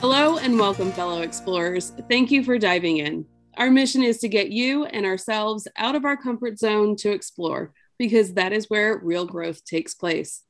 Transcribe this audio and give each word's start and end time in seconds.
Hello 0.00 0.38
and 0.38 0.58
welcome, 0.58 0.92
fellow 0.92 1.20
explorers. 1.20 1.92
Thank 2.08 2.30
you 2.30 2.42
for 2.42 2.56
diving 2.56 2.96
in. 2.96 3.26
Our 3.58 3.70
mission 3.70 4.02
is 4.02 4.16
to 4.20 4.30
get 4.30 4.48
you 4.48 4.86
and 4.86 5.04
ourselves 5.04 5.68
out 5.76 5.94
of 5.94 6.06
our 6.06 6.16
comfort 6.16 6.58
zone 6.58 6.96
to 6.96 7.10
explore, 7.10 7.74
because 7.98 8.32
that 8.32 8.54
is 8.54 8.70
where 8.70 8.96
real 8.96 9.26
growth 9.26 9.62
takes 9.66 9.92
place. 9.92 10.42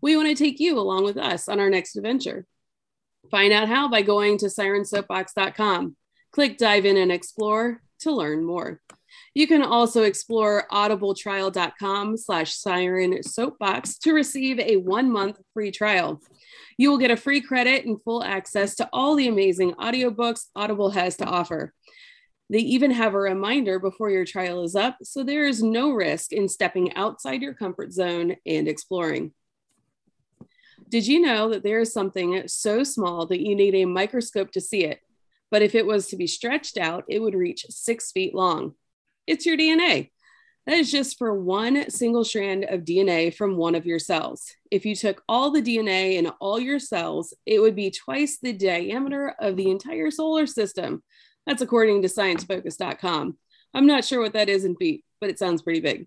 We 0.00 0.16
want 0.16 0.28
to 0.28 0.36
take 0.36 0.60
you 0.60 0.78
along 0.78 1.02
with 1.02 1.16
us 1.16 1.48
on 1.48 1.58
our 1.58 1.68
next 1.68 1.96
adventure. 1.96 2.46
Find 3.32 3.52
out 3.52 3.66
how 3.66 3.88
by 3.88 4.02
going 4.02 4.38
to 4.38 4.46
sirensoapbox.com. 4.46 5.96
Click 6.30 6.56
dive 6.56 6.86
in 6.86 6.96
and 6.96 7.10
explore 7.10 7.82
to 8.02 8.12
learn 8.12 8.44
more. 8.44 8.80
You 9.34 9.48
can 9.48 9.62
also 9.62 10.04
explore 10.04 10.68
audibletrial.com 10.70 12.16
slash 12.16 12.54
siren 12.54 13.20
soapbox 13.24 13.98
to 13.98 14.12
receive 14.12 14.60
a 14.60 14.76
one 14.76 15.10
month 15.10 15.40
free 15.52 15.72
trial. 15.72 16.20
You 16.76 16.90
will 16.90 16.98
get 16.98 17.10
a 17.10 17.16
free 17.16 17.40
credit 17.40 17.84
and 17.84 18.02
full 18.02 18.22
access 18.22 18.74
to 18.76 18.88
all 18.92 19.14
the 19.14 19.28
amazing 19.28 19.74
audiobooks 19.74 20.46
Audible 20.56 20.90
has 20.90 21.16
to 21.18 21.24
offer. 21.24 21.72
They 22.50 22.58
even 22.58 22.90
have 22.90 23.14
a 23.14 23.18
reminder 23.18 23.78
before 23.78 24.10
your 24.10 24.24
trial 24.24 24.62
is 24.62 24.76
up, 24.76 24.98
so 25.02 25.22
there 25.22 25.46
is 25.46 25.62
no 25.62 25.90
risk 25.90 26.32
in 26.32 26.48
stepping 26.48 26.94
outside 26.94 27.42
your 27.42 27.54
comfort 27.54 27.92
zone 27.92 28.36
and 28.44 28.68
exploring. 28.68 29.32
Did 30.88 31.06
you 31.06 31.20
know 31.20 31.48
that 31.50 31.62
there 31.62 31.80
is 31.80 31.92
something 31.92 32.46
so 32.46 32.84
small 32.84 33.26
that 33.26 33.40
you 33.40 33.56
need 33.56 33.74
a 33.74 33.86
microscope 33.86 34.50
to 34.52 34.60
see 34.60 34.84
it? 34.84 35.00
But 35.50 35.62
if 35.62 35.74
it 35.74 35.86
was 35.86 36.08
to 36.08 36.16
be 36.16 36.26
stretched 36.26 36.76
out, 36.76 37.04
it 37.08 37.20
would 37.20 37.34
reach 37.34 37.66
six 37.70 38.12
feet 38.12 38.34
long. 38.34 38.74
It's 39.26 39.46
your 39.46 39.56
DNA. 39.56 40.10
That 40.66 40.78
is 40.78 40.90
just 40.90 41.18
for 41.18 41.34
one 41.34 41.90
single 41.90 42.24
strand 42.24 42.64
of 42.64 42.84
DNA 42.84 43.34
from 43.34 43.56
one 43.56 43.74
of 43.74 43.84
your 43.84 43.98
cells. 43.98 44.50
If 44.70 44.86
you 44.86 44.96
took 44.96 45.22
all 45.28 45.50
the 45.50 45.60
DNA 45.60 46.14
in 46.14 46.28
all 46.40 46.58
your 46.58 46.78
cells, 46.78 47.34
it 47.44 47.60
would 47.60 47.76
be 47.76 47.90
twice 47.90 48.38
the 48.38 48.54
diameter 48.54 49.34
of 49.38 49.56
the 49.56 49.70
entire 49.70 50.10
solar 50.10 50.46
system. 50.46 51.02
That's 51.46 51.60
according 51.60 52.00
to 52.02 52.08
sciencefocus.com. 52.08 53.36
I'm 53.74 53.86
not 53.86 54.04
sure 54.04 54.20
what 54.20 54.32
that 54.32 54.48
is 54.48 54.64
in 54.64 54.76
feet, 54.76 55.04
but 55.20 55.28
it 55.28 55.38
sounds 55.38 55.60
pretty 55.60 55.80
big. 55.80 56.06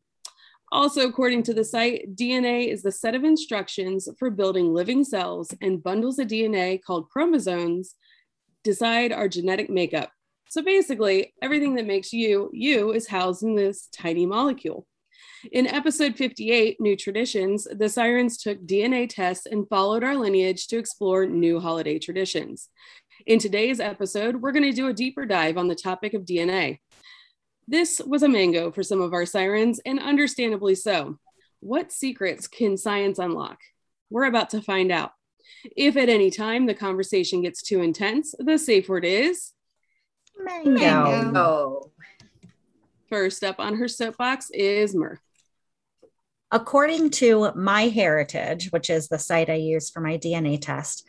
Also, 0.71 1.07
according 1.07 1.43
to 1.43 1.53
the 1.53 1.63
site, 1.63 2.15
DNA 2.15 2.67
is 2.67 2.81
the 2.81 2.91
set 2.91 3.15
of 3.15 3.23
instructions 3.23 4.09
for 4.17 4.29
building 4.29 4.73
living 4.73 5.03
cells, 5.03 5.53
and 5.61 5.83
bundles 5.83 6.19
of 6.19 6.27
DNA 6.27 6.81
called 6.81 7.09
chromosomes 7.09 7.95
decide 8.63 9.13
our 9.13 9.29
genetic 9.29 9.69
makeup. 9.69 10.11
So 10.49 10.61
basically, 10.61 11.33
everything 11.41 11.75
that 11.75 11.85
makes 11.85 12.13
you, 12.13 12.49
you, 12.53 12.93
is 12.93 13.07
housed 13.07 13.43
in 13.43 13.55
this 13.55 13.87
tiny 13.87 14.25
molecule. 14.25 14.87
In 15.51 15.67
episode 15.67 16.15
58, 16.15 16.79
New 16.79 16.95
Traditions, 16.95 17.67
the 17.69 17.89
Sirens 17.89 18.37
took 18.37 18.65
DNA 18.65 19.09
tests 19.09 19.45
and 19.45 19.67
followed 19.67 20.03
our 20.03 20.15
lineage 20.15 20.67
to 20.67 20.77
explore 20.77 21.25
new 21.25 21.59
holiday 21.59 21.99
traditions. 21.99 22.69
In 23.25 23.39
today's 23.39 23.79
episode, 23.79 24.41
we're 24.41 24.53
going 24.53 24.63
to 24.63 24.71
do 24.71 24.87
a 24.87 24.93
deeper 24.93 25.25
dive 25.25 25.57
on 25.57 25.67
the 25.67 25.75
topic 25.75 26.13
of 26.13 26.23
DNA. 26.23 26.79
This 27.67 28.01
was 28.05 28.23
a 28.23 28.29
mango 28.29 28.71
for 28.71 28.83
some 28.83 29.01
of 29.01 29.13
our 29.13 29.25
sirens, 29.25 29.81
and 29.85 29.99
understandably 29.99 30.75
so. 30.75 31.19
What 31.59 31.91
secrets 31.91 32.47
can 32.47 32.77
science 32.77 33.19
unlock? 33.19 33.59
We're 34.09 34.25
about 34.25 34.51
to 34.51 34.61
find 34.61 34.93
out. 34.93 35.11
If 35.75 35.97
at 35.97 36.07
any 36.07 36.31
time 36.31 36.65
the 36.65 36.73
conversation 36.73 37.41
gets 37.41 37.61
too 37.61 37.81
intense, 37.81 38.33
the 38.39 38.57
safe 38.57 38.87
word 38.87 39.03
is 39.03 39.51
Mango. 40.43 40.79
Mango. 40.79 41.91
First 43.09 43.43
up 43.43 43.59
on 43.59 43.75
her 43.75 43.87
soapbox 43.87 44.49
is 44.51 44.93
Myrrh. 44.93 45.19
According 46.51 47.09
to 47.11 47.51
MyHeritage, 47.55 48.71
which 48.71 48.89
is 48.89 49.07
the 49.07 49.19
site 49.19 49.49
I 49.49 49.55
use 49.55 49.89
for 49.89 49.99
my 49.99 50.17
DNA 50.17 50.61
test, 50.61 51.05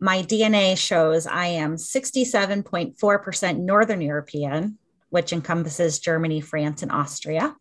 my 0.00 0.22
DNA 0.22 0.78
shows 0.78 1.26
I 1.26 1.46
am 1.46 1.76
67.4% 1.76 3.58
Northern 3.58 4.00
European, 4.00 4.78
which 5.10 5.32
encompasses 5.32 5.98
Germany, 5.98 6.40
France, 6.40 6.82
and 6.82 6.92
Austria. 6.92 7.54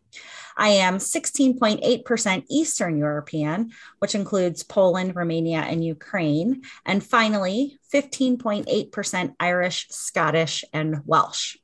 I 0.59 0.71
am 0.71 0.97
16.8% 0.97 2.43
Eastern 2.49 2.97
European, 2.97 3.71
which 3.99 4.13
includes 4.13 4.61
Poland, 4.61 5.15
Romania, 5.15 5.59
and 5.59 5.83
Ukraine. 5.83 6.63
And 6.85 7.01
finally, 7.01 7.79
15.8% 7.93 9.35
Irish, 9.39 9.87
Scottish, 9.89 10.65
and 10.73 10.97
Welsh. 11.05 11.55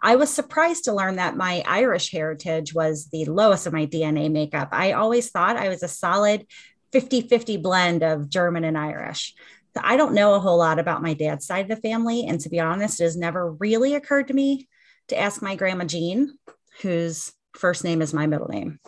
I 0.00 0.14
was 0.14 0.30
surprised 0.30 0.84
to 0.84 0.92
learn 0.92 1.16
that 1.16 1.36
my 1.36 1.64
Irish 1.66 2.12
heritage 2.12 2.72
was 2.72 3.08
the 3.08 3.24
lowest 3.24 3.66
of 3.66 3.72
my 3.72 3.86
DNA 3.86 4.30
makeup. 4.30 4.68
I 4.70 4.92
always 4.92 5.30
thought 5.30 5.56
I 5.56 5.68
was 5.68 5.82
a 5.82 5.88
solid 5.88 6.46
50 6.92 7.22
50 7.22 7.56
blend 7.56 8.04
of 8.04 8.28
German 8.28 8.62
and 8.62 8.78
Irish. 8.78 9.34
I 9.76 9.96
don't 9.96 10.14
know 10.14 10.34
a 10.34 10.40
whole 10.40 10.58
lot 10.58 10.78
about 10.78 11.02
my 11.02 11.14
dad's 11.14 11.44
side 11.44 11.68
of 11.68 11.76
the 11.76 11.88
family. 11.88 12.24
And 12.24 12.38
to 12.42 12.48
be 12.48 12.60
honest, 12.60 13.00
it 13.00 13.04
has 13.04 13.16
never 13.16 13.50
really 13.50 13.96
occurred 13.96 14.28
to 14.28 14.34
me 14.34 14.68
to 15.08 15.18
ask 15.18 15.42
my 15.42 15.56
grandma 15.56 15.86
Jean, 15.86 16.38
whose 16.82 17.32
first 17.54 17.84
name 17.84 18.02
is 18.02 18.14
my 18.14 18.26
middle 18.26 18.48
name. 18.48 18.78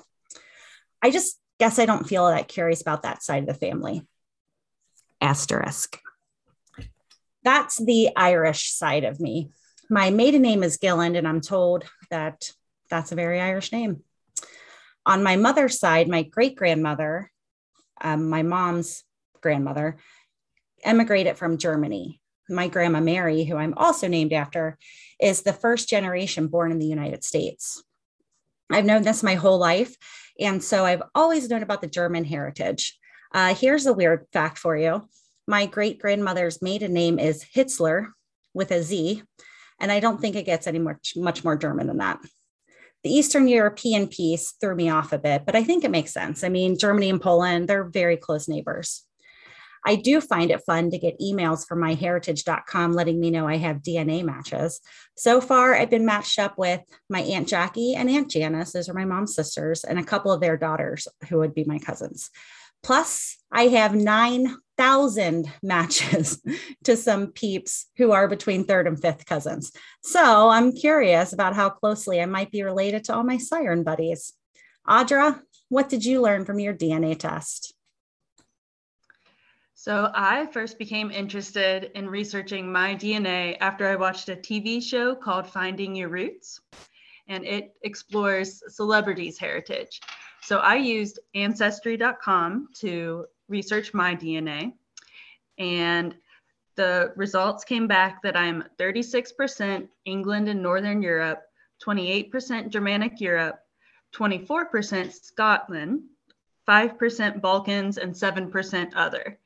I 1.02 1.10
just 1.10 1.38
guess 1.58 1.78
I 1.78 1.86
don't 1.86 2.08
feel 2.08 2.26
that 2.26 2.48
curious 2.48 2.82
about 2.82 3.02
that 3.02 3.22
side 3.22 3.42
of 3.42 3.48
the 3.48 3.54
family. 3.54 4.02
Asterisk. 5.20 5.98
That's 7.42 7.76
the 7.78 8.10
Irish 8.16 8.72
side 8.72 9.04
of 9.04 9.20
me. 9.20 9.50
My 9.88 10.10
maiden 10.10 10.42
name 10.42 10.62
is 10.62 10.78
Gilland, 10.78 11.16
and 11.16 11.28
I'm 11.28 11.40
told 11.40 11.84
that 12.10 12.50
that's 12.90 13.12
a 13.12 13.16
very 13.16 13.40
Irish 13.40 13.70
name. 13.72 14.02
On 15.04 15.22
my 15.22 15.36
mother's 15.36 15.78
side, 15.78 16.08
my 16.08 16.22
great 16.22 16.56
grandmother, 16.56 17.30
um, 18.00 18.28
my 18.28 18.42
mom's 18.42 19.04
grandmother, 19.40 19.98
emigrated 20.82 21.38
from 21.38 21.58
Germany. 21.58 22.20
My 22.48 22.68
grandma 22.68 23.00
Mary, 23.00 23.44
who 23.44 23.56
I'm 23.56 23.74
also 23.74 24.08
named 24.08 24.32
after, 24.32 24.76
is 25.20 25.42
the 25.42 25.52
first 25.52 25.88
generation 25.88 26.48
born 26.48 26.72
in 26.72 26.78
the 26.78 26.86
United 26.86 27.24
States. 27.24 27.82
I've 28.70 28.84
known 28.84 29.02
this 29.02 29.22
my 29.22 29.34
whole 29.34 29.58
life. 29.58 29.96
And 30.38 30.62
so 30.62 30.84
I've 30.84 31.02
always 31.14 31.48
known 31.48 31.62
about 31.62 31.80
the 31.80 31.86
German 31.86 32.24
heritage. 32.24 32.98
Uh, 33.32 33.54
here's 33.54 33.86
a 33.86 33.92
weird 33.92 34.26
fact 34.32 34.58
for 34.58 34.76
you 34.76 35.08
my 35.46 35.66
great 35.66 36.00
grandmother's 36.00 36.60
maiden 36.60 36.92
name 36.92 37.18
is 37.18 37.44
Hitzler 37.44 38.08
with 38.52 38.70
a 38.72 38.82
Z, 38.82 39.22
and 39.80 39.92
I 39.92 40.00
don't 40.00 40.20
think 40.20 40.34
it 40.34 40.46
gets 40.46 40.66
any 40.66 40.78
much, 40.78 41.12
much 41.16 41.44
more 41.44 41.56
German 41.56 41.86
than 41.86 41.98
that. 41.98 42.18
The 43.04 43.10
Eastern 43.10 43.46
European 43.46 44.08
piece 44.08 44.54
threw 44.60 44.74
me 44.74 44.88
off 44.90 45.12
a 45.12 45.18
bit, 45.18 45.46
but 45.46 45.54
I 45.54 45.62
think 45.62 45.84
it 45.84 45.90
makes 45.90 46.12
sense. 46.12 46.42
I 46.42 46.48
mean, 46.48 46.78
Germany 46.78 47.10
and 47.10 47.20
Poland, 47.20 47.68
they're 47.68 47.84
very 47.84 48.16
close 48.16 48.48
neighbors. 48.48 49.05
I 49.86 49.94
do 49.94 50.20
find 50.20 50.50
it 50.50 50.64
fun 50.66 50.90
to 50.90 50.98
get 50.98 51.20
emails 51.20 51.64
from 51.66 51.80
myheritage.com 51.80 52.92
letting 52.92 53.20
me 53.20 53.30
know 53.30 53.46
I 53.46 53.56
have 53.56 53.82
DNA 53.82 54.24
matches. 54.24 54.80
So 55.16 55.40
far, 55.40 55.74
I've 55.74 55.90
been 55.90 56.04
matched 56.04 56.40
up 56.40 56.58
with 56.58 56.80
my 57.08 57.20
Aunt 57.20 57.46
Jackie 57.46 57.94
and 57.94 58.10
Aunt 58.10 58.28
Janice. 58.28 58.72
Those 58.72 58.88
are 58.88 58.94
my 58.94 59.04
mom's 59.04 59.36
sisters, 59.36 59.84
and 59.84 59.98
a 59.98 60.04
couple 60.04 60.32
of 60.32 60.40
their 60.40 60.56
daughters 60.56 61.06
who 61.28 61.38
would 61.38 61.54
be 61.54 61.62
my 61.64 61.78
cousins. 61.78 62.30
Plus, 62.82 63.36
I 63.52 63.68
have 63.68 63.94
9,000 63.94 65.52
matches 65.62 66.42
to 66.84 66.96
some 66.96 67.28
peeps 67.28 67.86
who 67.96 68.10
are 68.10 68.26
between 68.26 68.64
third 68.64 68.88
and 68.88 69.00
fifth 69.00 69.24
cousins. 69.24 69.70
So 70.02 70.48
I'm 70.48 70.72
curious 70.72 71.32
about 71.32 71.54
how 71.54 71.70
closely 71.70 72.20
I 72.20 72.26
might 72.26 72.50
be 72.50 72.64
related 72.64 73.04
to 73.04 73.14
all 73.14 73.22
my 73.22 73.38
siren 73.38 73.84
buddies. 73.84 74.32
Audra, 74.88 75.40
what 75.68 75.88
did 75.88 76.04
you 76.04 76.20
learn 76.20 76.44
from 76.44 76.58
your 76.58 76.74
DNA 76.74 77.16
test? 77.16 77.75
So 79.86 80.10
I 80.16 80.46
first 80.46 80.80
became 80.80 81.12
interested 81.12 81.92
in 81.94 82.10
researching 82.10 82.72
my 82.72 82.96
DNA 82.96 83.56
after 83.60 83.86
I 83.86 83.94
watched 83.94 84.28
a 84.28 84.34
TV 84.34 84.82
show 84.82 85.14
called 85.14 85.46
Finding 85.46 85.94
Your 85.94 86.08
Roots, 86.08 86.60
and 87.28 87.44
it 87.44 87.72
explores 87.82 88.64
celebrities' 88.74 89.38
heritage. 89.38 90.00
So 90.42 90.58
I 90.58 90.74
used 90.74 91.20
Ancestry.com 91.36 92.70
to 92.80 93.26
research 93.48 93.94
my 93.94 94.16
DNA, 94.16 94.72
and 95.56 96.16
the 96.74 97.12
results 97.14 97.62
came 97.62 97.86
back 97.86 98.22
that 98.22 98.36
I'm 98.36 98.64
36% 98.80 99.86
England 100.04 100.48
and 100.48 100.60
Northern 100.60 101.00
Europe, 101.00 101.42
28% 101.84 102.70
Germanic 102.70 103.20
Europe, 103.20 103.60
24% 104.16 105.12
Scotland, 105.12 106.02
5% 106.66 107.40
Balkans, 107.40 107.98
and 107.98 108.12
7% 108.12 108.92
other. 108.96 109.38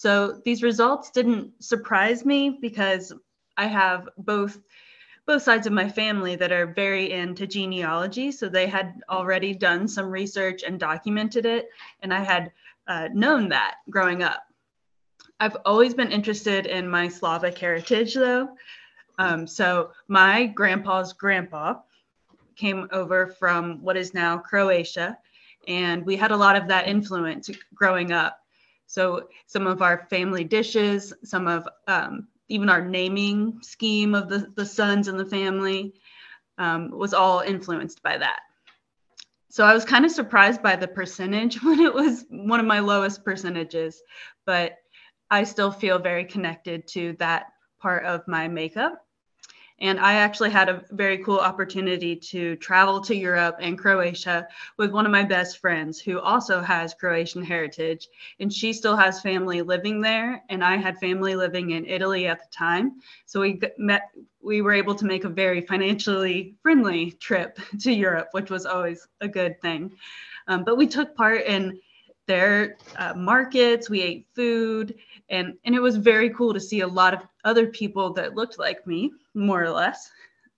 So 0.00 0.40
these 0.46 0.62
results 0.62 1.10
didn't 1.10 1.62
surprise 1.62 2.24
me 2.24 2.56
because 2.58 3.12
I 3.58 3.66
have 3.66 4.08
both 4.16 4.58
both 5.26 5.42
sides 5.42 5.66
of 5.66 5.74
my 5.74 5.90
family 5.90 6.36
that 6.36 6.50
are 6.50 6.72
very 6.72 7.12
into 7.12 7.46
genealogy. 7.46 8.32
So 8.32 8.48
they 8.48 8.66
had 8.66 9.02
already 9.10 9.52
done 9.52 9.86
some 9.86 10.10
research 10.10 10.62
and 10.62 10.80
documented 10.80 11.44
it. 11.44 11.68
And 12.00 12.14
I 12.14 12.20
had 12.20 12.50
uh, 12.88 13.08
known 13.12 13.50
that 13.50 13.74
growing 13.90 14.22
up. 14.22 14.42
I've 15.38 15.58
always 15.66 15.92
been 15.92 16.10
interested 16.10 16.64
in 16.64 16.88
my 16.88 17.06
Slavic 17.06 17.58
heritage, 17.58 18.14
though. 18.14 18.48
Um, 19.18 19.46
so 19.46 19.90
my 20.08 20.46
grandpa's 20.46 21.12
grandpa 21.12 21.74
came 22.56 22.88
over 22.90 23.26
from 23.26 23.82
what 23.82 23.98
is 23.98 24.14
now 24.14 24.38
Croatia, 24.38 25.18
and 25.68 26.06
we 26.06 26.16
had 26.16 26.30
a 26.30 26.36
lot 26.38 26.56
of 26.56 26.68
that 26.68 26.88
influence 26.88 27.50
growing 27.74 28.12
up. 28.12 28.38
So 28.90 29.28
some 29.46 29.68
of 29.68 29.82
our 29.82 30.08
family 30.10 30.42
dishes, 30.42 31.14
some 31.22 31.46
of 31.46 31.68
um, 31.86 32.26
even 32.48 32.68
our 32.68 32.84
naming 32.84 33.60
scheme 33.62 34.16
of 34.16 34.28
the, 34.28 34.52
the 34.56 34.66
sons 34.66 35.06
in 35.06 35.16
the 35.16 35.24
family 35.24 35.94
um, 36.58 36.90
was 36.90 37.14
all 37.14 37.38
influenced 37.38 38.02
by 38.02 38.18
that. 38.18 38.40
So 39.48 39.64
I 39.64 39.74
was 39.74 39.84
kind 39.84 40.04
of 40.04 40.10
surprised 40.10 40.60
by 40.60 40.74
the 40.74 40.88
percentage 40.88 41.54
when 41.62 41.78
it 41.78 41.94
was 41.94 42.24
one 42.30 42.58
of 42.58 42.66
my 42.66 42.80
lowest 42.80 43.24
percentages, 43.24 44.02
but 44.44 44.72
I 45.30 45.44
still 45.44 45.70
feel 45.70 46.00
very 46.00 46.24
connected 46.24 46.88
to 46.88 47.14
that 47.20 47.46
part 47.78 48.04
of 48.04 48.26
my 48.26 48.48
makeup. 48.48 49.06
And 49.80 49.98
I 49.98 50.14
actually 50.14 50.50
had 50.50 50.68
a 50.68 50.84
very 50.90 51.18
cool 51.18 51.38
opportunity 51.38 52.14
to 52.14 52.56
travel 52.56 53.00
to 53.00 53.16
Europe 53.16 53.56
and 53.60 53.78
Croatia 53.78 54.46
with 54.76 54.90
one 54.90 55.06
of 55.06 55.12
my 55.12 55.22
best 55.22 55.58
friends 55.58 55.98
who 55.98 56.20
also 56.20 56.60
has 56.60 56.92
Croatian 56.92 57.42
heritage. 57.42 58.08
And 58.40 58.52
she 58.52 58.72
still 58.72 58.96
has 58.96 59.22
family 59.22 59.62
living 59.62 60.00
there. 60.00 60.42
And 60.50 60.62
I 60.62 60.76
had 60.76 60.98
family 60.98 61.34
living 61.34 61.70
in 61.70 61.86
Italy 61.86 62.26
at 62.26 62.40
the 62.40 62.48
time. 62.50 63.00
So 63.24 63.40
we 63.40 63.60
met, 63.78 64.10
we 64.42 64.60
were 64.60 64.72
able 64.72 64.94
to 64.96 65.06
make 65.06 65.24
a 65.24 65.30
very 65.30 65.62
financially 65.62 66.54
friendly 66.62 67.12
trip 67.12 67.58
to 67.80 67.92
Europe, 67.92 68.28
which 68.32 68.50
was 68.50 68.66
always 68.66 69.08
a 69.20 69.28
good 69.28 69.60
thing. 69.62 69.92
Um, 70.46 70.64
but 70.64 70.76
we 70.76 70.86
took 70.86 71.14
part 71.16 71.42
in 71.46 71.80
their 72.26 72.76
uh, 72.96 73.14
markets, 73.14 73.90
we 73.90 74.02
ate 74.02 74.26
food, 74.36 74.94
and 75.30 75.54
and 75.64 75.74
it 75.74 75.80
was 75.80 75.96
very 75.96 76.30
cool 76.30 76.54
to 76.54 76.60
see 76.60 76.80
a 76.80 76.86
lot 76.86 77.12
of 77.12 77.22
other 77.44 77.66
people 77.66 78.12
that 78.12 78.34
looked 78.34 78.58
like 78.58 78.86
me 78.86 79.10
more 79.34 79.62
or 79.62 79.70
less 79.70 80.10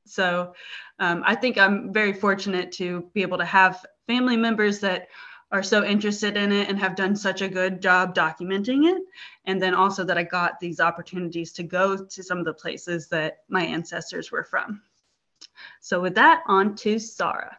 so 0.05 0.55
um, 0.99 1.23
i 1.27 1.35
think 1.35 1.59
i'm 1.59 1.93
very 1.93 2.13
fortunate 2.13 2.73
to 2.73 3.09
be 3.15 3.23
able 3.23 3.39
to 3.39 3.45
have 3.45 3.85
family 4.07 4.37
members 4.37 4.81
that 4.81 5.09
are 5.51 5.63
so 5.63 5.85
interested 5.85 6.37
in 6.37 6.51
it 6.51 6.69
and 6.69 6.79
have 6.79 6.97
done 6.97 7.15
such 7.15 7.43
a 7.43 7.49
good 7.49 7.83
job 7.83 8.15
documenting 8.15 8.91
it 8.91 9.03
and 9.45 9.61
then 9.61 9.75
also 9.75 10.03
that 10.05 10.19
i 10.19 10.23
got 10.23 10.59
these 10.61 10.81
opportunities 10.81 11.53
to 11.53 11.63
go 11.63 12.05
to 12.05 12.23
some 12.23 12.39
of 12.39 12.45
the 12.45 12.55
places 12.55 13.09
that 13.09 13.39
my 13.49 13.63
ancestors 13.63 14.31
were 14.31 14.45
from 14.45 14.83
so 15.81 16.01
with 16.01 16.15
that 16.15 16.43
on 16.47 16.75
to 16.75 16.99
sarah 16.99 17.57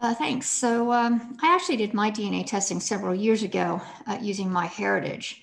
uh, 0.00 0.14
thanks. 0.14 0.46
So, 0.50 0.92
um, 0.92 1.38
I 1.40 1.54
actually 1.54 1.78
did 1.78 1.94
my 1.94 2.10
DNA 2.10 2.44
testing 2.44 2.78
several 2.78 3.14
years 3.14 3.42
ago 3.42 3.80
uh, 4.06 4.18
using 4.20 4.50
MyHeritage. 4.50 5.36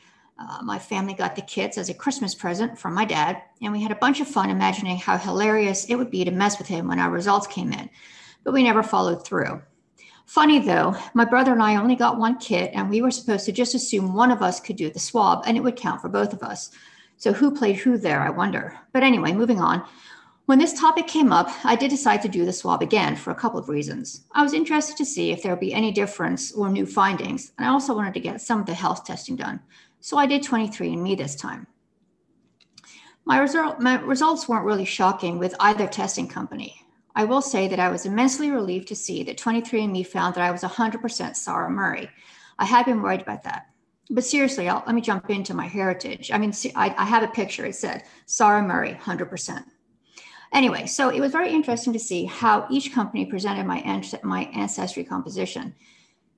Uh, 0.50 0.62
my 0.64 0.80
family 0.80 1.14
got 1.14 1.36
the 1.36 1.42
kits 1.42 1.78
as 1.78 1.90
a 1.90 1.94
Christmas 1.94 2.34
present 2.34 2.78
from 2.78 2.96
my 2.96 3.06
dad, 3.06 3.42
and 3.62 3.72
we 3.72 3.82
had 3.82 3.92
a 3.92 3.96
bunch 3.96 4.22
of 4.22 4.28
fun 4.28 4.50
imagining 4.50 4.98
how 4.98 5.18
hilarious 5.18 5.86
it 5.86 5.96
would 5.96 6.10
be 6.10 6.26
to 6.26 6.32
mess 6.32 6.58
with 6.58 6.68
him 6.68 6.88
when 6.88 7.00
our 7.00 7.12
results 7.12 7.46
came 7.46 7.72
in, 7.72 7.90
but 8.44 8.54
we 8.54 8.64
never 8.64 8.82
followed 8.82 9.24
through. 9.24 9.62
Funny 10.26 10.60
though, 10.60 10.96
my 11.14 11.26
brother 11.26 11.52
and 11.52 11.62
I 11.62 11.76
only 11.76 11.96
got 11.96 12.18
one 12.18 12.40
kit, 12.40 12.72
and 12.74 12.90
we 12.90 13.02
were 13.02 13.12
supposed 13.12 13.46
to 13.46 13.52
just 13.52 13.76
assume 13.76 14.16
one 14.16 14.32
of 14.32 14.42
us 14.42 14.60
could 14.60 14.78
do 14.78 14.90
the 14.90 15.00
swab 15.00 15.44
and 15.46 15.58
it 15.58 15.60
would 15.62 15.76
count 15.76 16.02
for 16.02 16.10
both 16.10 16.34
of 16.34 16.42
us. 16.42 16.72
So, 17.18 17.34
who 17.34 17.56
played 17.56 17.76
who 17.76 17.98
there, 17.98 18.22
I 18.22 18.32
wonder. 18.32 18.80
But 18.94 19.04
anyway, 19.04 19.34
moving 19.34 19.60
on. 19.60 19.84
When 20.46 20.58
this 20.58 20.80
topic 20.80 21.06
came 21.06 21.32
up, 21.32 21.50
I 21.64 21.76
did 21.76 21.92
decide 21.92 22.22
to 22.24 22.28
do 22.28 22.46
the 22.46 22.54
swab 22.54 22.82
again 22.82 23.16
for 23.16 23.30
a 23.30 23.36
couple 23.36 23.60
of 23.60 23.70
reasons. 23.70 24.26
I 24.32 24.42
was 24.42 24.54
interested 24.54 24.98
to 24.98 25.06
see 25.06 25.32
if 25.32 25.44
there 25.44 25.52
would 25.52 25.60
be 25.60 25.74
any 25.74 25.92
difference 25.92 26.52
or 26.52 26.68
new 26.68 26.86
findings, 26.86 27.52
and 27.58 27.68
I 27.68 27.72
also 27.72 27.94
wanted 27.94 28.16
to 28.16 28.20
get 28.20 28.42
some 28.42 28.60
of 28.60 28.66
the 28.66 28.74
health 28.74 29.06
testing 29.06 29.36
done. 29.36 29.60
So 30.02 30.18
I 30.18 30.26
did 30.26 30.44
23andMe 30.44 31.18
this 31.18 31.36
time. 31.36 31.68
My, 33.24 33.38
result, 33.38 33.80
my 33.80 34.00
results 34.00 34.50
weren't 34.50 34.66
really 34.66 34.86
shocking 34.86 35.38
with 35.38 35.56
either 35.60 35.88
testing 35.88 36.28
company. 36.28 36.76
I 37.16 37.26
will 37.26 37.42
say 37.42 37.68
that 37.68 37.80
I 37.80 37.90
was 37.90 38.06
immensely 38.06 38.50
relieved 38.50 38.88
to 38.88 38.96
see 38.96 39.22
that 39.24 39.38
23andMe 39.38 40.08
found 40.08 40.34
that 40.36 40.44
I 40.44 40.52
was 40.52 40.64
100% 40.64 41.36
Sarah 41.36 41.70
Murray. 41.70 42.10
I 42.58 42.66
had 42.66 42.86
been 42.86 43.02
worried 43.02 43.22
about 43.22 43.44
that. 43.44 43.68
But 44.10 44.24
seriously, 44.26 44.68
I'll, 44.68 44.84
let 44.86 44.96
me 44.96 45.02
jump 45.02 45.30
into 45.30 45.54
my 45.54 45.68
heritage. 45.68 46.32
I 46.32 46.40
mean, 46.40 46.52
see, 46.52 46.72
I, 46.76 46.94
I 46.98 47.06
have 47.06 47.24
a 47.24 47.28
picture. 47.28 47.66
It 47.66 47.76
said 47.76 48.04
Sarah 48.26 48.64
Murray, 48.64 48.98
100%. 49.00 49.64
Anyway, 50.52 50.86
so 50.88 51.10
it 51.10 51.22
was 51.22 51.32
very 51.32 51.52
interesting 51.52 51.94
to 51.94 52.00
see 52.00 52.26
how 52.26 52.66
each 52.70 52.94
company 52.94 53.26
presented 53.26 53.66
my, 53.66 54.02
my 54.24 54.46
ancestry 54.54 55.04
composition. 55.04 55.76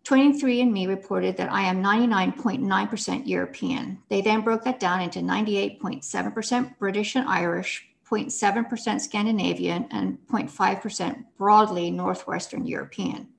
23andMe 0.05 0.88
reported 0.88 1.38
that 1.38 1.51
I 1.51 1.61
am 1.61 1.81
99.9% 1.81 3.25
European. 3.25 3.97
They 4.09 4.21
then 4.21 4.41
broke 4.41 4.63
that 4.65 4.79
down 4.79 5.01
into 5.01 5.19
98.7% 5.19 6.77
British 6.77 7.15
and 7.15 7.27
Irish, 7.27 7.88
0.7% 8.09 9.00
Scandinavian, 9.00 9.88
and 9.91 10.17
0.5% 10.27 11.23
broadly 11.38 11.89
Northwestern 11.89 12.65
European. 12.67 13.29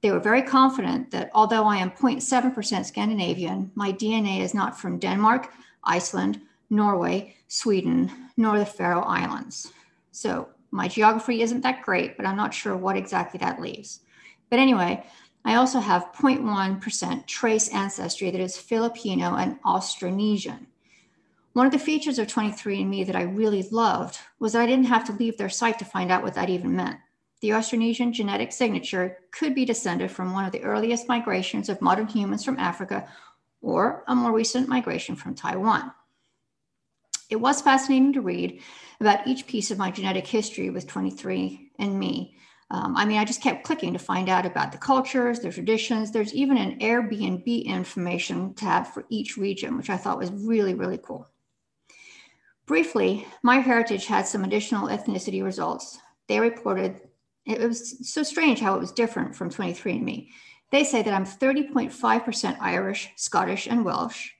They 0.00 0.12
were 0.12 0.20
very 0.20 0.42
confident 0.42 1.10
that 1.10 1.30
although 1.34 1.64
I 1.64 1.78
am 1.78 1.90
0.7% 1.90 2.84
Scandinavian, 2.84 3.72
my 3.74 3.92
DNA 3.92 4.40
is 4.40 4.54
not 4.54 4.78
from 4.78 5.00
Denmark, 5.00 5.50
Iceland, 5.82 6.40
Norway, 6.70 7.34
Sweden, 7.48 8.12
nor 8.36 8.58
the 8.58 8.66
Faroe 8.66 9.02
Islands. 9.02 9.72
So 10.12 10.48
my 10.70 10.86
geography 10.86 11.42
isn't 11.42 11.62
that 11.62 11.82
great, 11.82 12.16
but 12.16 12.26
I'm 12.26 12.36
not 12.36 12.54
sure 12.54 12.76
what 12.76 12.96
exactly 12.96 13.38
that 13.38 13.60
leaves. 13.60 14.00
But 14.50 14.60
anyway, 14.60 15.04
I 15.46 15.54
also 15.54 15.78
have 15.78 16.12
0.1% 16.12 17.26
trace 17.26 17.68
ancestry 17.68 18.32
that 18.32 18.40
is 18.40 18.56
Filipino 18.56 19.36
and 19.36 19.62
Austronesian. 19.62 20.66
One 21.52 21.66
of 21.66 21.72
the 21.72 21.78
features 21.78 22.18
of 22.18 22.26
23andMe 22.26 23.06
that 23.06 23.14
I 23.14 23.22
really 23.22 23.62
loved 23.70 24.18
was 24.40 24.56
I 24.56 24.66
didn't 24.66 24.86
have 24.86 25.04
to 25.06 25.12
leave 25.12 25.38
their 25.38 25.48
site 25.48 25.78
to 25.78 25.84
find 25.84 26.10
out 26.10 26.24
what 26.24 26.34
that 26.34 26.50
even 26.50 26.74
meant. 26.74 26.98
The 27.42 27.50
Austronesian 27.50 28.10
genetic 28.10 28.50
signature 28.50 29.18
could 29.30 29.54
be 29.54 29.64
descended 29.64 30.10
from 30.10 30.32
one 30.32 30.44
of 30.44 30.50
the 30.50 30.64
earliest 30.64 31.06
migrations 31.06 31.68
of 31.68 31.80
modern 31.80 32.08
humans 32.08 32.44
from 32.44 32.58
Africa 32.58 33.08
or 33.62 34.02
a 34.08 34.16
more 34.16 34.32
recent 34.32 34.68
migration 34.68 35.14
from 35.14 35.36
Taiwan. 35.36 35.92
It 37.30 37.36
was 37.36 37.62
fascinating 37.62 38.12
to 38.14 38.20
read 38.20 38.60
about 39.00 39.28
each 39.28 39.46
piece 39.46 39.70
of 39.70 39.78
my 39.78 39.92
genetic 39.92 40.26
history 40.26 40.70
with 40.70 40.88
23andMe 40.88 42.32
um, 42.70 42.96
I 42.96 43.04
mean, 43.04 43.18
I 43.18 43.24
just 43.24 43.42
kept 43.42 43.64
clicking 43.64 43.92
to 43.92 43.98
find 43.98 44.28
out 44.28 44.44
about 44.44 44.72
the 44.72 44.78
cultures, 44.78 45.38
the 45.38 45.52
traditions. 45.52 46.10
There's 46.10 46.34
even 46.34 46.56
an 46.56 46.80
Airbnb 46.80 47.64
information 47.64 48.54
tab 48.54 48.88
for 48.88 49.04
each 49.08 49.36
region, 49.36 49.76
which 49.76 49.90
I 49.90 49.96
thought 49.96 50.18
was 50.18 50.32
really, 50.32 50.74
really 50.74 50.98
cool. 50.98 51.28
Briefly, 52.66 53.24
MyHeritage 53.44 54.06
had 54.06 54.26
some 54.26 54.42
additional 54.42 54.88
ethnicity 54.88 55.44
results. 55.44 55.98
They 56.26 56.40
reported 56.40 57.00
it 57.44 57.60
was 57.60 58.10
so 58.10 58.24
strange 58.24 58.58
how 58.58 58.74
it 58.74 58.80
was 58.80 58.90
different 58.90 59.36
from 59.36 59.50
23andMe. 59.50 60.28
They 60.72 60.82
say 60.82 61.02
that 61.02 61.14
I'm 61.14 61.24
30.5% 61.24 62.56
Irish, 62.60 63.12
Scottish, 63.14 63.68
and 63.68 63.84
Welsh, 63.84 64.30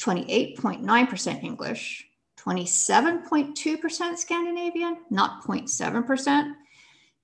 28.9% 0.00 1.44
English, 1.44 2.08
27.2% 2.40 4.16
Scandinavian, 4.16 4.96
not 5.10 5.42
0.7%, 5.42 6.54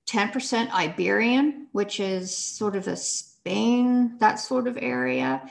10% 0.06 0.70
Iberian, 0.70 1.68
which 1.72 2.00
is 2.00 2.36
sort 2.36 2.76
of 2.76 2.88
a 2.88 2.96
Spain, 2.96 4.16
that 4.18 4.36
sort 4.36 4.68
of 4.68 4.78
area, 4.80 5.42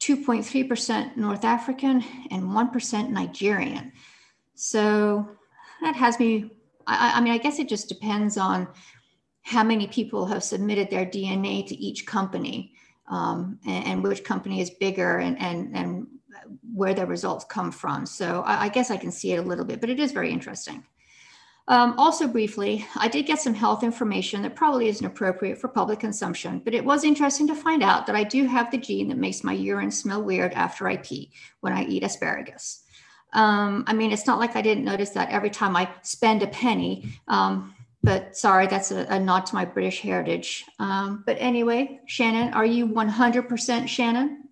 2.3% 0.00 1.16
North 1.16 1.44
African, 1.44 2.02
and 2.30 2.44
1% 2.44 3.10
Nigerian. 3.10 3.92
So 4.54 5.28
that 5.82 5.94
has 5.96 6.18
me, 6.18 6.50
I, 6.86 7.14
I, 7.16 7.20
mean, 7.20 7.32
I 7.32 7.38
guess 7.38 7.58
it 7.58 7.68
just 7.68 7.88
depends 7.88 8.36
on 8.36 8.68
how 9.42 9.62
many 9.62 9.86
people 9.86 10.26
have 10.26 10.42
submitted 10.42 10.90
their 10.90 11.06
DNA 11.06 11.66
to 11.66 11.74
each 11.76 12.06
company 12.06 12.72
um, 13.08 13.58
and, 13.66 13.86
and, 13.86 14.02
which 14.02 14.22
company 14.22 14.60
is 14.60 14.70
bigger 14.70 15.18
and, 15.18 15.38
and, 15.40 15.76
and 15.76 16.06
where 16.72 16.94
their 16.94 17.06
results 17.06 17.44
come 17.44 17.72
from. 17.72 18.06
So 18.06 18.42
I, 18.42 18.64
I 18.64 18.68
guess 18.68 18.90
I 18.90 18.96
can 18.96 19.10
see 19.10 19.32
it 19.32 19.38
a 19.38 19.42
little 19.42 19.64
bit, 19.64 19.80
but 19.80 19.90
it 19.90 19.98
is 19.98 20.12
very 20.12 20.30
interesting. 20.30 20.84
Um, 21.70 21.94
also, 21.98 22.26
briefly, 22.26 22.84
I 22.96 23.06
did 23.06 23.26
get 23.26 23.40
some 23.40 23.54
health 23.54 23.84
information 23.84 24.42
that 24.42 24.56
probably 24.56 24.88
isn't 24.88 25.06
appropriate 25.06 25.56
for 25.56 25.68
public 25.68 26.00
consumption, 26.00 26.60
but 26.64 26.74
it 26.74 26.84
was 26.84 27.04
interesting 27.04 27.46
to 27.46 27.54
find 27.54 27.80
out 27.80 28.06
that 28.06 28.16
I 28.16 28.24
do 28.24 28.44
have 28.44 28.72
the 28.72 28.76
gene 28.76 29.06
that 29.06 29.18
makes 29.18 29.44
my 29.44 29.52
urine 29.52 29.92
smell 29.92 30.20
weird 30.20 30.52
after 30.54 30.88
I 30.88 30.96
pee 30.96 31.30
when 31.60 31.72
I 31.72 31.84
eat 31.84 32.02
asparagus. 32.02 32.82
Um, 33.34 33.84
I 33.86 33.92
mean, 33.92 34.10
it's 34.10 34.26
not 34.26 34.40
like 34.40 34.56
I 34.56 34.62
didn't 34.62 34.84
notice 34.84 35.10
that 35.10 35.30
every 35.30 35.50
time 35.50 35.76
I 35.76 35.88
spend 36.02 36.42
a 36.42 36.48
penny. 36.48 37.08
Um, 37.28 37.72
but 38.02 38.36
sorry, 38.36 38.66
that's 38.66 38.90
a, 38.90 39.06
a, 39.08 39.20
nod 39.20 39.46
to 39.46 39.54
my 39.54 39.64
British 39.64 40.00
heritage. 40.00 40.64
Um, 40.80 41.22
but 41.24 41.36
anyway, 41.38 42.00
Shannon, 42.06 42.52
are 42.52 42.66
you 42.66 42.88
100% 42.88 43.86
Shannon? 43.86 44.48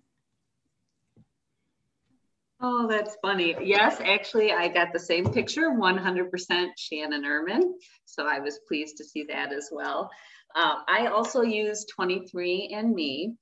Oh, 2.61 2.87
that's 2.89 3.15
funny. 3.21 3.55
Yes, 3.61 4.01
actually, 4.03 4.51
I 4.51 4.67
got 4.67 4.91
the 4.91 4.99
same 4.99 5.31
picture 5.31 5.71
100% 5.71 6.71
Shannon 6.77 7.23
Ehrman. 7.23 7.61
So 8.05 8.27
I 8.27 8.39
was 8.39 8.59
pleased 8.67 8.97
to 8.97 9.05
see 9.05 9.23
that 9.29 9.53
as 9.53 9.69
well. 9.71 10.09
Uh, 10.55 10.75
I 10.87 11.07
also 11.07 11.41
use 11.41 11.85
23andMe. 11.97 13.35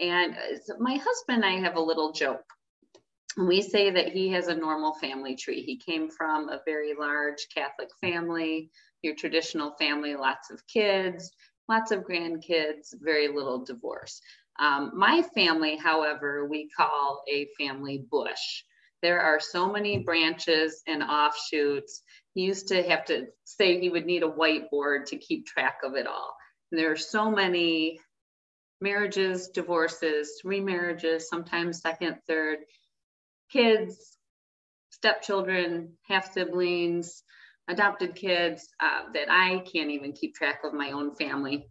And 0.00 0.36
my 0.80 0.94
husband 0.96 1.44
and 1.44 1.44
I 1.44 1.60
have 1.60 1.76
a 1.76 1.80
little 1.80 2.10
joke. 2.10 2.42
We 3.38 3.62
say 3.62 3.90
that 3.90 4.08
he 4.08 4.30
has 4.30 4.48
a 4.48 4.56
normal 4.56 4.94
family 4.94 5.36
tree. 5.36 5.62
He 5.62 5.76
came 5.76 6.10
from 6.10 6.48
a 6.48 6.60
very 6.66 6.94
large 6.98 7.46
Catholic 7.54 7.90
family, 8.00 8.70
your 9.02 9.14
traditional 9.14 9.74
family, 9.78 10.16
lots 10.16 10.50
of 10.50 10.66
kids, 10.66 11.30
lots 11.68 11.92
of 11.92 12.00
grandkids, 12.00 12.94
very 13.00 13.28
little 13.28 13.64
divorce. 13.64 14.20
Um, 14.58 14.92
my 14.94 15.22
family, 15.34 15.76
however, 15.76 16.46
we 16.46 16.68
call 16.76 17.22
a 17.28 17.48
family 17.58 18.04
bush. 18.10 18.62
There 19.02 19.20
are 19.20 19.40
so 19.40 19.70
many 19.70 19.98
branches 19.98 20.82
and 20.86 21.02
offshoots. 21.02 22.02
He 22.34 22.42
used 22.42 22.68
to 22.68 22.82
have 22.82 23.04
to 23.06 23.26
say 23.44 23.78
he 23.78 23.90
would 23.90 24.06
need 24.06 24.22
a 24.22 24.30
whiteboard 24.30 25.06
to 25.06 25.18
keep 25.18 25.46
track 25.46 25.78
of 25.84 25.94
it 25.94 26.06
all. 26.06 26.34
And 26.70 26.78
there 26.78 26.90
are 26.90 26.96
so 26.96 27.30
many 27.30 28.00
marriages, 28.80 29.48
divorces, 29.48 30.40
remarriages, 30.44 31.22
sometimes 31.22 31.80
second, 31.80 32.18
third, 32.26 32.58
kids, 33.50 34.16
stepchildren, 34.90 35.92
half 36.08 36.32
siblings, 36.32 37.22
adopted 37.68 38.14
kids 38.14 38.68
uh, 38.80 39.02
that 39.12 39.30
I 39.30 39.64
can't 39.72 39.90
even 39.90 40.12
keep 40.12 40.34
track 40.34 40.60
of 40.64 40.72
my 40.74 40.92
own 40.92 41.14
family. 41.14 41.68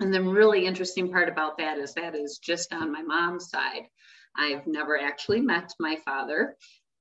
And 0.00 0.12
the 0.12 0.22
really 0.22 0.66
interesting 0.66 1.10
part 1.10 1.28
about 1.28 1.58
that 1.58 1.78
is 1.78 1.94
that 1.94 2.14
is 2.14 2.38
just 2.38 2.72
on 2.72 2.92
my 2.92 3.02
mom's 3.02 3.48
side. 3.48 3.82
I've 4.36 4.66
never 4.66 4.98
actually 4.98 5.40
met 5.40 5.72
my 5.78 5.96
father. 6.04 6.56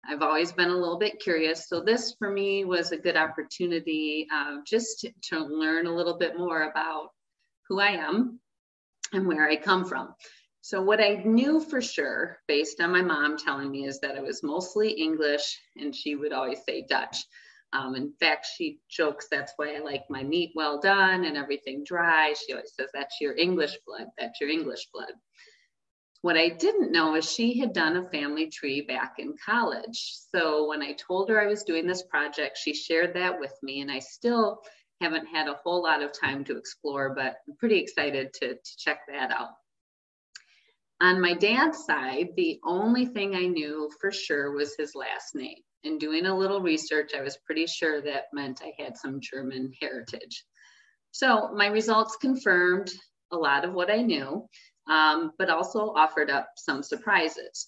I've 0.05 0.21
always 0.21 0.51
been 0.51 0.69
a 0.69 0.77
little 0.77 1.00
bit 1.00 1.19
curious. 1.19 1.67
So, 1.69 1.81
this 1.81 2.13
for 2.19 2.29
me 2.29 2.65
was 2.65 2.91
a 2.91 2.97
good 2.97 3.15
opportunity 3.15 4.27
uh, 4.31 4.57
just 4.65 5.00
to, 5.00 5.12
to 5.29 5.39
learn 5.39 5.88
a 5.88 5.95
little 5.95 6.17
bit 6.17 6.38
more 6.38 6.69
about 6.69 7.09
who 7.67 7.79
I 7.79 7.91
am 7.91 8.39
and 9.13 9.25
where 9.25 9.47
I 9.47 9.55
come 9.55 9.85
from. 9.85 10.13
So, 10.62 10.81
what 10.81 11.01
I 11.01 11.23
knew 11.25 11.62
for 11.62 11.81
sure, 11.81 12.39
based 12.47 12.81
on 12.81 12.91
my 12.91 13.01
mom 13.01 13.38
telling 13.38 13.71
me, 13.71 13.85
is 13.85 14.00
that 14.01 14.15
it 14.15 14.23
was 14.23 14.43
mostly 14.43 14.91
English 14.91 15.59
and 15.77 15.95
she 15.95 16.15
would 16.15 16.33
always 16.33 16.59
say 16.65 16.85
Dutch. 16.88 17.17
Um, 17.73 17.95
in 17.95 18.13
fact, 18.19 18.45
she 18.55 18.79
jokes 18.87 19.27
that's 19.29 19.53
why 19.55 19.75
I 19.75 19.79
like 19.79 20.03
my 20.07 20.21
meat 20.23 20.51
well 20.55 20.79
done 20.79 21.25
and 21.25 21.35
everything 21.35 21.83
dry. 21.83 22.33
She 22.33 22.53
always 22.53 22.71
says 22.75 22.89
that's 22.93 23.19
your 23.19 23.35
English 23.35 23.77
blood. 23.85 24.07
That's 24.17 24.39
your 24.39 24.51
English 24.51 24.87
blood. 24.93 25.13
What 26.21 26.37
I 26.37 26.49
didn't 26.49 26.91
know 26.91 27.15
is 27.15 27.29
she 27.29 27.59
had 27.59 27.73
done 27.73 27.97
a 27.97 28.09
family 28.09 28.47
tree 28.47 28.81
back 28.81 29.15
in 29.17 29.35
college. 29.43 30.13
So 30.31 30.67
when 30.69 30.81
I 30.81 30.93
told 30.93 31.29
her 31.29 31.41
I 31.41 31.47
was 31.47 31.63
doing 31.63 31.87
this 31.87 32.03
project, 32.03 32.57
she 32.57 32.73
shared 32.73 33.15
that 33.15 33.39
with 33.39 33.53
me, 33.63 33.81
and 33.81 33.91
I 33.91 33.99
still 33.99 34.61
haven't 35.01 35.25
had 35.25 35.47
a 35.47 35.59
whole 35.63 35.83
lot 35.83 36.01
of 36.01 36.17
time 36.17 36.45
to 36.45 36.57
explore, 36.57 37.13
but 37.13 37.37
I'm 37.47 37.57
pretty 37.57 37.77
excited 37.77 38.33
to, 38.35 38.53
to 38.53 38.77
check 38.77 38.99
that 39.09 39.31
out. 39.31 39.49
On 41.01 41.19
my 41.19 41.33
dad's 41.33 41.83
side, 41.83 42.29
the 42.37 42.59
only 42.63 43.07
thing 43.07 43.35
I 43.35 43.47
knew 43.47 43.89
for 43.99 44.11
sure 44.11 44.51
was 44.51 44.75
his 44.77 44.95
last 44.95 45.35
name 45.35 45.57
in 45.83 45.97
doing 45.97 46.25
a 46.25 46.37
little 46.37 46.61
research, 46.61 47.11
I 47.15 47.21
was 47.21 47.37
pretty 47.45 47.67
sure 47.67 48.01
that 48.01 48.25
meant 48.33 48.61
I 48.63 48.73
had 48.81 48.97
some 48.97 49.19
German 49.21 49.71
heritage. 49.81 50.45
So 51.11 51.49
my 51.53 51.67
results 51.67 52.17
confirmed 52.19 52.91
a 53.31 53.37
lot 53.37 53.65
of 53.65 53.73
what 53.73 53.91
I 53.91 54.01
knew, 54.01 54.47
um, 54.89 55.31
but 55.37 55.49
also 55.49 55.93
offered 55.95 56.29
up 56.29 56.49
some 56.57 56.83
surprises. 56.83 57.67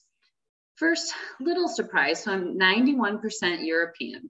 First, 0.76 1.14
little 1.40 1.68
surprise, 1.68 2.24
so 2.24 2.34
I'm 2.34 2.58
91% 2.58 3.66
European. 3.66 4.30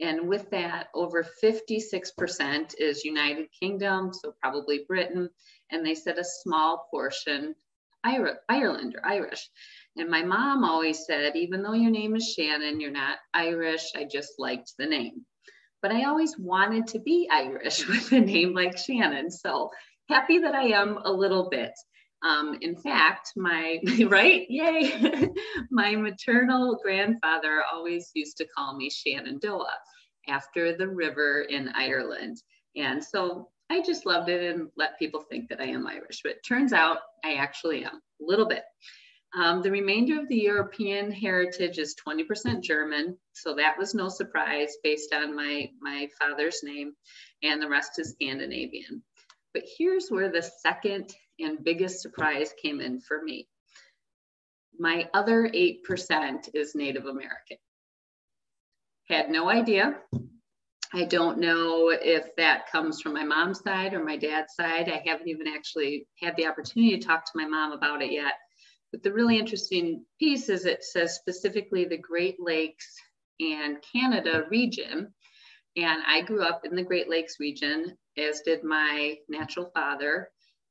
And 0.00 0.28
with 0.28 0.48
that, 0.50 0.88
over 0.94 1.26
56% 1.42 2.74
is 2.78 3.04
United 3.04 3.48
Kingdom, 3.58 4.12
so 4.12 4.32
probably 4.40 4.84
Britain. 4.86 5.28
And 5.70 5.84
they 5.84 5.94
said 5.94 6.18
a 6.18 6.24
small 6.24 6.86
portion 6.90 7.54
Ireland 8.02 8.94
or 8.94 9.06
Irish. 9.06 9.50
And 9.96 10.08
my 10.08 10.22
mom 10.22 10.64
always 10.64 11.04
said, 11.04 11.36
even 11.36 11.62
though 11.62 11.72
your 11.72 11.90
name 11.90 12.14
is 12.14 12.32
Shannon, 12.32 12.80
you're 12.80 12.90
not 12.90 13.18
Irish. 13.34 13.90
I 13.96 14.04
just 14.04 14.34
liked 14.38 14.72
the 14.78 14.86
name. 14.86 15.26
But 15.82 15.92
I 15.92 16.04
always 16.04 16.38
wanted 16.38 16.86
to 16.88 17.00
be 17.00 17.28
Irish 17.30 17.86
with 17.88 18.12
a 18.12 18.20
name 18.20 18.54
like 18.54 18.78
Shannon. 18.78 19.30
So 19.30 19.70
happy 20.08 20.38
that 20.38 20.54
I 20.54 20.68
am 20.68 20.98
a 21.04 21.10
little 21.10 21.48
bit. 21.50 21.72
Um, 22.22 22.58
in 22.60 22.76
fact, 22.76 23.32
my, 23.36 23.78
right? 24.06 24.46
Yay. 24.48 25.28
my 25.70 25.96
maternal 25.96 26.78
grandfather 26.82 27.62
always 27.72 28.10
used 28.14 28.36
to 28.38 28.46
call 28.46 28.76
me 28.76 28.90
Shenandoah 28.90 29.78
after 30.28 30.76
the 30.76 30.88
river 30.88 31.42
in 31.48 31.70
Ireland. 31.74 32.36
And 32.76 33.02
so 33.02 33.48
I 33.70 33.82
just 33.82 34.06
loved 34.06 34.28
it 34.28 34.54
and 34.54 34.68
let 34.76 34.98
people 34.98 35.20
think 35.20 35.48
that 35.48 35.60
I 35.60 35.66
am 35.66 35.86
Irish. 35.86 36.20
But 36.22 36.32
it 36.32 36.44
turns 36.46 36.72
out 36.72 36.98
I 37.24 37.34
actually 37.34 37.84
am 37.84 37.94
a 37.94 38.24
little 38.24 38.46
bit. 38.46 38.62
Um, 39.34 39.62
the 39.62 39.70
remainder 39.70 40.20
of 40.20 40.28
the 40.28 40.36
European 40.36 41.12
heritage 41.12 41.78
is 41.78 41.94
20% 42.04 42.62
German, 42.62 43.16
so 43.32 43.54
that 43.54 43.78
was 43.78 43.94
no 43.94 44.08
surprise 44.08 44.76
based 44.82 45.14
on 45.14 45.36
my, 45.36 45.70
my 45.80 46.08
father's 46.20 46.62
name, 46.64 46.94
and 47.42 47.62
the 47.62 47.68
rest 47.68 47.98
is 48.00 48.10
Scandinavian. 48.10 49.02
But 49.54 49.62
here's 49.78 50.08
where 50.08 50.30
the 50.30 50.42
second 50.42 51.14
and 51.38 51.62
biggest 51.62 52.00
surprise 52.00 52.52
came 52.60 52.80
in 52.80 53.00
for 53.00 53.22
me. 53.22 53.48
My 54.78 55.08
other 55.14 55.48
8% 55.48 56.48
is 56.54 56.74
Native 56.74 57.06
American. 57.06 57.58
Had 59.08 59.30
no 59.30 59.48
idea. 59.48 59.98
I 60.92 61.04
don't 61.04 61.38
know 61.38 61.90
if 61.90 62.34
that 62.36 62.70
comes 62.70 63.00
from 63.00 63.12
my 63.12 63.22
mom's 63.22 63.62
side 63.62 63.94
or 63.94 64.04
my 64.04 64.16
dad's 64.16 64.54
side. 64.54 64.88
I 64.88 65.02
haven't 65.08 65.28
even 65.28 65.46
actually 65.46 66.06
had 66.20 66.34
the 66.36 66.46
opportunity 66.46 66.98
to 66.98 67.06
talk 67.06 67.24
to 67.26 67.32
my 67.38 67.46
mom 67.46 67.72
about 67.72 68.02
it 68.02 68.10
yet. 68.10 68.34
But 68.92 69.02
the 69.02 69.12
really 69.12 69.38
interesting 69.38 70.04
piece 70.18 70.48
is 70.48 70.66
it 70.66 70.82
says 70.82 71.14
specifically 71.14 71.84
the 71.84 71.98
Great 71.98 72.36
Lakes 72.40 72.94
and 73.38 73.78
Canada 73.92 74.46
region. 74.50 75.12
And 75.76 76.02
I 76.06 76.22
grew 76.22 76.42
up 76.42 76.64
in 76.64 76.74
the 76.74 76.82
Great 76.82 77.08
Lakes 77.08 77.36
region, 77.38 77.96
as 78.18 78.40
did 78.40 78.64
my 78.64 79.16
natural 79.28 79.70
father 79.74 80.28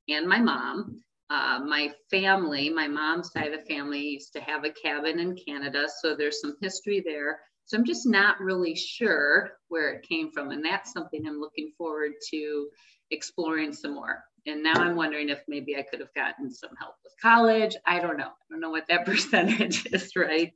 and 0.10 0.28
my 0.28 0.40
mom. 0.40 1.02
Uh, 1.30 1.60
my 1.64 1.94
family, 2.10 2.70
my 2.70 2.88
mom's 2.88 3.32
side 3.32 3.54
of 3.54 3.60
the 3.60 3.74
family, 3.74 4.02
used 4.02 4.34
to 4.34 4.42
have 4.42 4.66
a 4.66 4.72
cabin 4.72 5.20
in 5.20 5.38
Canada. 5.38 5.88
So 6.02 6.16
there's 6.16 6.42
some 6.42 6.56
history 6.60 7.02
there. 7.06 7.40
So 7.66 7.78
I'm 7.78 7.86
just 7.86 8.08
not 8.08 8.42
really 8.42 8.76
sure 8.76 9.52
where 9.68 9.94
it 9.94 10.08
came 10.10 10.32
from. 10.32 10.50
And 10.50 10.66
that's 10.66 10.92
something 10.92 11.26
I'm 11.26 11.40
looking 11.40 11.72
forward 11.78 12.14
to 12.32 12.68
exploring 13.12 13.74
some 13.74 13.94
more. 13.94 14.24
And 14.46 14.64
now 14.64 14.74
I'm 14.74 14.96
wondering 14.96 15.30
if 15.30 15.42
maybe 15.48 15.78
I 15.78 15.84
could 15.84 16.00
have 16.00 16.14
gotten 16.14 16.52
some 16.52 16.72
help 16.80 16.96
with 17.04 17.14
college. 17.22 17.76
I 17.86 18.00
don't 18.00 18.18
know. 18.18 18.30
I 18.30 18.46
don't 18.50 18.62
know 18.62 18.70
what 18.70 18.88
that 18.88 19.06
percentage 19.06 19.86
is, 19.88 20.16
right? 20.16 20.54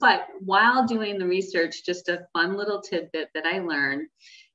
But 0.00 0.26
while 0.40 0.86
doing 0.86 1.18
the 1.18 1.26
research, 1.26 1.84
just 1.84 2.08
a 2.08 2.26
fun 2.32 2.56
little 2.56 2.80
tidbit 2.80 3.30
that 3.34 3.46
I 3.46 3.60
learned 3.60 4.08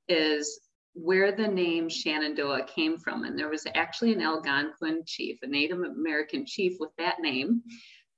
is 0.08 0.60
where 0.94 1.32
the 1.32 1.48
name 1.48 1.88
Shenandoah 1.88 2.66
came 2.66 2.98
from. 2.98 3.24
And 3.24 3.38
there 3.38 3.50
was 3.50 3.66
actually 3.74 4.14
an 4.14 4.22
Algonquin 4.22 5.04
chief, 5.06 5.40
a 5.42 5.48
Native 5.48 5.80
American 5.80 6.46
chief 6.46 6.74
with 6.80 6.92
that 6.98 7.20
name 7.22 7.62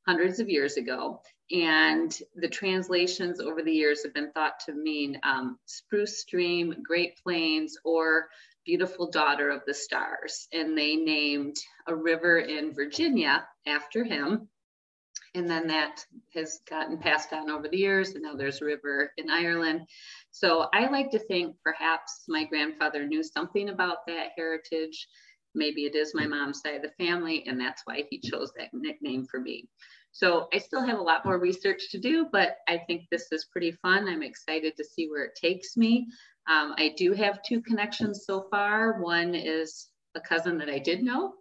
hundreds 0.07 0.39
of 0.39 0.49
years 0.49 0.77
ago. 0.77 1.21
And 1.51 2.17
the 2.35 2.47
translations 2.47 3.41
over 3.41 3.61
the 3.61 3.73
years 3.73 4.03
have 4.03 4.13
been 4.13 4.31
thought 4.31 4.59
to 4.65 4.73
mean 4.73 5.19
um, 5.23 5.59
spruce 5.65 6.21
stream, 6.21 6.75
Great 6.83 7.17
Plains, 7.21 7.77
or 7.83 8.29
beautiful 8.65 9.09
daughter 9.09 9.49
of 9.49 9.61
the 9.65 9.73
stars. 9.73 10.47
And 10.53 10.77
they 10.77 10.95
named 10.95 11.55
a 11.87 11.95
river 11.95 12.39
in 12.39 12.73
Virginia 12.73 13.45
after 13.67 14.03
him. 14.03 14.47
And 15.33 15.49
then 15.49 15.67
that 15.67 16.05
has 16.33 16.59
gotten 16.69 16.97
passed 16.97 17.31
on 17.31 17.49
over 17.49 17.67
the 17.67 17.77
years. 17.77 18.11
And 18.11 18.23
now 18.23 18.35
there's 18.35 18.61
a 18.61 18.65
river 18.65 19.11
in 19.17 19.29
Ireland. 19.29 19.81
So 20.31 20.67
I 20.73 20.87
like 20.89 21.11
to 21.11 21.19
think 21.19 21.55
perhaps 21.63 22.25
my 22.27 22.43
grandfather 22.43 23.05
knew 23.07 23.23
something 23.23 23.69
about 23.69 24.05
that 24.07 24.29
heritage. 24.35 25.07
Maybe 25.53 25.85
it 25.85 25.95
is 25.95 26.15
my 26.15 26.27
mom's 26.27 26.61
side 26.61 26.75
of 26.75 26.81
the 26.81 27.05
family, 27.05 27.43
and 27.45 27.59
that's 27.59 27.81
why 27.85 28.05
he 28.09 28.19
chose 28.19 28.53
that 28.57 28.69
nickname 28.73 29.25
for 29.25 29.39
me. 29.39 29.67
So 30.13 30.47
I 30.53 30.57
still 30.57 30.85
have 30.85 30.99
a 30.99 31.03
lot 31.03 31.25
more 31.25 31.39
research 31.39 31.89
to 31.91 31.99
do, 31.99 32.27
but 32.31 32.57
I 32.67 32.77
think 32.77 33.03
this 33.09 33.27
is 33.31 33.45
pretty 33.51 33.71
fun. 33.71 34.07
I'm 34.07 34.23
excited 34.23 34.75
to 34.77 34.83
see 34.83 35.07
where 35.07 35.25
it 35.25 35.35
takes 35.35 35.77
me. 35.77 36.07
Um, 36.49 36.73
I 36.77 36.93
do 36.97 37.13
have 37.13 37.43
two 37.43 37.61
connections 37.61 38.25
so 38.25 38.47
far. 38.49 39.01
One 39.01 39.35
is 39.35 39.87
a 40.15 40.21
cousin 40.21 40.57
that 40.57 40.69
I 40.69 40.79
did 40.79 41.03
know. 41.03 41.33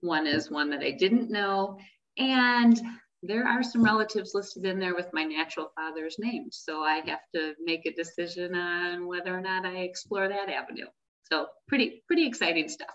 One 0.00 0.26
is 0.26 0.50
one 0.50 0.70
that 0.70 0.80
I 0.80 0.92
didn't 0.92 1.30
know. 1.30 1.78
And 2.18 2.80
there 3.22 3.46
are 3.46 3.62
some 3.62 3.82
relatives 3.82 4.32
listed 4.34 4.64
in 4.64 4.78
there 4.78 4.94
with 4.94 5.12
my 5.12 5.24
natural 5.24 5.72
father's 5.74 6.16
name. 6.18 6.48
So 6.50 6.82
I 6.82 6.96
have 7.06 7.20
to 7.34 7.54
make 7.64 7.86
a 7.86 7.94
decision 7.94 8.54
on 8.54 9.06
whether 9.06 9.36
or 9.36 9.40
not 9.40 9.64
I 9.64 9.78
explore 9.78 10.28
that 10.28 10.50
avenue. 10.50 10.86
So 11.32 11.46
pretty, 11.66 12.02
pretty 12.06 12.26
exciting 12.26 12.68
stuff. 12.68 12.94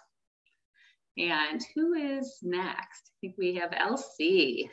And 1.18 1.62
who 1.76 1.94
is 1.94 2.38
next? 2.42 3.12
I 3.12 3.16
think 3.22 3.36
we 3.38 3.56
have 3.56 3.74
Elsie. 3.76 4.70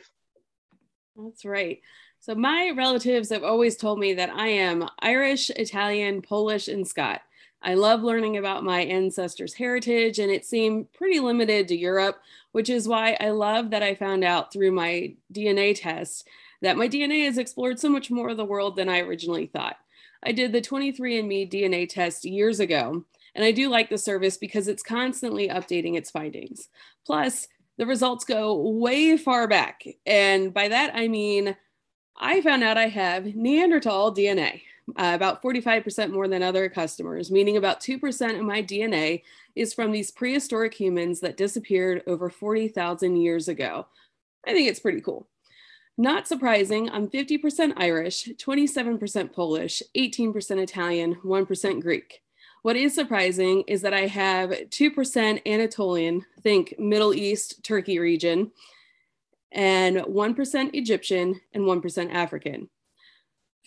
That's 1.15 1.43
right. 1.43 1.79
So 2.27 2.35
my 2.35 2.73
relatives 2.75 3.29
have 3.29 3.45
always 3.45 3.77
told 3.77 3.99
me 3.99 4.13
that 4.15 4.29
I 4.29 4.49
am 4.49 4.89
Irish, 4.99 5.49
Italian, 5.51 6.21
Polish, 6.21 6.67
and 6.67 6.85
Scot. 6.85 7.21
I 7.61 7.75
love 7.75 8.03
learning 8.03 8.35
about 8.35 8.65
my 8.65 8.81
ancestors' 8.81 9.53
heritage, 9.53 10.19
and 10.19 10.29
it 10.29 10.45
seemed 10.45 10.91
pretty 10.91 11.21
limited 11.21 11.69
to 11.69 11.77
Europe, 11.77 12.19
which 12.51 12.69
is 12.69 12.85
why 12.85 13.15
I 13.21 13.29
love 13.29 13.69
that 13.69 13.81
I 13.81 13.95
found 13.95 14.25
out 14.25 14.51
through 14.51 14.73
my 14.73 15.13
DNA 15.31 15.73
test 15.73 16.27
that 16.61 16.75
my 16.75 16.89
DNA 16.89 17.23
has 17.23 17.37
explored 17.37 17.79
so 17.79 17.87
much 17.87 18.11
more 18.11 18.27
of 18.27 18.35
the 18.35 18.43
world 18.43 18.75
than 18.75 18.89
I 18.89 18.99
originally 18.99 19.45
thought. 19.45 19.77
I 20.21 20.33
did 20.33 20.51
the 20.51 20.59
23andMe 20.59 21.49
DNA 21.49 21.87
test 21.87 22.25
years 22.25 22.59
ago, 22.59 23.05
and 23.35 23.45
I 23.45 23.53
do 23.53 23.69
like 23.69 23.89
the 23.89 23.97
service 23.97 24.35
because 24.35 24.67
it's 24.67 24.83
constantly 24.83 25.47
updating 25.47 25.95
its 25.95 26.11
findings. 26.11 26.67
Plus, 27.05 27.47
the 27.77 27.85
results 27.85 28.25
go 28.25 28.53
way 28.53 29.15
far 29.15 29.47
back. 29.47 29.85
And 30.05 30.53
by 30.53 30.67
that, 30.67 30.91
I 30.93 31.07
mean, 31.07 31.55
I 32.19 32.41
found 32.41 32.63
out 32.63 32.77
I 32.77 32.87
have 32.87 33.35
Neanderthal 33.35 34.13
DNA, 34.13 34.61
uh, 34.95 35.11
about 35.13 35.41
45% 35.41 36.11
more 36.11 36.27
than 36.27 36.41
other 36.41 36.67
customers, 36.69 37.29
meaning 37.29 37.57
about 37.57 37.79
2% 37.79 38.39
of 38.39 38.45
my 38.45 38.63
DNA 38.63 39.23
is 39.55 39.73
from 39.73 39.91
these 39.91 40.11
prehistoric 40.11 40.73
humans 40.73 41.19
that 41.19 41.37
disappeared 41.37 42.03
over 42.07 42.29
40,000 42.29 43.17
years 43.17 43.47
ago. 43.47 43.85
I 44.47 44.53
think 44.53 44.67
it's 44.67 44.79
pretty 44.79 45.01
cool. 45.01 45.27
Not 45.97 46.27
surprising, 46.27 46.89
I'm 46.89 47.07
50% 47.07 47.73
Irish, 47.77 48.29
27% 48.37 49.33
Polish, 49.33 49.83
18% 49.95 50.61
Italian, 50.61 51.15
1% 51.15 51.81
Greek. 51.81 52.21
What 52.61 52.75
is 52.75 52.93
surprising 52.93 53.63
is 53.67 53.81
that 53.81 53.93
I 53.93 54.07
have 54.07 54.49
2% 54.51 55.41
Anatolian, 55.45 56.25
think 56.41 56.75
Middle 56.77 57.13
East, 57.13 57.63
Turkey 57.63 57.99
region, 57.99 58.51
and 59.51 59.97
1% 59.97 60.69
Egyptian 60.73 61.39
and 61.53 61.63
1% 61.63 62.13
African. 62.13 62.69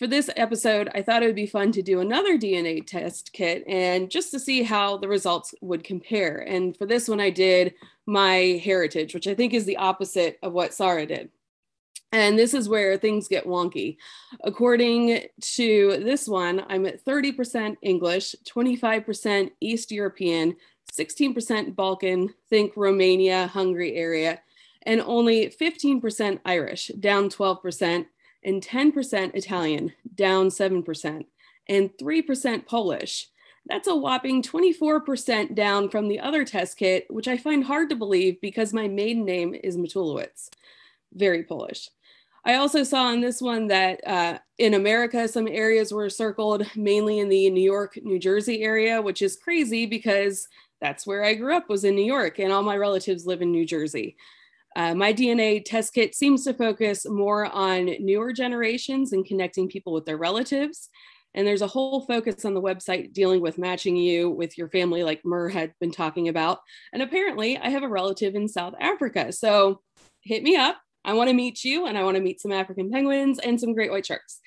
For 0.01 0.07
this 0.07 0.31
episode, 0.35 0.89
I 0.95 1.03
thought 1.03 1.21
it 1.21 1.27
would 1.27 1.35
be 1.35 1.45
fun 1.45 1.71
to 1.73 1.83
do 1.83 1.99
another 1.99 2.35
DNA 2.35 2.83
test 2.85 3.33
kit 3.33 3.63
and 3.67 4.09
just 4.09 4.31
to 4.31 4.39
see 4.39 4.63
how 4.63 4.97
the 4.97 5.07
results 5.07 5.53
would 5.61 5.83
compare. 5.83 6.37
And 6.37 6.75
for 6.75 6.87
this 6.87 7.07
one, 7.07 7.19
I 7.19 7.29
did 7.29 7.75
MyHeritage, 8.09 9.13
which 9.13 9.27
I 9.27 9.35
think 9.35 9.53
is 9.53 9.65
the 9.65 9.77
opposite 9.77 10.39
of 10.41 10.53
what 10.53 10.73
Sarah 10.73 11.05
did. 11.05 11.29
And 12.11 12.37
this 12.37 12.55
is 12.55 12.67
where 12.67 12.97
things 12.97 13.27
get 13.27 13.45
wonky. 13.45 13.97
According 14.43 15.21
to 15.39 15.97
this 16.03 16.27
one, 16.27 16.65
I'm 16.67 16.87
at 16.87 17.05
30% 17.05 17.77
English, 17.83 18.35
25% 18.43 19.51
East 19.61 19.91
European, 19.91 20.55
16% 20.91 21.75
Balkan, 21.75 22.33
think 22.49 22.73
Romania, 22.75 23.47
Hungary 23.47 23.95
area, 23.95 24.41
and 24.83 25.01
only 25.01 25.49
15% 25.49 26.39
Irish, 26.45 26.87
down 26.99 27.29
12%, 27.29 28.05
and 28.43 28.61
10% 28.61 29.35
Italian, 29.35 29.93
down 30.15 30.47
7%, 30.47 31.25
and 31.69 31.89
3% 32.01 32.65
Polish. 32.65 33.27
That's 33.67 33.87
a 33.87 33.95
whopping 33.95 34.41
24% 34.41 35.53
down 35.53 35.89
from 35.89 36.07
the 36.07 36.19
other 36.19 36.43
test 36.43 36.77
kit, 36.77 37.05
which 37.09 37.27
I 37.27 37.37
find 37.37 37.63
hard 37.63 37.89
to 37.89 37.95
believe 37.95 38.41
because 38.41 38.73
my 38.73 38.87
maiden 38.87 39.23
name 39.23 39.53
is 39.53 39.77
Matulowicz. 39.77 40.49
Very 41.13 41.43
Polish. 41.43 41.89
I 42.43 42.55
also 42.55 42.81
saw 42.81 43.11
in 43.11 43.21
this 43.21 43.39
one 43.39 43.67
that 43.67 44.05
uh, 44.07 44.39
in 44.57 44.73
America, 44.73 45.27
some 45.27 45.47
areas 45.47 45.93
were 45.93 46.09
circled 46.09 46.65
mainly 46.75 47.19
in 47.19 47.29
the 47.29 47.49
New 47.51 47.61
York, 47.61 47.99
New 48.01 48.17
Jersey 48.17 48.63
area, 48.63 48.99
which 48.99 49.21
is 49.21 49.35
crazy 49.35 49.85
because 49.85 50.47
that's 50.79 51.05
where 51.05 51.23
I 51.23 51.35
grew 51.35 51.55
up 51.55 51.69
was 51.69 51.83
in 51.83 51.93
New 51.93 52.05
York 52.05 52.39
and 52.39 52.51
all 52.51 52.63
my 52.63 52.75
relatives 52.75 53.27
live 53.27 53.43
in 53.43 53.51
New 53.51 53.65
Jersey. 53.65 54.17
Uh, 54.75 54.95
my 54.95 55.13
DNA 55.13 55.63
test 55.63 55.93
kit 55.93 56.15
seems 56.15 56.43
to 56.45 56.53
focus 56.53 57.05
more 57.05 57.45
on 57.45 57.85
newer 57.99 58.31
generations 58.31 59.13
and 59.13 59.25
connecting 59.25 59.67
people 59.67 59.93
with 59.93 60.05
their 60.05 60.17
relatives. 60.17 60.89
And 61.33 61.47
there's 61.47 61.61
a 61.61 61.67
whole 61.67 62.05
focus 62.05 62.43
on 62.45 62.53
the 62.53 62.61
website 62.61 63.13
dealing 63.13 63.41
with 63.41 63.57
matching 63.57 63.95
you 63.95 64.29
with 64.29 64.57
your 64.57 64.69
family, 64.69 65.03
like 65.03 65.25
Mur 65.25 65.49
had 65.49 65.73
been 65.79 65.91
talking 65.91 66.27
about. 66.27 66.59
And 66.93 67.01
apparently, 67.01 67.57
I 67.57 67.69
have 67.69 67.83
a 67.83 67.89
relative 67.89 68.35
in 68.35 68.47
South 68.47 68.73
Africa. 68.79 69.31
So 69.31 69.81
hit 70.23 70.43
me 70.43 70.55
up 70.55 70.77
I 71.03 71.13
want 71.13 71.29
to 71.29 71.35
meet 71.35 71.63
you 71.63 71.87
and 71.87 71.97
I 71.97 72.03
want 72.03 72.15
to 72.17 72.23
meet 72.23 72.41
some 72.41 72.51
African 72.51 72.91
penguins 72.91 73.39
and 73.39 73.59
some 73.59 73.73
great 73.73 73.91
white 73.91 74.05
sharks. 74.05 74.39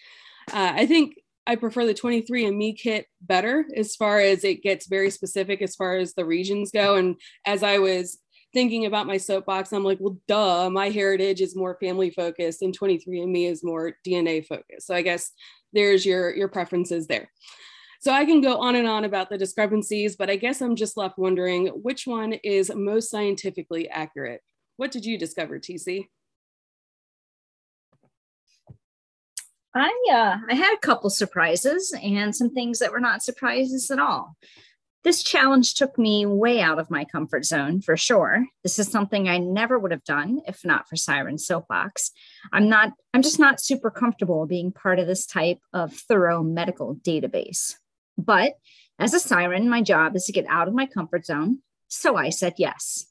Uh, 0.52 0.72
I 0.74 0.86
think 0.86 1.16
I 1.46 1.56
prefer 1.56 1.84
the 1.84 1.94
23andMe 1.94 2.78
kit 2.78 3.06
better 3.20 3.66
as 3.76 3.96
far 3.96 4.18
as 4.18 4.44
it 4.44 4.62
gets 4.62 4.86
very 4.86 5.10
specific 5.10 5.60
as 5.62 5.74
far 5.74 5.96
as 5.96 6.14
the 6.14 6.24
regions 6.24 6.70
go. 6.70 6.94
And 6.94 7.16
as 7.44 7.62
I 7.62 7.78
was 7.78 8.18
thinking 8.54 8.86
about 8.86 9.06
my 9.06 9.18
soapbox, 9.18 9.72
I'm 9.72 9.84
like, 9.84 9.98
well, 10.00 10.18
duh, 10.26 10.70
MyHeritage 10.70 11.40
is 11.40 11.54
more 11.54 11.76
family 11.80 12.10
focused 12.10 12.62
and 12.62 12.78
23andMe 12.78 13.50
is 13.50 13.62
more 13.62 13.96
DNA 14.06 14.46
focused. 14.46 14.86
So 14.86 14.94
I 14.94 15.02
guess 15.02 15.32
there's 15.72 16.06
your, 16.06 16.34
your 16.34 16.48
preferences 16.48 17.06
there. 17.06 17.30
So 18.00 18.12
I 18.12 18.24
can 18.24 18.40
go 18.40 18.58
on 18.58 18.76
and 18.76 18.86
on 18.86 19.04
about 19.04 19.30
the 19.30 19.38
discrepancies, 19.38 20.16
but 20.16 20.30
I 20.30 20.36
guess 20.36 20.60
I'm 20.60 20.76
just 20.76 20.96
left 20.96 21.18
wondering 21.18 21.68
which 21.68 22.06
one 22.06 22.34
is 22.44 22.70
most 22.74 23.10
scientifically 23.10 23.88
accurate. 23.88 24.42
What 24.76 24.92
did 24.92 25.04
you 25.04 25.18
discover, 25.18 25.58
TC? 25.58 26.06
I 29.74 29.90
uh, 30.12 30.36
I 30.48 30.54
had 30.54 30.74
a 30.74 30.86
couple 30.86 31.10
surprises 31.10 31.92
and 32.00 32.34
some 32.34 32.50
things 32.50 32.78
that 32.78 32.92
were 32.92 33.00
not 33.00 33.22
surprises 33.22 33.90
at 33.90 33.98
all. 33.98 34.36
This 35.04 35.22
challenge 35.22 35.74
took 35.74 35.98
me 35.98 36.24
way 36.24 36.62
out 36.62 36.78
of 36.78 36.90
my 36.90 37.04
comfort 37.04 37.44
zone 37.44 37.82
for 37.82 37.94
sure. 37.94 38.46
This 38.62 38.78
is 38.78 38.90
something 38.90 39.28
I 39.28 39.36
never 39.36 39.78
would 39.78 39.90
have 39.90 40.04
done 40.04 40.40
if 40.46 40.64
not 40.64 40.88
for 40.88 40.96
Siren 40.96 41.36
Soapbox. 41.36 42.10
I'm 42.54 42.70
not 42.70 42.92
I'm 43.12 43.20
just 43.20 43.38
not 43.38 43.60
super 43.60 43.90
comfortable 43.90 44.46
being 44.46 44.72
part 44.72 44.98
of 44.98 45.06
this 45.06 45.26
type 45.26 45.60
of 45.74 45.92
thorough 45.92 46.42
medical 46.42 46.96
database. 46.96 47.74
But 48.16 48.54
as 48.98 49.12
a 49.12 49.20
siren, 49.20 49.68
my 49.68 49.82
job 49.82 50.16
is 50.16 50.24
to 50.24 50.32
get 50.32 50.46
out 50.48 50.68
of 50.68 50.74
my 50.74 50.86
comfort 50.86 51.26
zone, 51.26 51.58
so 51.88 52.16
I 52.16 52.30
said 52.30 52.54
yes. 52.56 53.06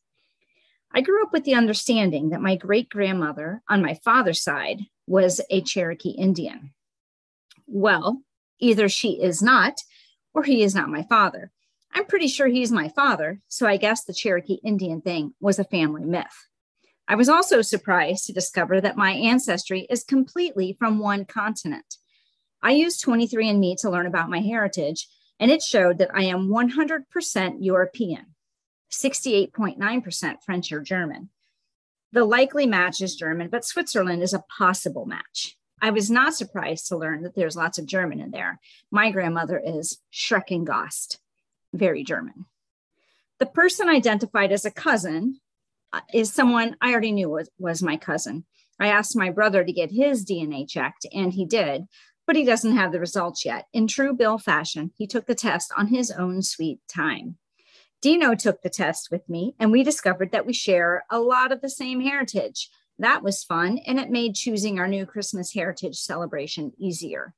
I 0.92 1.02
grew 1.02 1.22
up 1.24 1.32
with 1.32 1.44
the 1.44 1.56
understanding 1.56 2.30
that 2.30 2.42
my 2.42 2.56
great 2.56 2.90
grandmother 2.90 3.62
on 3.70 3.82
my 3.82 3.96
father's 3.96 4.42
side 4.42 4.82
was 5.06 5.42
a 5.50 5.62
Cherokee 5.62 6.12
Indian. 6.12 6.74
Well, 7.68 8.22
either 8.60 8.90
she 8.90 9.22
is 9.22 9.42
not, 9.42 9.82
or 10.34 10.44
he 10.44 10.64
is 10.64 10.74
not 10.74 10.90
my 10.90 11.04
father. 11.04 11.52
I'm 11.94 12.06
pretty 12.06 12.28
sure 12.28 12.48
he's 12.48 12.72
my 12.72 12.90
father, 12.90 13.40
so 13.48 13.68
I 13.68 13.78
guess 13.78 14.04
the 14.04 14.14
Cherokee 14.14 14.60
Indian 14.64 15.02
thing 15.02 15.34
was 15.40 15.60
a 15.60 15.64
family 15.64 16.04
myth. 16.04 16.48
I 17.08 17.16
was 17.16 17.30
also 17.30 17.62
surprised 17.62 18.26
to 18.26 18.34
discover 18.34 18.82
that 18.82 18.98
my 18.98 19.12
ancestry 19.12 19.86
is 19.90 20.04
completely 20.04 20.76
from 20.80 21.00
one 21.00 21.26
continent. 21.26 21.98
I 22.62 22.72
used 22.72 23.06
23andMe 23.06 23.80
to 23.82 23.90
learn 23.90 24.08
about 24.08 24.30
my 24.30 24.40
heritage, 24.40 25.08
and 25.40 25.52
it 25.52 25.62
showed 25.62 25.98
that 26.00 26.16
I 26.16 26.24
am 26.24 26.50
100% 26.50 27.58
European, 27.60 28.26
68.9% 28.92 30.36
French 30.46 30.72
or 30.72 30.80
German, 30.80 31.30
the 32.14 32.24
likely 32.24 32.68
match 32.68 33.02
is 33.02 33.16
German, 33.16 33.50
but 33.50 33.66
Switzerland 33.66 34.22
is 34.22 34.36
a 34.36 34.44
possible 34.48 35.08
match. 35.08 35.58
I 35.82 35.90
was 35.90 36.12
not 36.12 36.36
surprised 36.36 36.88
to 36.88 36.98
learn 36.98 37.24
that 37.24 37.34
there's 37.34 37.56
lots 37.56 37.80
of 37.80 37.88
German 37.88 38.20
in 38.20 38.30
there. 38.30 38.60
My 38.92 39.10
grandmother 39.10 39.60
is 39.60 39.98
Schreckengast, 40.14 41.18
very 41.74 42.04
German. 42.04 42.46
The 43.40 43.46
person 43.46 43.90
identified 43.90 44.52
as 44.52 44.66
a 44.66 44.72
cousin 44.72 45.40
uh, 45.92 46.02
is 46.14 46.34
someone 46.34 46.78
I 46.82 46.92
already 46.92 47.12
knew 47.12 47.30
was, 47.30 47.50
was 47.58 47.84
my 47.84 47.98
cousin. 47.98 48.46
I 48.80 48.88
asked 48.88 49.16
my 49.16 49.30
brother 49.30 49.64
to 49.64 49.74
get 49.74 49.92
his 49.92 50.26
DNA 50.26 50.68
checked, 50.68 51.06
and 51.14 51.34
he 51.34 51.46
did, 51.46 51.86
but 52.26 52.36
he 52.36 52.46
doesn't 52.46 52.76
have 52.76 52.92
the 52.92 53.00
results 53.00 53.46
yet. 53.46 53.66
In 53.74 53.88
true 53.88 54.14
Bill 54.14 54.38
fashion, 54.38 54.92
he 54.96 55.08
took 55.08 55.26
the 55.26 55.36
test 55.36 55.72
on 55.78 55.88
his 55.88 56.10
own 56.12 56.42
sweet 56.42 56.80
time. 56.88 57.38
Dino 58.02 58.36
took 58.36 58.62
the 58.62 58.70
test 58.70 59.10
with 59.12 59.28
me, 59.30 59.56
and 59.60 59.72
we 59.72 59.84
discovered 59.84 60.32
that 60.32 60.46
we 60.46 60.54
share 60.54 61.06
a 61.10 61.20
lot 61.20 61.52
of 61.52 61.62
the 61.62 61.70
same 61.70 62.02
heritage. 62.02 62.70
That 63.00 63.24
was 63.24 63.44
fun, 63.44 63.80
and 63.86 64.00
it 64.00 64.10
made 64.10 64.36
choosing 64.36 64.80
our 64.80 64.88
new 64.88 65.06
Christmas 65.06 65.54
heritage 65.54 65.96
celebration 65.96 66.74
easier. 66.78 67.34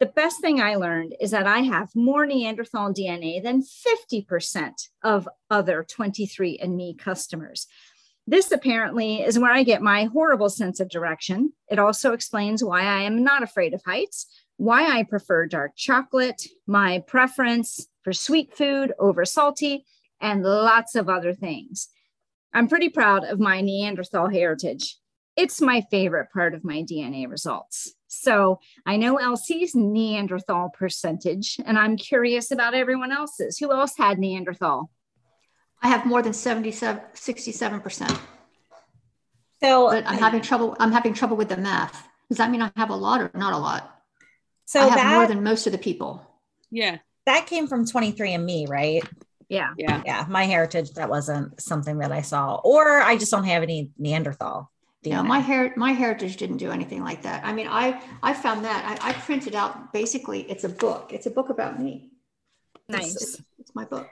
The 0.00 0.06
best 0.06 0.40
thing 0.40 0.62
I 0.62 0.76
learned 0.76 1.14
is 1.20 1.30
that 1.32 1.46
I 1.46 1.58
have 1.58 1.94
more 1.94 2.24
Neanderthal 2.24 2.94
DNA 2.94 3.42
than 3.42 3.62
50% 3.62 4.88
of 5.02 5.28
other 5.50 5.84
23andMe 5.84 6.98
customers. 6.98 7.66
This 8.26 8.50
apparently 8.50 9.20
is 9.20 9.38
where 9.38 9.52
I 9.52 9.62
get 9.62 9.82
my 9.82 10.04
horrible 10.04 10.48
sense 10.48 10.80
of 10.80 10.88
direction. 10.88 11.52
It 11.68 11.78
also 11.78 12.14
explains 12.14 12.64
why 12.64 12.80
I 12.80 13.02
am 13.02 13.22
not 13.22 13.42
afraid 13.42 13.74
of 13.74 13.82
heights, 13.84 14.26
why 14.56 14.86
I 14.86 15.02
prefer 15.02 15.46
dark 15.46 15.72
chocolate, 15.76 16.46
my 16.66 17.00
preference 17.06 17.86
for 18.02 18.14
sweet 18.14 18.56
food 18.56 18.94
over 18.98 19.26
salty, 19.26 19.84
and 20.18 20.42
lots 20.42 20.94
of 20.94 21.10
other 21.10 21.34
things. 21.34 21.88
I'm 22.54 22.68
pretty 22.68 22.88
proud 22.88 23.24
of 23.24 23.38
my 23.38 23.60
Neanderthal 23.60 24.28
heritage. 24.28 24.96
It's 25.36 25.60
my 25.60 25.82
favorite 25.90 26.28
part 26.32 26.54
of 26.54 26.64
my 26.64 26.82
DNA 26.82 27.28
results. 27.28 27.94
So 28.10 28.58
I 28.84 28.96
know 28.96 29.16
Elsie's 29.18 29.74
Neanderthal 29.74 30.70
percentage, 30.70 31.60
and 31.64 31.78
I'm 31.78 31.96
curious 31.96 32.50
about 32.50 32.74
everyone 32.74 33.12
else's. 33.12 33.56
Who 33.58 33.72
else 33.72 33.92
had 33.96 34.18
Neanderthal? 34.18 34.90
I 35.80 35.88
have 35.88 36.04
more 36.04 36.20
than 36.20 36.32
77, 36.32 37.00
67%. 37.14 38.20
So 39.62 39.90
But 39.90 40.06
I'm 40.06 40.14
um, 40.14 40.18
having 40.18 40.40
trouble, 40.42 40.76
I'm 40.80 40.90
having 40.90 41.14
trouble 41.14 41.36
with 41.36 41.50
the 41.50 41.56
math. 41.56 42.06
Does 42.28 42.38
that 42.38 42.50
mean 42.50 42.62
I 42.62 42.72
have 42.76 42.90
a 42.90 42.96
lot 42.96 43.20
or 43.20 43.30
not 43.34 43.52
a 43.52 43.58
lot? 43.58 43.96
so 44.66 44.80
I 44.80 44.86
have 44.88 44.94
that 44.98 45.14
more 45.16 45.26
than 45.26 45.42
most 45.42 45.66
of 45.66 45.72
the 45.72 45.78
people. 45.78 46.24
Yeah. 46.70 46.98
that 47.26 47.46
came 47.46 47.66
from 47.66 47.86
23andme, 47.86 48.68
right? 48.68 49.02
Yeah. 49.48 49.70
Yeah. 49.76 50.02
Yeah, 50.04 50.24
MyHeritage 50.26 50.94
that 50.94 51.10
wasn't 51.10 51.60
something 51.60 51.98
that 51.98 52.12
I 52.12 52.22
saw 52.22 52.60
or 52.62 53.00
I 53.00 53.16
just 53.16 53.32
don't 53.32 53.44
have 53.44 53.62
any 53.62 53.90
Neanderthal. 53.98 54.70
You 55.02 55.12
know, 55.12 55.22
my 55.22 55.38
hair, 55.38 55.72
MyHeritage 55.78 56.36
didn't 56.36 56.58
do 56.58 56.70
anything 56.70 57.02
like 57.02 57.22
that. 57.22 57.42
I 57.44 57.54
mean, 57.54 57.66
I, 57.68 58.02
I 58.22 58.34
found 58.34 58.66
that, 58.66 59.00
I, 59.02 59.10
I 59.10 59.12
printed 59.14 59.54
out, 59.54 59.94
basically, 59.94 60.42
it's 60.42 60.64
a 60.64 60.68
book. 60.68 61.10
It's 61.12 61.24
a 61.24 61.30
book 61.30 61.48
about 61.48 61.80
me. 61.80 62.10
Nice. 62.86 63.16
It's, 63.16 63.42
it's 63.58 63.74
my 63.74 63.84
book. 63.86 64.10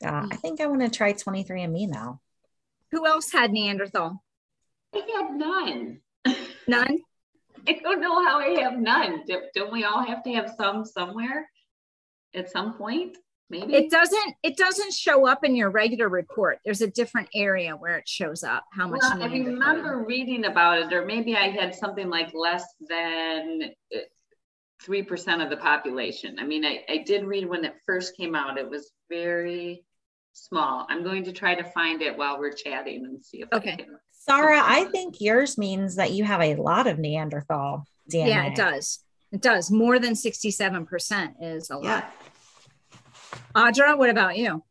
Yeah, 0.00 0.22
I 0.22 0.34
mm. 0.34 0.40
think 0.40 0.62
I 0.62 0.66
want 0.66 0.80
to 0.80 0.88
try 0.88 1.12
23andme 1.12 1.88
now. 1.88 2.20
Who 2.92 3.06
else 3.06 3.30
had 3.32 3.52
Neanderthal? 3.52 4.22
I 4.94 4.98
had 4.98 5.34
none. 5.34 6.00
None? 6.66 6.98
I 7.68 7.72
don't 7.82 8.00
know 8.00 8.24
how 8.24 8.38
I 8.38 8.60
have 8.60 8.78
none. 8.78 9.24
Don't 9.54 9.72
we 9.72 9.84
all 9.84 10.02
have 10.02 10.22
to 10.22 10.32
have 10.32 10.54
some 10.56 10.84
somewhere 10.84 11.48
at 12.34 12.50
some 12.50 12.74
point? 12.74 13.16
Maybe. 13.50 13.74
It 13.74 13.90
doesn't 13.90 14.34
it 14.42 14.56
doesn't 14.56 14.92
show 14.94 15.26
up 15.26 15.44
in 15.44 15.54
your 15.54 15.70
regular 15.70 16.08
report. 16.08 16.58
There's 16.64 16.80
a 16.80 16.86
different 16.86 17.28
area 17.34 17.76
where 17.76 17.98
it 17.98 18.08
shows 18.08 18.42
up 18.42 18.64
how 18.72 18.88
much 18.88 19.00
Well, 19.02 19.22
I 19.22 19.26
Neanderthal. 19.28 19.52
remember 19.52 20.04
reading 20.06 20.46
about 20.46 20.78
it, 20.78 20.92
or 20.92 21.04
maybe 21.04 21.36
I 21.36 21.48
had 21.50 21.74
something 21.74 22.08
like 22.08 22.32
less 22.32 22.64
than 22.88 23.60
uh, 23.94 23.98
three 24.82 25.02
percent 25.02 25.42
of 25.42 25.50
the 25.50 25.58
population. 25.58 26.36
I 26.38 26.44
mean, 26.44 26.64
I, 26.64 26.84
I 26.88 26.98
did 26.98 27.24
read 27.24 27.46
when 27.46 27.64
it 27.64 27.74
first 27.86 28.16
came 28.16 28.34
out, 28.34 28.56
it 28.58 28.68
was 28.68 28.92
very 29.10 29.84
small. 30.32 30.86
I'm 30.88 31.04
going 31.04 31.24
to 31.24 31.32
try 31.32 31.54
to 31.54 31.64
find 31.64 32.00
it 32.02 32.16
while 32.16 32.38
we're 32.40 32.52
chatting 32.54 33.04
and 33.04 33.22
see 33.24 33.42
if 33.42 33.48
I 33.52 33.56
Okay. 33.56 33.76
can. 33.76 33.98
Sarah, 34.10 34.60
I 34.64 34.84
think 34.86 35.20
yours 35.20 35.58
means 35.58 35.96
that 35.96 36.12
you 36.12 36.24
have 36.24 36.40
a 36.40 36.54
lot 36.56 36.86
of 36.86 36.98
Neanderthal 36.98 37.84
DNA. 38.10 38.28
Yeah, 38.28 38.46
it 38.46 38.54
does. 38.56 39.00
It 39.32 39.42
does. 39.42 39.70
More 39.70 39.98
than 39.98 40.14
67% 40.14 41.34
is 41.42 41.68
a 41.68 41.76
lot. 41.76 42.10
Yeah. 43.34 43.70
Audra, 43.70 43.98
what 43.98 44.10
about 44.10 44.36
you? 44.36 44.62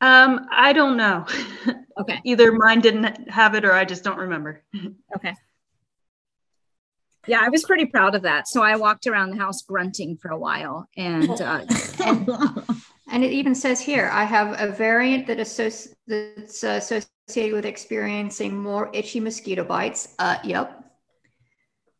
Um, 0.00 0.46
I 0.50 0.72
don't 0.72 0.96
know. 0.96 1.26
Okay. 1.98 2.18
Either 2.24 2.50
mine 2.50 2.80
didn't 2.80 3.28
have 3.28 3.54
it 3.54 3.62
or 3.62 3.74
I 3.74 3.84
just 3.84 4.02
don't 4.02 4.16
remember. 4.16 4.62
Okay. 5.16 5.34
Yeah, 7.26 7.42
I 7.42 7.50
was 7.50 7.62
pretty 7.62 7.84
proud 7.84 8.14
of 8.14 8.22
that. 8.22 8.48
So 8.48 8.62
I 8.62 8.76
walked 8.76 9.06
around 9.06 9.32
the 9.32 9.36
house 9.36 9.60
grunting 9.60 10.16
for 10.16 10.30
a 10.30 10.38
while 10.38 10.88
and 10.96 11.30
uh, 11.42 11.66
And 13.10 13.24
it 13.24 13.32
even 13.32 13.54
says 13.54 13.80
here, 13.80 14.08
I 14.12 14.24
have 14.24 14.58
a 14.60 14.72
variant 14.72 15.26
that 15.26 15.38
associ- 15.38 15.94
that's 16.06 16.62
uh, 16.62 16.80
associated 16.80 17.54
with 17.54 17.66
experiencing 17.66 18.56
more 18.56 18.88
itchy 18.92 19.18
mosquito 19.18 19.64
bites. 19.64 20.14
Uh, 20.20 20.38
yep. 20.44 20.84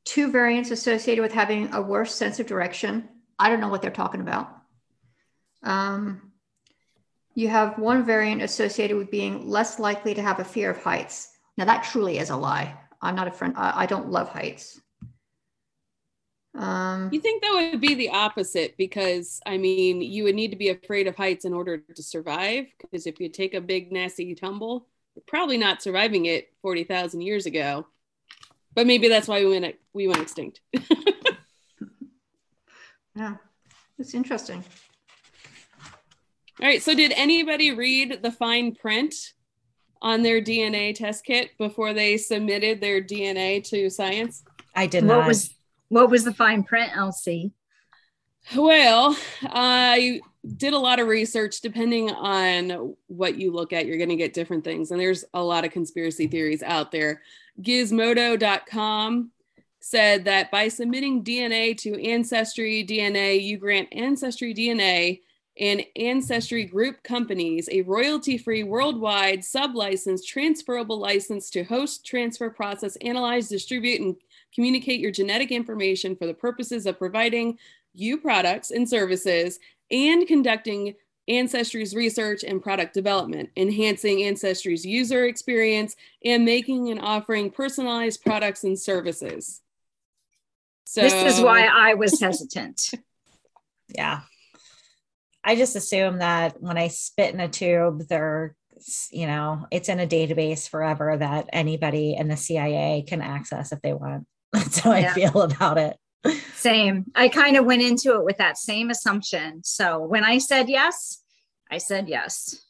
Two 0.05 0.31
variants 0.31 0.71
associated 0.71 1.21
with 1.21 1.33
having 1.33 1.75
a 1.75 1.83
worse 1.83 2.15
sense 2.15 2.39
of 2.39 2.47
direction. 2.47 3.09
I 3.41 3.51
don't 3.51 3.61
know 3.61 3.69
what 3.69 3.83
they're 3.83 3.91
talking 3.91 4.21
about. 4.21 4.60
Um, 5.63 6.33
you 7.35 7.49
have 7.49 7.79
one 7.79 8.05
variant 8.05 8.43
associated 8.43 8.97
with 8.97 9.11
being 9.11 9.49
less 9.49 9.79
likely 9.79 10.15
to 10.15 10.23
have 10.23 10.41
a 10.41 10.45
fear 10.45 10.71
of 10.71 10.83
heights. 10.83 11.31
Now 11.57 11.65
that 11.67 11.85
truly 11.85 12.19
is 12.19 12.31
a 12.31 12.37
lie. 12.37 12.77
I'm 13.01 13.15
not 13.15 13.29
a 13.29 13.33
friend. 13.33 13.55
I, 13.57 13.83
I 13.83 13.87
don't 13.87 14.11
love 14.11 14.29
heights. 14.29 14.81
Um, 16.55 17.11
You 17.13 17.21
think 17.21 17.43
that 17.43 17.71
would 17.73 17.81
be 17.81 17.95
the 17.95 18.11
opposite 18.11 18.77
because 18.77 19.41
I 19.47 19.57
mean, 19.57 20.03
you 20.03 20.25
would 20.25 20.35
need 20.35 20.51
to 20.51 20.57
be 20.57 20.71
afraid 20.71 21.07
of 21.07 21.15
heights 21.17 21.45
in 21.45 21.55
order 21.55 21.79
to 21.79 22.03
survive. 22.03 22.67
Because 22.81 23.07
if 23.07 23.21
you 23.21 23.29
take 23.29 23.55
a 23.55 23.61
big 23.61 23.93
nasty 23.93 24.35
tumble, 24.35 24.89
you're 25.15 25.23
probably 25.27 25.59
not 25.59 25.83
surviving 25.83 26.27
it 26.27 26.53
forty 26.61 26.85
thousand 26.85 27.21
years 27.21 27.47
ago. 27.47 27.87
But 28.75 28.87
maybe 28.87 29.09
that's 29.09 29.29
why 29.29 29.45
we 29.45 29.51
went 29.51 29.77
we 29.93 30.09
went 30.09 30.21
extinct. 30.21 30.61
yeah, 33.15 33.37
it's 33.99 34.15
interesting. 34.15 34.65
All 36.63 36.69
right. 36.69 36.83
So 36.83 36.95
did 36.95 37.13
anybody 37.17 37.73
read 37.73 38.21
the 38.23 38.31
fine 38.31 38.75
print 38.75 39.15
on 40.03 40.23
their 40.23 40.43
DNA 40.43 40.95
test 40.95 41.25
kit 41.25 41.51
before 41.59 41.95
they 41.95 42.17
submitted 42.17 42.81
their 42.81 43.03
DNA 43.03 43.65
to 43.69 43.89
science? 43.89 44.43
I 44.75 44.87
did 44.87 45.05
what 45.05 45.19
not. 45.19 45.27
was 45.27 45.55
what 45.89 46.11
was 46.11 46.25
the 46.25 46.35
fine 46.35 46.63
print, 46.63 46.93
Elsie? 46.95 47.53
Well, 48.57 49.17
I 49.43 50.21
did 50.57 50.73
a 50.73 50.79
lot 50.79 51.01
of 51.01 51.09
research. 51.09 51.61
Depending 51.61 52.11
on 52.11 52.95
what 53.07 53.37
you 53.37 53.53
look 53.53 53.73
at, 53.73 53.87
you're 53.87 53.97
going 53.97 54.09
to 54.09 54.17
get 54.17 54.35
different 54.35 54.65
things. 54.65 54.91
And 54.91 55.01
there's 55.01 55.25
a 55.35 55.43
lot 55.43 55.65
of 55.65 55.73
conspiracy 55.73 56.27
theories 56.27 56.63
out 56.63 56.93
there. 56.93 57.23
Gizmodo.com 57.61 59.31
said 59.81 60.27
that 60.27 60.51
by 60.51 60.69
submitting 60.69 61.25
DNA 61.25 61.77
to 61.79 62.03
Ancestry 62.03 62.85
DNA, 62.87 63.43
you 63.43 63.59
grant 63.59 63.89
Ancestry 63.93 64.55
DNA 64.55 65.21
and 65.61 65.85
Ancestry 65.95 66.65
Group 66.65 67.03
companies 67.03 67.69
a 67.71 67.83
royalty 67.83 68.39
free 68.39 68.63
worldwide 68.63 69.45
sub 69.45 69.77
license, 69.77 70.25
transferable 70.25 70.99
license 70.99 71.51
to 71.51 71.63
host, 71.63 72.05
transfer, 72.05 72.49
process, 72.49 72.97
analyze, 72.97 73.49
distribute, 73.49 74.01
and 74.01 74.17
communicate 74.55 75.01
your 75.01 75.11
genetic 75.11 75.53
information 75.53 76.17
for 76.17 76.27
the 76.27 76.35
purposes 76.35 76.87
of 76.87 76.99
providing 76.99 77.59
you 77.93 78.17
products 78.17 78.71
and 78.71 78.89
services 78.89 79.61
and 79.91 80.27
conducting 80.27 80.95
Ancestry's 81.29 81.95
research 81.95 82.43
and 82.43 82.63
product 82.63 82.95
development, 82.95 83.51
enhancing 83.57 84.25
Ancestry's 84.25 84.85
user 84.85 85.27
experience, 85.27 85.95
and 86.25 86.45
making 86.45 86.91
and 86.91 87.01
offering 87.01 87.51
personalized 87.51 88.25
products 88.25 88.65
and 88.65 88.79
services. 88.79 89.61
So 90.85 91.03
This 91.03 91.37
is 91.37 91.45
why 91.45 91.67
I 91.67 91.95
was 91.95 92.19
hesitant. 92.19 92.91
yeah. 93.89 94.23
I 95.45 95.57
just 95.57 95.77
assume 95.77 96.19
that 96.19 96.61
when 96.61 96.77
I 96.79 96.89
spit 96.89 97.33
in 97.35 97.41
a 97.41 97.49
tube, 97.49 98.07
they're, 98.09 98.55
you 99.11 99.27
know, 99.27 99.67
it's 99.71 99.89
in 99.89 100.01
a 100.01 100.07
database 100.07 100.69
forever 100.69 101.17
that 101.17 101.49
anybody 101.53 102.15
in 102.15 102.29
the 102.29 102.37
CIA 102.37 103.05
can 103.07 103.23
access 103.23 103.73
if 103.73 103.81
they 103.83 103.93
want. 103.93 104.27
That's 104.53 104.79
how 104.81 104.93
Yeah. 104.95 105.11
I 105.11 105.15
feel 105.15 105.43
about 105.43 105.79
it. 105.79 105.97
Same. 106.55 107.07
I 107.15 107.29
kind 107.29 107.57
of 107.57 107.65
went 107.65 107.83
into 107.83 108.15
it 108.17 108.25
with 108.25 108.37
that 108.39 108.59
same 108.59 108.91
assumption. 108.91 109.63
So 109.65 110.01
when 110.01 110.23
I 110.25 110.37
said 110.37 110.69
yes, 110.69 111.23
I 111.71 111.79
said 111.79 112.09
yes. 112.09 112.61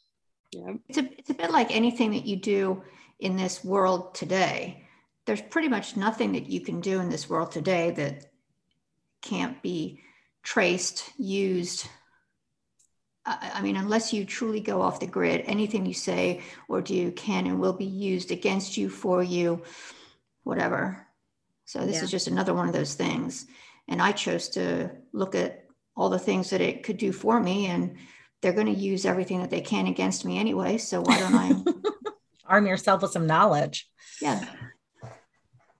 Yeah. 0.53 0.73
It's 0.87 0.97
a, 0.97 1.09
it's 1.17 1.29
a 1.29 1.33
bit 1.33 1.51
like 1.51 1.75
anything 1.75 2.11
that 2.11 2.25
you 2.25 2.37
do 2.37 2.83
in 3.19 3.35
this 3.35 3.63
world 3.63 4.15
today. 4.15 4.87
There's 5.25 5.41
pretty 5.41 5.67
much 5.67 5.97
nothing 5.97 6.31
that 6.33 6.47
you 6.49 6.61
can 6.61 6.79
do 6.79 7.01
in 7.01 7.09
this 7.09 7.29
world 7.29 7.51
today 7.51 7.91
that 7.91 8.25
can't 9.21 9.61
be 9.61 9.99
traced, 10.43 11.11
used. 11.17 11.87
I, 13.25 13.61
mean, 13.61 13.75
unless 13.75 14.13
you 14.13 14.25
truly 14.25 14.61
go 14.61 14.81
off 14.81 14.99
the 14.99 15.05
grid, 15.07 15.43
anything 15.45 15.85
you 15.85 15.93
say 15.93 16.41
or 16.67 16.81
do 16.81 17.11
can 17.11 17.45
and 17.45 17.59
will 17.59 17.73
be 17.73 17.85
used 17.85 18.31
against 18.31 18.77
you, 18.77 18.89
for 18.89 19.21
you, 19.21 19.61
whatever. 20.43 21.05
So 21.65 21.85
this 21.85 21.97
Yeah. 21.97 22.03
is 22.03 22.11
just 22.11 22.27
another 22.27 22.53
one 22.53 22.67
of 22.67 22.73
those 22.73 22.95
things. 22.95 23.45
And 23.87 24.01
I 24.01 24.11
chose 24.11 24.49
to 24.49 24.89
look 25.13 25.35
at 25.35 25.65
all 25.95 26.09
the 26.09 26.19
things 26.19 26.49
that 26.49 26.61
it 26.61 26.83
could 26.83 26.97
do 26.97 27.11
for 27.11 27.39
me 27.39 27.67
and 27.67 27.97
they're 28.41 28.53
going 28.53 28.73
to 28.73 28.81
use 28.81 29.05
everything 29.05 29.39
that 29.41 29.51
they 29.51 29.61
can 29.61 29.85
against 29.87 30.25
me 30.25 30.39
anyway. 30.39 30.77
So 30.77 30.99
why 31.01 31.19
don't 31.19 31.35
I? 31.35 31.55
Arm 32.47 32.65
yourself 32.65 33.03
with 33.03 33.11
some 33.11 33.27
knowledge. 33.27 33.87
yeah. 34.19 34.43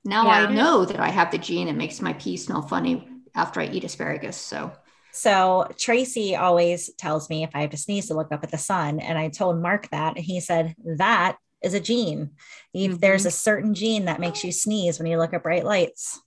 Now 0.04 0.26
Yeah. 0.26 0.48
I 0.48 0.54
know 0.54 0.86
that 0.86 1.00
I 1.00 1.10
have 1.10 1.32
the 1.32 1.38
gene 1.38 1.68
that 1.68 1.76
makes 1.76 2.02
my 2.02 2.14
pee 2.14 2.38
smell 2.38 2.62
funny 2.62 3.08
after 3.34 3.62
I 3.62 3.68
eat 3.68 3.84
asparagus. 3.84 4.38
So 4.38 4.72
So 5.14 5.68
Tracy 5.78 6.36
always 6.36 6.94
tells 6.98 7.30
me 7.30 7.44
if 7.44 7.52
I 7.54 7.62
have 7.62 7.72
to 7.72 7.78
sneeze 7.78 8.08
to 8.08 8.14
look 8.14 8.32
up 8.32 8.44
at 8.44 8.52
the 8.52 8.58
sun. 8.58 9.00
And 9.00 9.18
I 9.18 9.30
told 9.30 9.62
Mark 9.62 9.90
that, 9.90 10.16
and 10.16 10.26
he 10.26 10.40
said, 10.40 10.76
that 10.98 11.38
is 11.62 11.74
a 11.74 11.80
gene. 11.80 12.32
If 12.74 13.00
there's 13.00 13.26
a 13.26 13.32
certain 13.32 13.74
gene 13.74 14.06
that 14.06 14.20
makes 14.20 14.44
you 14.44 14.52
sneeze 14.52 15.00
when 15.00 15.08
you 15.08 15.18
look 15.18 15.34
at 15.34 15.44
bright 15.44 15.66
lights. 15.66 16.22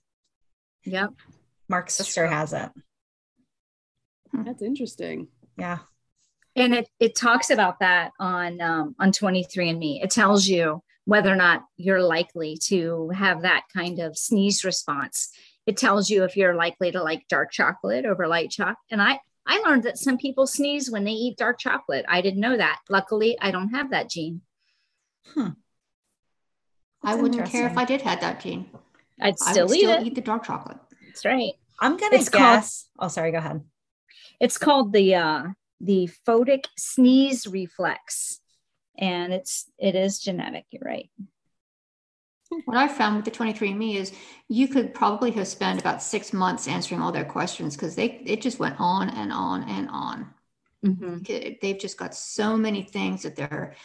Yep. 0.85 1.13
Mark's 1.67 1.95
sister 1.95 2.27
has 2.27 2.53
it. 2.53 2.69
That's 4.33 4.61
interesting. 4.61 5.27
Yeah. 5.57 5.79
And 6.55 6.73
it, 6.73 6.89
it 6.99 7.15
talks 7.15 7.49
about 7.49 7.79
that 7.79 8.11
on 8.19 8.61
um, 8.61 8.95
on 8.99 9.11
23andMe. 9.11 10.03
It 10.03 10.09
tells 10.09 10.47
you 10.47 10.83
whether 11.05 11.31
or 11.31 11.35
not 11.35 11.65
you're 11.77 12.01
likely 12.01 12.57
to 12.57 13.09
have 13.09 13.41
that 13.41 13.65
kind 13.73 13.99
of 13.99 14.17
sneeze 14.17 14.63
response. 14.63 15.31
It 15.65 15.77
tells 15.77 16.09
you 16.09 16.23
if 16.23 16.37
you're 16.37 16.55
likely 16.55 16.91
to 16.91 17.01
like 17.01 17.27
dark 17.27 17.51
chocolate 17.51 18.05
over 18.05 18.27
light 18.27 18.51
chocolate. 18.51 18.77
And 18.91 19.01
I 19.01 19.19
I 19.47 19.59
learned 19.59 19.83
that 19.83 19.97
some 19.97 20.17
people 20.17 20.47
sneeze 20.47 20.89
when 20.89 21.03
they 21.03 21.11
eat 21.11 21.37
dark 21.37 21.59
chocolate. 21.59 22.05
I 22.07 22.21
didn't 22.21 22.39
know 22.39 22.57
that. 22.57 22.79
Luckily, 22.89 23.37
I 23.39 23.51
don't 23.51 23.69
have 23.69 23.91
that 23.91 24.09
gene. 24.09 24.41
I 25.35 25.51
That's 27.03 27.21
wouldn't 27.21 27.49
care 27.49 27.67
if. 27.67 27.77
I 27.77 27.85
did 27.85 28.01
have 28.01 28.21
that 28.21 28.39
gene. 28.41 28.69
I'd 29.21 29.35
I 29.45 29.51
still 29.51 29.67
would 29.67 29.75
eat 29.77 29.81
still 29.81 30.01
it. 30.01 30.07
eat 30.07 30.15
the 30.15 30.21
dark 30.21 30.43
chocolate. 30.45 30.77
That's 31.07 31.25
right. 31.25 31.53
I'm 31.79 31.97
gonna 31.97 32.15
It's 32.17 32.29
called- 32.29 32.41
guess. 32.41 32.87
oh, 32.99 33.07
sorry, 33.07 33.31
go 33.31 33.37
ahead. 33.37 33.61
It's 34.39 34.57
called 34.57 34.91
the 34.93 35.15
uh, 35.15 35.43
the 35.79 36.09
photic 36.27 36.65
sneeze 36.77 37.47
reflex, 37.47 38.39
and 38.97 39.33
it's 39.33 39.69
it 39.77 39.95
is 39.95 40.19
genetic. 40.19 40.65
You're 40.71 40.83
right. 40.85 41.09
What 42.65 42.77
I 42.77 42.87
found 42.87 43.15
with 43.15 43.25
the 43.25 43.31
23andMe 43.31 43.95
is 43.95 44.13
you 44.47 44.67
could 44.67 44.93
probably 44.93 45.31
have 45.31 45.47
spent 45.47 45.79
about 45.79 46.01
six 46.01 46.31
months 46.31 46.67
answering 46.67 47.01
all 47.01 47.11
their 47.11 47.25
questions 47.25 47.75
because 47.75 47.95
they 47.95 48.21
it 48.25 48.41
just 48.41 48.59
went 48.59 48.75
on 48.79 49.09
and 49.09 49.31
on 49.31 49.63
and 49.63 49.89
on. 49.89 50.33
Mm-hmm. 50.85 51.55
They've 51.61 51.79
just 51.79 51.97
got 51.97 52.13
so 52.13 52.55
many 52.55 52.83
things 52.83 53.23
that 53.23 53.35
they're 53.35 53.75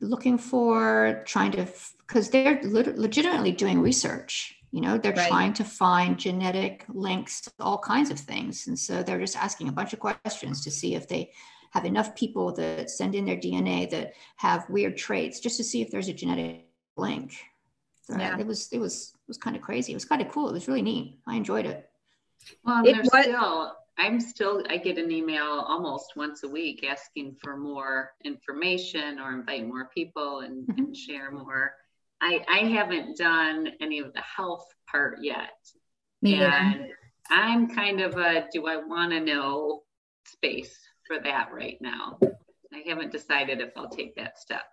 looking 0.00 0.38
for, 0.38 1.22
trying 1.26 1.52
to 1.52 1.66
because 2.06 2.30
they're 2.30 2.60
legitimately 2.62 3.52
doing 3.52 3.80
research. 3.80 4.56
You 4.70 4.80
know, 4.80 4.98
they're 4.98 5.12
right. 5.12 5.28
trying 5.28 5.52
to 5.54 5.64
find 5.64 6.18
genetic 6.18 6.84
links 6.88 7.40
to 7.42 7.52
all 7.60 7.78
kinds 7.78 8.10
of 8.10 8.18
things, 8.18 8.66
and 8.66 8.78
so 8.78 9.02
they're 9.02 9.20
just 9.20 9.36
asking 9.36 9.68
a 9.68 9.72
bunch 9.72 9.92
of 9.92 10.00
questions 10.00 10.62
to 10.64 10.70
see 10.70 10.94
if 10.94 11.08
they 11.08 11.30
have 11.70 11.84
enough 11.84 12.14
people 12.14 12.52
that 12.52 12.90
send 12.90 13.14
in 13.14 13.24
their 13.24 13.36
DNA 13.36 13.88
that 13.90 14.12
have 14.36 14.68
weird 14.68 14.96
traits, 14.96 15.40
just 15.40 15.56
to 15.56 15.64
see 15.64 15.80
if 15.80 15.90
there's 15.90 16.08
a 16.08 16.12
genetic 16.12 16.66
link. 16.96 17.34
So 18.04 18.18
yeah. 18.18 18.38
it 18.38 18.46
was 18.46 18.68
it 18.70 18.78
was 18.78 19.12
it 19.14 19.28
was 19.28 19.38
kind 19.38 19.56
of 19.56 19.62
crazy. 19.62 19.92
It 19.92 19.96
was 19.96 20.04
kind 20.04 20.20
of 20.20 20.28
cool. 20.28 20.48
It 20.48 20.52
was 20.52 20.68
really 20.68 20.82
neat. 20.82 21.20
I 21.26 21.36
enjoyed 21.36 21.66
it. 21.66 21.88
Well, 22.64 22.86
it 22.86 22.98
was, 22.98 23.08
still 23.08 23.72
I'm 23.96 24.20
still 24.20 24.62
I 24.68 24.76
get 24.76 24.98
an 24.98 25.10
email 25.10 25.64
almost 25.66 26.12
once 26.16 26.42
a 26.42 26.48
week 26.48 26.84
asking 26.88 27.36
for 27.42 27.56
more 27.56 28.12
information 28.24 29.18
or 29.18 29.32
invite 29.32 29.66
more 29.66 29.88
people 29.94 30.40
and, 30.40 30.68
mm-hmm. 30.68 30.84
and 30.84 30.96
share 30.96 31.30
more. 31.30 31.72
I 32.20 32.44
I 32.48 32.58
haven't 32.68 33.16
done 33.16 33.68
any 33.80 34.00
of 34.00 34.12
the 34.12 34.22
health 34.22 34.66
part 34.90 35.18
yet. 35.22 35.58
Me 36.20 36.42
and 36.42 36.74
either. 36.74 36.98
I'm 37.30 37.74
kind 37.74 38.02
of 38.02 38.18
a 38.18 38.46
do 38.52 38.66
I 38.66 38.76
want 38.76 39.12
to 39.12 39.20
know 39.20 39.82
space 40.26 40.78
for 41.06 41.18
that 41.20 41.48
right 41.52 41.78
now. 41.80 42.18
I 42.22 42.82
haven't 42.86 43.12
decided 43.12 43.60
if 43.60 43.70
I'll 43.76 43.88
take 43.88 44.16
that 44.16 44.38
step. 44.38 44.64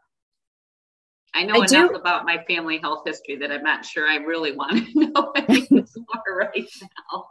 I 1.34 1.44
know 1.44 1.54
I 1.56 1.65
enough 1.65 1.70
do. 1.70 1.96
about 1.96 2.26
my 2.26 2.44
family 2.48 2.78
health 2.78 3.04
history 3.06 3.38
that 3.38 3.52
I'm 3.52 3.63
not 3.63 3.86
sure 3.86 4.08
I 4.08 4.17
really 4.17 4.56
want 4.56 4.86
to 4.86 4.94
know 5.13 5.32
any 5.36 5.67
more 5.72 6.38
right 6.38 6.70
now. 6.82 7.30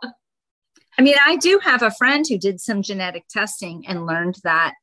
I 0.99 1.03
mean, 1.03 1.17
I 1.25 1.37
do 1.37 1.61
have 1.63 1.83
a 1.83 1.91
friend 1.91 2.25
who 2.29 2.39
did 2.39 2.61
some 2.61 2.83
genetic 2.83 3.25
testing 3.29 3.87
and 3.87 4.07
learned 4.07 4.37
that 4.45 4.75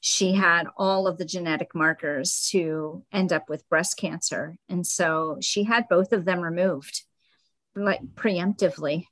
she 0.00 0.32
had 0.32 0.66
all 0.76 1.06
of 1.06 1.18
the 1.18 1.24
genetic 1.24 1.74
markers 1.74 2.48
to 2.50 3.04
end 3.12 3.32
up 3.32 3.48
with 3.48 3.68
breast 3.68 3.96
cancer. 3.96 4.56
And 4.68 4.86
so 4.86 5.38
she 5.40 5.64
had 5.64 5.88
both 5.88 6.12
of 6.12 6.24
them 6.24 6.40
removed, 6.40 7.02
like 7.74 8.00
preemptively. 8.14 9.06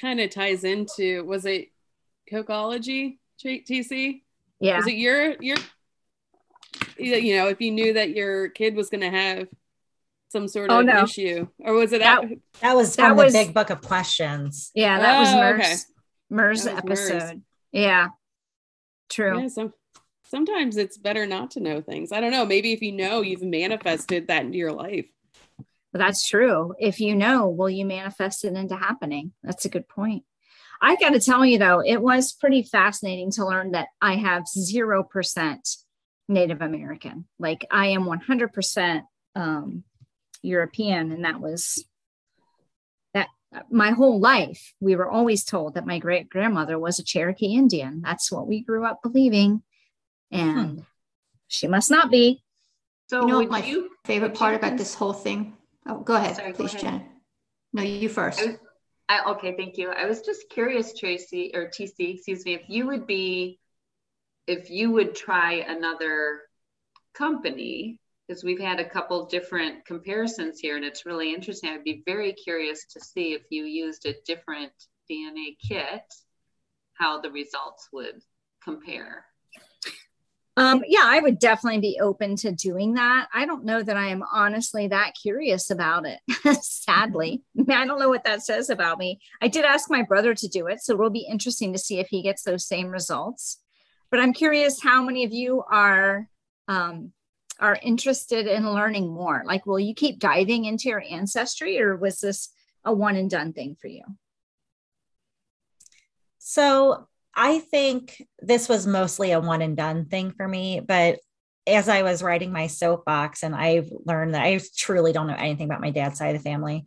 Kind 0.00 0.20
of 0.20 0.30
ties 0.30 0.64
into 0.64 1.24
was 1.24 1.44
it 1.44 1.68
Cocology, 2.30 3.18
TC? 3.44 4.22
Yeah. 4.60 4.76
Was 4.76 4.86
it 4.86 4.94
your 4.94 5.36
your 5.40 5.56
you 6.98 7.36
know, 7.36 7.48
if 7.48 7.60
you 7.60 7.70
knew 7.70 7.94
that 7.94 8.10
your 8.10 8.48
kid 8.48 8.74
was 8.74 8.90
going 8.90 9.00
to 9.02 9.10
have 9.10 9.48
some 10.30 10.48
sort 10.48 10.70
oh, 10.70 10.80
of 10.80 10.86
no. 10.86 11.04
issue, 11.04 11.46
or 11.60 11.74
was 11.74 11.92
it 11.92 12.00
that? 12.00 12.22
That, 12.22 12.38
that 12.60 12.76
was 12.76 12.96
that 12.96 13.16
was, 13.16 13.32
the 13.32 13.44
big 13.44 13.54
book 13.54 13.70
of 13.70 13.82
questions. 13.82 14.70
Yeah, 14.74 14.98
that 14.98 15.16
oh, 15.16 15.20
was 15.20 15.34
Mer's 15.34 15.60
okay. 15.60 15.76
Mer's 16.30 16.66
episode. 16.66 17.22
Mer's. 17.22 17.34
Yeah, 17.72 18.08
true. 19.10 19.40
Yeah, 19.40 19.48
some, 19.48 19.72
sometimes 20.24 20.76
it's 20.76 20.96
better 20.96 21.26
not 21.26 21.52
to 21.52 21.60
know 21.60 21.80
things. 21.80 22.12
I 22.12 22.20
don't 22.20 22.32
know. 22.32 22.46
Maybe 22.46 22.72
if 22.72 22.82
you 22.82 22.92
know, 22.92 23.20
you've 23.20 23.42
manifested 23.42 24.28
that 24.28 24.44
into 24.44 24.58
your 24.58 24.72
life. 24.72 25.06
That's 25.92 26.26
true. 26.26 26.74
If 26.78 27.00
you 27.00 27.14
know, 27.14 27.48
will 27.48 27.68
you 27.68 27.84
manifest 27.84 28.44
it 28.44 28.54
into 28.54 28.76
happening? 28.76 29.32
That's 29.42 29.66
a 29.66 29.68
good 29.68 29.88
point. 29.88 30.24
I 30.80 30.96
got 30.96 31.10
to 31.10 31.20
tell 31.20 31.44
you 31.44 31.58
though, 31.58 31.80
it 31.84 32.00
was 32.02 32.32
pretty 32.32 32.62
fascinating 32.62 33.30
to 33.32 33.46
learn 33.46 33.72
that 33.72 33.88
I 34.00 34.16
have 34.16 34.44
0% 34.44 35.76
Native 36.32 36.62
American. 36.62 37.26
Like 37.38 37.66
I 37.70 37.88
am 37.88 38.04
100% 38.04 39.02
um, 39.34 39.84
European, 40.42 41.12
and 41.12 41.24
that 41.24 41.40
was 41.40 41.84
that 43.14 43.28
my 43.70 43.90
whole 43.90 44.20
life. 44.20 44.74
We 44.80 44.96
were 44.96 45.10
always 45.10 45.44
told 45.44 45.74
that 45.74 45.86
my 45.86 45.98
great 45.98 46.28
grandmother 46.28 46.78
was 46.78 46.98
a 46.98 47.04
Cherokee 47.04 47.54
Indian. 47.54 48.02
That's 48.02 48.30
what 48.30 48.46
we 48.46 48.62
grew 48.62 48.84
up 48.84 49.02
believing, 49.02 49.62
and 50.30 50.70
hmm. 50.70 50.80
she 51.48 51.68
must 51.68 51.90
not 51.90 52.10
be. 52.10 52.42
So, 53.08 53.22
you 53.22 53.26
know, 53.26 53.46
my 53.46 53.62
you, 53.62 53.90
favorite 54.04 54.34
part 54.34 54.54
about 54.54 54.78
this 54.78 54.94
whole 54.94 55.12
thing. 55.12 55.56
Oh, 55.86 55.98
go 55.98 56.14
ahead, 56.14 56.36
Sorry, 56.36 56.52
please, 56.52 56.74
Jen. 56.74 57.04
No, 57.72 57.82
you 57.82 58.08
first. 58.08 58.40
I 58.40 58.46
was, 58.46 58.56
I, 59.08 59.30
okay, 59.32 59.54
thank 59.56 59.76
you. 59.76 59.90
I 59.90 60.06
was 60.06 60.22
just 60.22 60.48
curious, 60.48 60.98
Tracy 60.98 61.50
or 61.54 61.66
TC, 61.66 62.14
excuse 62.14 62.44
me, 62.44 62.54
if 62.54 62.62
you 62.68 62.86
would 62.86 63.06
be 63.06 63.58
if 64.52 64.70
you 64.70 64.90
would 64.92 65.14
try 65.14 65.64
another 65.66 66.42
company, 67.14 67.98
because 68.26 68.44
we've 68.44 68.60
had 68.60 68.80
a 68.80 68.88
couple 68.88 69.26
different 69.26 69.84
comparisons 69.84 70.60
here 70.60 70.76
and 70.76 70.84
it's 70.84 71.06
really 71.06 71.34
interesting. 71.34 71.70
I'd 71.70 71.84
be 71.84 72.02
very 72.06 72.32
curious 72.32 72.84
to 72.92 73.00
see 73.00 73.32
if 73.32 73.42
you 73.50 73.64
used 73.64 74.06
a 74.06 74.14
different 74.26 74.72
DNA 75.10 75.56
kit, 75.58 76.02
how 76.94 77.20
the 77.20 77.30
results 77.30 77.88
would 77.92 78.22
compare. 78.62 79.24
Um, 80.58 80.82
yeah, 80.86 81.04
I 81.04 81.18
would 81.18 81.38
definitely 81.38 81.80
be 81.80 81.98
open 81.98 82.36
to 82.36 82.52
doing 82.52 82.94
that. 82.94 83.28
I 83.32 83.46
don't 83.46 83.64
know 83.64 83.82
that 83.82 83.96
I 83.96 84.08
am 84.08 84.22
honestly 84.34 84.86
that 84.88 85.14
curious 85.20 85.70
about 85.70 86.04
it, 86.06 86.20
sadly. 86.62 87.42
I 87.70 87.86
don't 87.86 87.98
know 87.98 88.10
what 88.10 88.24
that 88.24 88.42
says 88.42 88.68
about 88.68 88.98
me. 88.98 89.18
I 89.40 89.48
did 89.48 89.64
ask 89.64 89.90
my 89.90 90.02
brother 90.02 90.34
to 90.34 90.48
do 90.48 90.66
it, 90.66 90.82
so 90.82 90.92
it'll 90.92 91.08
be 91.08 91.26
interesting 91.28 91.72
to 91.72 91.78
see 91.78 92.00
if 92.00 92.08
he 92.08 92.20
gets 92.20 92.42
those 92.42 92.68
same 92.68 92.88
results 92.88 93.61
but 94.12 94.20
I'm 94.20 94.34
curious 94.34 94.80
how 94.80 95.02
many 95.02 95.24
of 95.24 95.32
you 95.32 95.64
are 95.68 96.28
um, 96.68 97.12
are 97.58 97.78
interested 97.82 98.46
in 98.46 98.70
learning 98.70 99.10
more. 99.10 99.42
Like, 99.46 99.64
will 99.64 99.80
you 99.80 99.94
keep 99.94 100.18
diving 100.18 100.66
into 100.66 100.90
your 100.90 101.02
ancestry, 101.10 101.80
or 101.80 101.96
was 101.96 102.20
this 102.20 102.50
a 102.84 102.92
one 102.92 103.16
and 103.16 103.30
done 103.30 103.54
thing 103.54 103.74
for 103.80 103.88
you? 103.88 104.02
So 106.38 107.08
I 107.34 107.60
think 107.60 108.22
this 108.38 108.68
was 108.68 108.86
mostly 108.86 109.32
a 109.32 109.40
one 109.40 109.62
and 109.62 109.76
done 109.76 110.04
thing 110.04 110.32
for 110.32 110.46
me, 110.46 110.80
but 110.80 111.20
as 111.66 111.88
I 111.88 112.02
was 112.02 112.22
writing 112.22 112.52
my 112.52 112.66
soapbox, 112.66 113.42
and 113.42 113.54
I've 113.54 113.90
learned 114.04 114.34
that 114.34 114.42
I 114.42 114.60
truly 114.76 115.12
don't 115.12 115.28
know 115.28 115.36
anything 115.38 115.66
about 115.66 115.80
my 115.80 115.90
dad's 115.90 116.18
side 116.18 116.34
of 116.36 116.42
the 116.42 116.50
family. 116.50 116.84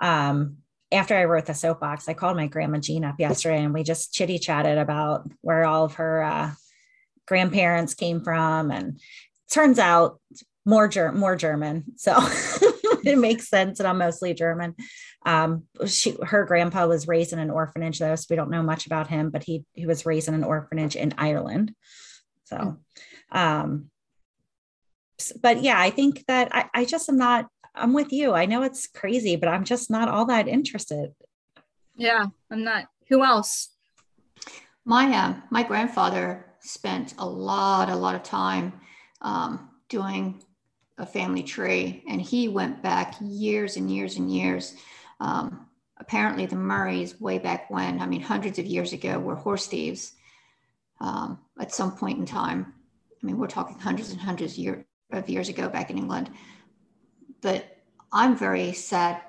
Um, 0.00 0.58
after 0.92 1.16
I 1.16 1.24
wrote 1.24 1.46
the 1.46 1.54
soapbox, 1.54 2.08
I 2.08 2.14
called 2.14 2.36
my 2.36 2.46
grandma 2.46 2.78
Jean 2.78 3.04
up 3.04 3.16
yesterday, 3.18 3.64
and 3.64 3.74
we 3.74 3.82
just 3.82 4.14
chitty 4.14 4.38
chatted 4.38 4.78
about 4.78 5.28
where 5.40 5.64
all 5.64 5.84
of 5.84 5.94
her 5.94 6.22
uh, 6.22 6.52
grandparents 7.28 7.94
came 7.94 8.22
from 8.22 8.70
and 8.70 8.98
turns 9.50 9.78
out 9.78 10.18
more 10.64 10.88
ger- 10.88 11.12
more 11.12 11.36
german. 11.36 11.84
So 11.96 12.16
it 13.04 13.18
makes 13.18 13.48
sense 13.48 13.78
that 13.78 13.86
i'm 13.86 13.98
mostly 13.98 14.34
german. 14.34 14.74
Um, 15.24 15.64
she 15.86 16.16
her 16.22 16.44
grandpa 16.44 16.86
was 16.86 17.06
raised 17.06 17.32
in 17.32 17.38
an 17.38 17.50
orphanage 17.50 17.98
though 17.98 18.16
so 18.16 18.26
we 18.30 18.36
don't 18.36 18.50
know 18.50 18.62
much 18.62 18.86
about 18.86 19.08
him 19.08 19.30
but 19.30 19.44
he 19.44 19.64
he 19.74 19.86
was 19.86 20.06
raised 20.06 20.28
in 20.28 20.34
an 20.34 20.44
orphanage 20.44 20.96
in 20.96 21.14
ireland. 21.18 21.74
So 22.44 22.78
um 23.30 23.90
but 25.42 25.62
yeah 25.62 25.78
i 25.78 25.90
think 25.90 26.24
that 26.28 26.48
i, 26.54 26.70
I 26.72 26.84
just 26.84 27.08
am 27.08 27.18
not 27.18 27.46
i'm 27.74 27.92
with 27.92 28.12
you. 28.12 28.32
I 28.32 28.46
know 28.46 28.62
it's 28.62 28.86
crazy 28.86 29.36
but 29.36 29.48
i'm 29.48 29.64
just 29.64 29.90
not 29.90 30.08
all 30.08 30.26
that 30.26 30.48
interested. 30.48 31.14
Yeah 31.96 32.26
i'm 32.50 32.64
not. 32.64 32.86
Who 33.08 33.24
else? 33.24 33.70
My 34.84 35.14
uh, 35.14 35.34
my 35.50 35.62
grandfather 35.62 36.47
spent 36.68 37.14
a 37.18 37.26
lot, 37.26 37.88
a 37.88 37.96
lot 37.96 38.14
of 38.14 38.22
time 38.22 38.72
um, 39.22 39.70
doing 39.88 40.42
a 40.98 41.06
family 41.06 41.42
tree, 41.42 42.04
and 42.08 42.20
he 42.20 42.48
went 42.48 42.82
back 42.82 43.14
years 43.20 43.76
and 43.76 43.90
years 43.90 44.16
and 44.16 44.30
years. 44.30 44.74
Um, 45.20 45.66
apparently, 45.98 46.44
the 46.44 46.56
Murrays, 46.56 47.18
way 47.20 47.38
back 47.38 47.70
when, 47.70 48.00
I 48.00 48.06
mean, 48.06 48.20
hundreds 48.20 48.58
of 48.58 48.66
years 48.66 48.92
ago, 48.92 49.18
were 49.18 49.34
horse 49.34 49.66
thieves 49.66 50.12
um, 51.00 51.38
at 51.58 51.72
some 51.72 51.96
point 51.96 52.18
in 52.18 52.26
time. 52.26 52.74
I 53.22 53.26
mean, 53.26 53.38
we're 53.38 53.46
talking 53.46 53.78
hundreds 53.78 54.10
and 54.10 54.20
hundreds 54.20 54.52
of, 54.52 54.58
year, 54.58 54.86
of 55.10 55.28
years 55.28 55.48
ago 55.48 55.68
back 55.68 55.90
in 55.90 55.96
England. 55.96 56.30
But 57.40 57.78
I'm 58.12 58.36
very 58.36 58.72
sad 58.72 59.22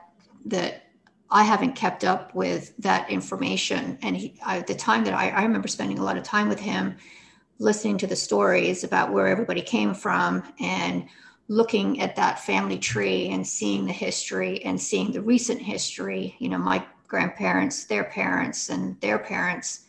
that 0.46 0.84
I 1.32 1.44
haven't 1.44 1.76
kept 1.76 2.04
up 2.04 2.36
with 2.36 2.76
that 2.80 3.10
information. 3.10 3.98
And 4.02 4.18
he, 4.18 4.40
I, 4.46 4.60
the 4.62 4.76
time 4.76 5.06
that 5.06 5.14
I, 5.14 5.30
I 5.30 5.44
remember 5.44 5.68
spending 5.68 6.00
a 6.00 6.04
lot 6.04 6.18
of 6.18 6.24
time 6.24 6.50
with 6.50 6.60
him, 6.60 6.98
listening 7.60 7.98
to 7.98 8.08
the 8.08 8.16
stories 8.16 8.84
about 8.84 9.12
where 9.12 9.28
everybody 9.28 9.62
came 9.62 9.94
from 9.94 10.42
and 10.60 11.08
looking 11.50 12.00
at 12.00 12.16
that 12.16 12.40
family 12.40 12.78
tree 12.78 13.30
and 13.30 13.46
seeing 13.46 13.86
the 13.86 13.92
history 13.92 14.64
and 14.64 14.80
seeing 14.80 15.12
the 15.12 15.22
recent 15.22 15.62
history, 15.62 16.36
you 16.40 16.48
know, 16.48 16.58
my 16.58 16.84
grandparents, 17.08 17.86
their 17.86 18.06
parents, 18.06 18.70
and 18.70 19.00
their 19.02 19.20
parents. 19.20 19.88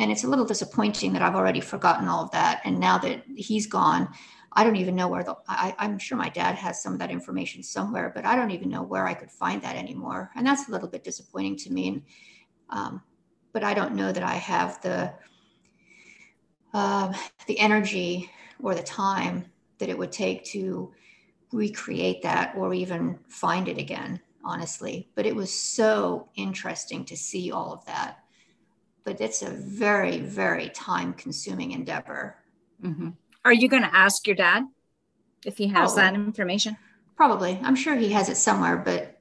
And 0.00 0.10
it's 0.10 0.24
a 0.24 0.28
little 0.28 0.44
disappointing 0.44 1.12
that 1.12 1.22
I've 1.22 1.36
already 1.36 1.60
forgotten 1.60 2.08
all 2.08 2.24
of 2.24 2.30
that. 2.32 2.60
And 2.64 2.80
now 2.80 2.98
that 2.98 3.22
he's 3.36 3.66
gone, 3.66 4.08
I 4.54 4.64
don't 4.64 4.76
even 4.76 4.96
know 4.96 5.06
where 5.06 5.22
the, 5.22 5.36
I, 5.46 5.74
am 5.78 5.98
sure 5.98 6.16
my 6.16 6.28
dad 6.28 6.54
has 6.56 6.82
some 6.82 6.94
of 6.94 6.98
that 7.00 7.10
information 7.10 7.62
somewhere, 7.62 8.10
but 8.14 8.24
I 8.24 8.34
don't 8.34 8.50
even 8.50 8.70
know 8.70 8.82
where 8.82 9.06
I 9.06 9.14
could 9.14 9.30
find 9.30 9.60
that 9.62 9.76
anymore. 9.76 10.30
And 10.34 10.46
that's 10.46 10.68
a 10.68 10.72
little 10.72 10.88
bit 10.88 11.04
disappointing 11.04 11.56
to 11.58 11.72
me. 11.72 11.88
And, 11.88 12.02
um, 12.70 13.02
but 13.52 13.62
I 13.62 13.74
don't 13.74 13.94
know 13.94 14.12
that 14.12 14.22
I 14.22 14.34
have 14.34 14.80
the, 14.80 15.12
um, 16.74 17.14
the 17.46 17.58
energy 17.58 18.30
or 18.62 18.74
the 18.74 18.82
time 18.82 19.46
that 19.78 19.88
it 19.88 19.96
would 19.96 20.12
take 20.12 20.44
to 20.44 20.92
recreate 21.52 22.22
that 22.22 22.54
or 22.56 22.74
even 22.74 23.18
find 23.28 23.68
it 23.68 23.78
again, 23.78 24.20
honestly. 24.44 25.08
But 25.14 25.24
it 25.24 25.34
was 25.34 25.52
so 25.52 26.28
interesting 26.34 27.04
to 27.06 27.16
see 27.16 27.52
all 27.52 27.72
of 27.72 27.84
that. 27.86 28.18
But 29.04 29.20
it's 29.20 29.42
a 29.42 29.50
very, 29.50 30.18
very 30.18 30.68
time 30.70 31.12
consuming 31.14 31.72
endeavor. 31.72 32.36
Mm-hmm. 32.82 33.10
Are 33.44 33.52
you 33.52 33.68
going 33.68 33.82
to 33.82 33.94
ask 33.94 34.26
your 34.26 34.36
dad 34.36 34.64
if 35.44 35.56
he 35.58 35.68
has 35.68 35.92
oh, 35.92 35.96
that 35.96 36.14
information? 36.14 36.76
Probably. 37.16 37.60
I'm 37.62 37.76
sure 37.76 37.94
he 37.94 38.10
has 38.12 38.28
it 38.28 38.36
somewhere, 38.36 38.78
but 38.78 39.20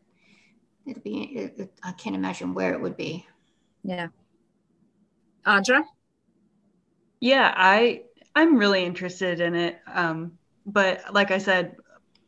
it'd 0.88 1.04
be, 1.04 1.24
it, 1.24 1.54
it, 1.58 1.74
I 1.84 1.92
can't 1.92 2.16
imagine 2.16 2.54
where 2.54 2.74
it 2.74 2.82
would 2.82 2.98
be. 2.98 3.28
Yeah. 3.84 4.08
Audra? 5.46 5.84
Yeah, 7.24 7.54
I 7.56 8.02
I'm 8.36 8.58
really 8.58 8.84
interested 8.84 9.40
in 9.40 9.56
it. 9.56 9.80
Um, 9.88 10.38
but 10.66 11.14
like 11.14 11.32
I 11.32 11.38
said, 11.38 11.78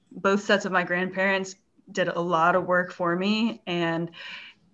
both 0.09 0.45
sets 0.45 0.63
of 0.63 0.71
my 0.71 0.85
grandparents 0.85 1.55
did 1.91 2.07
a 2.07 2.21
lot 2.21 2.55
of 2.55 2.65
work 2.65 2.93
for 2.93 3.13
me, 3.13 3.61
and 3.67 4.09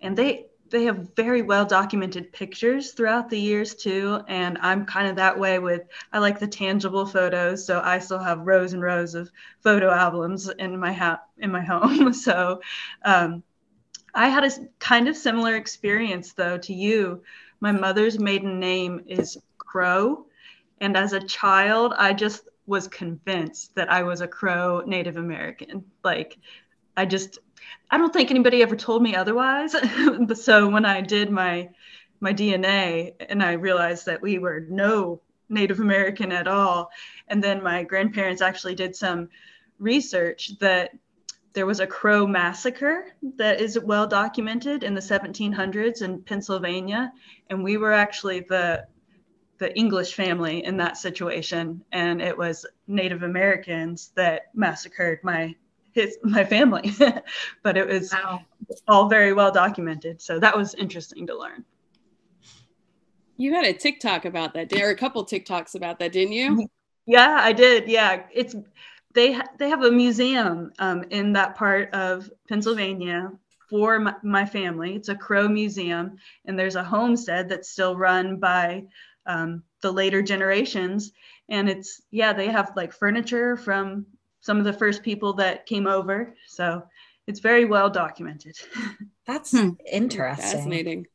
and 0.00 0.16
they 0.16 0.46
they 0.70 0.84
have 0.84 1.08
very 1.16 1.42
well 1.42 1.64
documented 1.64 2.32
pictures 2.32 2.92
throughout 2.92 3.30
the 3.30 3.40
years 3.40 3.74
too. 3.74 4.20
And 4.28 4.58
I'm 4.60 4.86
kind 4.86 5.08
of 5.08 5.16
that 5.16 5.40
way 5.40 5.58
with 5.58 5.82
I 6.12 6.20
like 6.20 6.38
the 6.38 6.46
tangible 6.46 7.04
photos, 7.04 7.66
so 7.66 7.80
I 7.82 7.98
still 7.98 8.20
have 8.20 8.46
rows 8.46 8.74
and 8.74 8.82
rows 8.82 9.16
of 9.16 9.28
photo 9.58 9.90
albums 9.90 10.48
in 10.48 10.78
my 10.78 10.92
house 10.92 11.18
in 11.38 11.50
my 11.50 11.62
home. 11.64 12.12
so 12.12 12.60
um, 13.04 13.42
I 14.14 14.28
had 14.28 14.44
a 14.44 14.50
kind 14.78 15.08
of 15.08 15.16
similar 15.16 15.56
experience 15.56 16.32
though 16.32 16.58
to 16.58 16.72
you. 16.72 17.24
My 17.60 17.72
mother's 17.72 18.20
maiden 18.20 18.60
name 18.60 19.02
is 19.08 19.36
Crow 19.62 20.26
and 20.82 20.96
as 20.96 21.12
a 21.12 21.20
child, 21.20 21.94
I 21.96 22.12
just 22.12 22.48
was 22.66 22.88
convinced 22.88 23.76
that 23.76 23.90
I 23.90 24.02
was 24.02 24.20
a 24.20 24.26
Crow 24.26 24.82
Native 24.84 25.16
American. 25.16 25.84
Like, 26.02 26.38
I 26.96 27.06
just, 27.06 27.38
I 27.88 27.98
don't 27.98 28.12
think 28.12 28.32
anybody 28.32 28.62
ever 28.62 28.74
told 28.74 29.00
me 29.00 29.14
otherwise. 29.14 29.76
so 30.42 30.68
when 30.68 30.84
I 30.84 31.00
did 31.00 31.30
my 31.30 31.70
my 32.18 32.32
DNA 32.32 33.14
and 33.28 33.42
I 33.42 33.52
realized 33.52 34.06
that 34.06 34.22
we 34.22 34.38
were 34.38 34.66
no 34.68 35.20
Native 35.48 35.78
American 35.78 36.32
at 36.32 36.48
all, 36.48 36.90
and 37.28 37.42
then 37.42 37.62
my 37.62 37.84
grandparents 37.84 38.42
actually 38.42 38.74
did 38.74 38.96
some 38.96 39.28
research 39.78 40.58
that 40.58 40.90
there 41.52 41.66
was 41.66 41.78
a 41.78 41.86
Crow 41.86 42.26
massacre 42.26 43.14
that 43.36 43.60
is 43.60 43.78
well 43.78 44.08
documented 44.08 44.82
in 44.82 44.94
the 44.94 45.00
1700s 45.00 46.02
in 46.02 46.22
Pennsylvania, 46.22 47.12
and 47.50 47.62
we 47.62 47.76
were 47.76 47.92
actually 47.92 48.40
the 48.40 48.86
the 49.62 49.74
English 49.78 50.14
family 50.14 50.64
in 50.64 50.76
that 50.76 50.96
situation, 50.96 51.84
and 51.92 52.20
it 52.20 52.36
was 52.36 52.66
Native 52.88 53.22
Americans 53.22 54.10
that 54.16 54.50
massacred 54.54 55.20
my 55.22 55.54
his 55.92 56.18
my 56.24 56.44
family. 56.44 56.92
but 57.62 57.76
it 57.76 57.86
was 57.86 58.12
wow. 58.12 58.42
all 58.88 59.08
very 59.08 59.32
well 59.32 59.52
documented, 59.52 60.20
so 60.20 60.40
that 60.40 60.56
was 60.56 60.74
interesting 60.74 61.28
to 61.28 61.38
learn. 61.38 61.64
You 63.36 63.54
had 63.54 63.64
a 63.64 63.72
TikTok 63.72 64.24
about 64.24 64.52
that, 64.54 64.72
or 64.72 64.90
a 64.90 64.96
couple 64.96 65.24
TikToks 65.24 65.76
about 65.76 66.00
that, 66.00 66.10
didn't 66.10 66.32
you? 66.32 66.66
Yeah, 67.06 67.38
I 67.40 67.52
did. 67.52 67.88
Yeah, 67.88 68.24
it's 68.34 68.56
they 69.14 69.34
ha- 69.34 69.48
they 69.58 69.68
have 69.68 69.84
a 69.84 69.92
museum 69.92 70.72
um, 70.80 71.04
in 71.10 71.34
that 71.34 71.54
part 71.54 71.94
of 71.94 72.28
Pennsylvania 72.48 73.30
for 73.70 74.00
my, 74.00 74.14
my, 74.24 74.44
family. 74.44 74.96
It's 74.96 75.08
a 75.08 75.14
Crow 75.14 75.48
museum, 75.48 76.16
and 76.46 76.58
there's 76.58 76.76
a 76.76 76.84
homestead 76.84 77.48
that's 77.48 77.70
still 77.70 77.96
run 77.96 78.38
by 78.38 78.84
um, 79.26 79.62
the 79.82 79.92
later 79.92 80.22
generations. 80.22 81.12
And 81.48 81.68
it's, 81.68 82.02
yeah, 82.10 82.32
they 82.32 82.48
have 82.48 82.72
like 82.76 82.92
furniture 82.92 83.56
from 83.56 84.06
some 84.40 84.58
of 84.58 84.64
the 84.64 84.72
first 84.72 85.02
people 85.02 85.34
that 85.34 85.66
came 85.66 85.86
over. 85.86 86.34
So 86.48 86.82
it's 87.26 87.40
very 87.40 87.64
well 87.64 87.90
documented. 87.90 88.56
That's 89.26 89.52
hmm. 89.52 89.70
interesting. 89.90 90.44
Fascinating. 90.44 91.06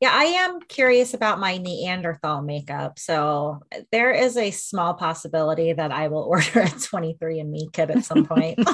Yeah, 0.00 0.10
I 0.12 0.24
am 0.24 0.60
curious 0.60 1.14
about 1.14 1.40
my 1.40 1.58
Neanderthal 1.58 2.42
makeup. 2.42 2.98
So 2.98 3.60
there 3.90 4.12
is 4.12 4.36
a 4.36 4.50
small 4.50 4.94
possibility 4.94 5.72
that 5.72 5.90
I 5.90 6.08
will 6.08 6.22
order 6.30 6.60
a 6.60 6.66
23andMe 6.66 7.72
kit 7.72 7.90
at 7.90 8.04
some 8.04 8.24
point. 8.26 8.58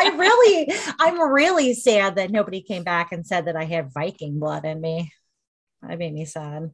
I 0.00 0.16
really, 0.16 0.72
I'm 0.98 1.20
really 1.32 1.74
sad 1.74 2.16
that 2.16 2.30
nobody 2.30 2.62
came 2.62 2.84
back 2.84 3.12
and 3.12 3.26
said 3.26 3.44
that 3.46 3.56
I 3.56 3.64
had 3.64 3.92
Viking 3.92 4.38
blood 4.38 4.64
in 4.64 4.80
me. 4.80 5.12
That 5.82 5.98
made 5.98 6.12
me 6.12 6.24
sad. 6.24 6.70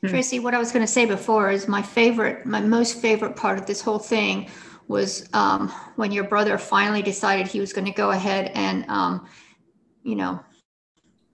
Hmm. 0.00 0.08
Tracy, 0.08 0.38
what 0.40 0.54
I 0.54 0.58
was 0.58 0.72
going 0.72 0.84
to 0.84 0.92
say 0.92 1.04
before 1.06 1.50
is 1.50 1.68
my 1.68 1.82
favorite, 1.82 2.46
my 2.46 2.60
most 2.60 3.00
favorite 3.00 3.36
part 3.36 3.58
of 3.58 3.66
this 3.66 3.80
whole 3.80 3.98
thing 3.98 4.50
was 4.88 5.28
um, 5.32 5.68
when 5.96 6.10
your 6.10 6.24
brother 6.24 6.58
finally 6.58 7.02
decided 7.02 7.46
he 7.46 7.60
was 7.60 7.72
going 7.72 7.86
to 7.86 7.92
go 7.92 8.10
ahead 8.10 8.50
and, 8.54 8.84
um, 8.88 9.28
you 10.02 10.16
know, 10.16 10.40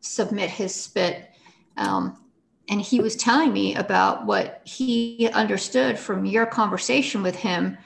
submit 0.01 0.51
his 0.51 0.75
spit. 0.75 1.31
Um, 1.77 2.25
and 2.69 2.81
he 2.81 3.01
was 3.01 3.17
telling 3.17 3.53
me 3.53 3.75
about 3.75 4.27
what 4.27 4.61
he 4.65 5.31
understood 5.33 5.99
from 5.99 6.27
your 6.27 6.45
conversation 6.45 7.23
with 7.23 7.37
him. 7.37 7.79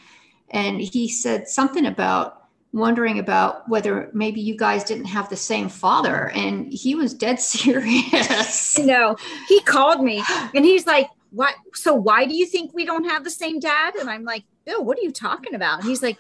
And 0.53 0.81
he 0.81 1.09
said 1.09 1.49
something 1.49 1.87
about 1.87 2.43
wondering 2.73 3.19
about 3.19 3.69
whether 3.69 4.11
maybe 4.15 4.41
you 4.41 4.57
guys 4.57 4.83
didn't 4.85 5.05
have 5.05 5.29
the 5.29 5.37
same 5.37 5.69
father. 5.69 6.31
And 6.35 6.73
he 6.73 6.95
was 6.95 7.15
dead 7.15 7.41
serious. 7.41 8.79
No 8.79 9.17
he 9.49 9.61
called 9.61 10.03
me 10.03 10.23
and 10.55 10.65
he's 10.65 10.87
like 10.87 11.09
what 11.31 11.55
so 11.75 11.95
why 11.95 12.25
do 12.27 12.35
you 12.35 12.47
think 12.47 12.73
we 12.75 12.85
don't 12.85 13.05
have 13.05 13.25
the 13.25 13.31
same 13.31 13.59
dad? 13.59 13.95
And 13.97 14.09
i'm 14.09 14.25
like 14.25 14.45
bill 14.65 14.85
what 14.85 14.99
are 14.99 15.03
you 15.03 15.13
talking 15.13 15.55
about? 15.55 15.81
And 15.81 15.89
he's 15.89 16.03
like 16.03 16.19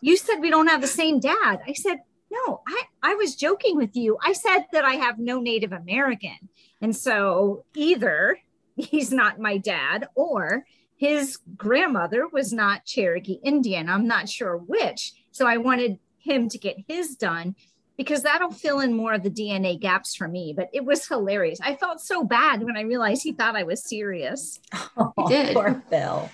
you 0.00 0.16
said 0.16 0.36
we 0.40 0.50
don't 0.50 0.66
have 0.66 0.80
the 0.80 0.86
same 0.86 1.20
dad. 1.20 1.60
I 1.66 1.72
said 1.72 1.98
no 2.30 2.62
i 2.66 2.82
i 3.02 3.14
was 3.14 3.36
joking 3.36 3.76
with 3.76 3.96
you. 3.96 4.18
I 4.24 4.32
said 4.32 4.66
that 4.72 4.84
i 4.84 4.94
have 4.94 5.18
no 5.18 5.40
native 5.40 5.72
american. 5.72 6.48
And 6.80 6.96
so 6.96 7.64
either 7.76 8.38
he's 8.76 9.12
not 9.12 9.38
my 9.38 9.58
dad 9.58 10.08
or 10.14 10.64
his 11.02 11.38
grandmother 11.56 12.22
was 12.28 12.52
not 12.52 12.84
cherokee 12.84 13.38
indian 13.42 13.88
i'm 13.88 14.06
not 14.06 14.28
sure 14.28 14.56
which 14.56 15.12
so 15.32 15.46
I 15.46 15.56
wanted 15.56 15.98
him 16.18 16.48
to 16.50 16.58
get 16.58 16.76
his 16.86 17.16
done 17.16 17.56
because 17.96 18.22
that'll 18.22 18.52
fill 18.52 18.80
in 18.80 18.94
more 18.94 19.14
of 19.14 19.22
the 19.22 19.30
DNA 19.30 19.80
gaps 19.80 20.14
for 20.14 20.28
me. 20.28 20.52
But 20.56 20.68
it 20.72 20.84
was 20.84 21.08
hilarious. 21.08 21.58
I 21.60 21.74
felt 21.74 22.00
so 22.00 22.22
bad 22.22 22.62
when 22.62 22.76
I 22.76 22.82
realized 22.82 23.22
he 23.22 23.32
thought 23.32 23.56
I 23.56 23.64
was 23.64 23.82
serious. 23.82 24.60
Oh, 24.96 25.12
he 25.28 25.28
did. 25.28 25.54
Poor 25.54 25.82
Bill. 25.90 26.30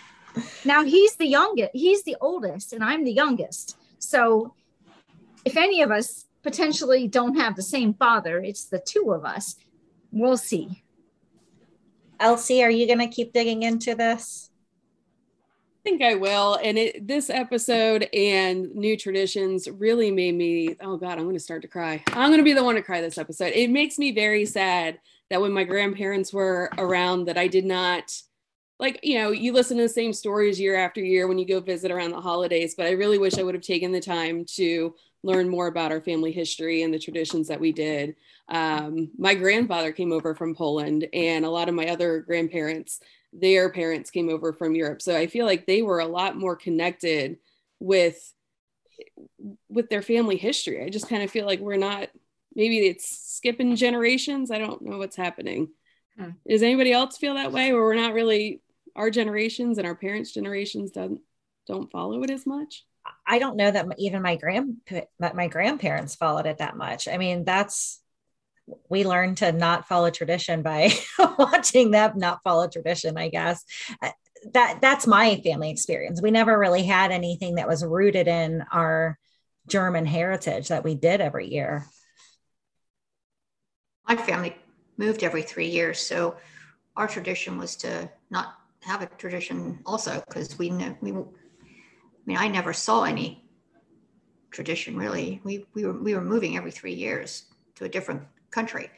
Now 0.65 0.85
he's 0.85 1.17
the 1.17 1.27
youngest, 1.27 1.71
he's 1.73 2.05
the 2.05 2.17
oldest, 2.21 2.73
and 2.73 2.85
I'm 2.85 3.05
the 3.05 3.13
youngest. 3.13 3.77
So 3.99 4.55
if 5.45 5.57
any 5.57 5.83
of 5.83 5.91
us 5.91 6.27
potentially 6.43 7.09
don't 7.09 7.37
have 7.37 7.57
the 7.57 7.63
same 7.63 7.95
father, 7.95 8.39
it's 8.39 8.67
the 8.67 8.79
two 8.79 9.13
of 9.13 9.25
us. 9.25 9.57
We'll 10.13 10.37
see. 10.37 10.83
Elsie, 12.21 12.63
are 12.63 12.71
you 12.71 12.87
going 12.87 12.99
to 12.99 13.09
keep 13.09 13.33
digging 13.33 13.63
into 13.63 13.95
this? 13.95 14.48
Think 15.89 16.03
I 16.03 16.15
will. 16.15 16.59
And 16.63 16.77
it, 16.77 17.07
this 17.07 17.31
episode 17.31 18.09
and 18.13 18.75
new 18.75 18.97
traditions 18.97 19.69
really 19.69 20.11
made 20.11 20.35
me, 20.35 20.77
oh 20.83 20.97
God, 20.99 21.13
I'm 21.13 21.25
going 21.25 21.35
to 21.35 21.41
start 21.41 21.63
to 21.63 21.69
cry. 21.69 22.03
I'm 22.09 22.29
going 22.29 22.39
to 22.39 22.45
be 22.45 22.53
the 22.53 22.65
one 22.65 22.75
to 22.75 22.83
cry 22.83 23.01
this 23.01 23.17
episode. 23.17 23.53
It 23.55 23.71
makes 23.71 23.99
me 23.99 24.13
very 24.13 24.45
sad 24.45 24.99
that 25.31 25.41
when 25.41 25.53
my 25.53 25.65
grandparents 25.65 26.33
were 26.33 26.71
around 26.77 27.25
that 27.27 27.39
I 27.39 27.49
did 27.49 27.65
not 27.65 28.15
like, 28.79 29.01
you 29.03 29.19
know, 29.19 29.31
you 29.31 29.53
listen 29.53 29.77
to 29.79 29.83
the 29.83 29.89
same 29.89 30.13
stories 30.13 30.61
year 30.61 30.77
after 30.77 31.01
year 31.01 31.27
when 31.27 31.39
you 31.39 31.47
go 31.47 31.59
visit 31.59 31.91
around 31.91 32.11
the 32.11 32.21
holidays, 32.21 32.75
but 32.77 32.87
I 32.87 32.91
really 32.91 33.19
wish 33.19 33.37
I 33.37 33.43
would 33.43 33.55
have 33.55 33.65
taken 33.65 33.91
the 33.91 34.01
time 34.01 34.45
to 34.55 34.95
learn 35.25 35.49
more 35.49 35.67
about 35.67 35.91
our 35.91 36.01
family 36.01 36.31
history 36.31 36.83
and 36.83 36.95
the 36.95 36.99
traditions 36.99 37.49
that 37.49 37.59
we 37.59 37.73
did. 37.73 38.15
Um, 38.49 39.11
my 39.19 39.35
grandfather 39.35 39.91
came 39.91 40.13
over 40.13 40.35
from 40.35 40.55
Poland 40.55 41.09
and 41.13 41.45
a 41.45 41.51
lot 41.51 41.69
of 41.69 41.75
my 41.75 41.89
other 41.89 42.21
grandparents 42.21 43.01
their 43.33 43.71
parents 43.71 44.11
came 44.11 44.29
over 44.29 44.53
from 44.53 44.75
Europe. 44.75 45.03
So 45.03 45.17
I 45.17 45.27
feel 45.27 45.47
like 45.47 45.67
they 45.67 45.83
were 45.83 46.01
a 46.01 46.07
lot 46.07 46.37
more 46.37 46.57
connected 46.57 47.39
with 47.79 48.33
with 49.69 49.89
their 49.89 50.03
family 50.03 50.37
history. 50.37 50.85
I 50.85 50.89
just 50.89 51.09
kind 51.09 51.23
of 51.23 51.31
feel 51.31 51.47
like 51.47 51.61
we're 51.61 51.77
not 51.77 52.09
maybe 52.55 52.79
it's 52.79 53.35
skipping 53.37 53.77
generations. 53.77 54.51
I 54.51 54.59
don't 54.59 54.83
know 54.83 54.99
what's 54.99 55.17
happening. 55.17 55.69
Hmm. 56.19 56.31
Does 56.49 56.63
anybody 56.63 56.93
else 56.93 57.17
feel 57.17 57.35
that 57.35 57.53
way 57.53 57.73
or 57.73 57.85
we're 57.85 57.95
not 57.95 58.15
really 58.15 58.63
our 58.97 59.11
generations 59.11 59.79
and 59.79 59.87
our 59.87 59.95
parents' 59.95 60.33
generations 60.33 60.91
don't 60.91 61.21
don't 61.67 61.91
follow 61.91 62.23
it 62.23 62.31
as 62.31 62.47
much? 62.47 62.85
I 63.27 63.39
don't 63.39 63.57
know 63.57 63.71
that 63.71 63.87
even 63.99 64.23
my 64.23 64.37
grand 64.37 64.79
that 65.21 65.37
my 65.37 65.49
grandparents 65.49 66.17
followed 66.17 66.47
it 66.47 66.59
that 66.59 66.77
much. 66.77 67.09
I 67.09 67.19
mean, 67.19 67.45
that's 67.45 68.01
we 68.89 69.05
learn 69.05 69.35
to 69.37 69.53
not 69.53 69.87
follow 69.87 70.11
tradition 70.11 70.63
by 70.63 70.91
watching 71.39 71.91
them 71.91 72.13
not 72.17 72.41
follow 72.43 72.69
tradition 72.69 73.17
i 73.17 73.29
guess. 73.29 73.65
Uh, 74.03 74.11
that 74.53 74.79
that's 74.81 75.07
my 75.07 75.41
family 75.43 75.71
experience. 75.71 76.23
We 76.23 76.31
never 76.31 76.57
really 76.57 76.85
had 76.85 77.11
anything 77.11 77.57
that 77.57 77.67
was 77.67 77.85
rooted 77.85 78.29
in 78.29 78.63
our 78.71 79.19
german 79.67 80.07
heritage 80.07 80.69
that 80.69 80.85
we 80.85 80.95
did 80.95 81.21
every 81.21 81.49
year. 81.49 81.87
My 84.07 84.17
family 84.17 84.57
moved 84.97 85.23
every 85.23 85.43
three 85.43 85.69
years 85.69 85.99
so 85.99 86.37
our 86.97 87.07
tradition 87.09 87.59
was 87.59 87.77
to 87.77 88.11
not 88.31 88.55
have 88.81 89.03
a 89.03 89.07
tradition 89.07 89.81
also 89.85 90.23
because 90.27 90.59
we 90.59 90.71
ne- 90.71 90.97
we 91.01 91.13
I 91.13 91.25
mean 92.27 92.37
I 92.37 92.49
never 92.49 92.73
saw 92.73 93.05
any 93.05 93.45
tradition 94.51 94.97
really. 94.97 95.41
We 95.45 95.67
we 95.75 95.85
were 95.85 95.93
we 95.93 96.15
were 96.15 96.23
moving 96.23 96.57
every 96.57 96.71
three 96.71 96.95
years 96.95 97.45
to 97.77 97.85
a 97.85 97.89
different 97.89 98.23
country, 98.51 98.91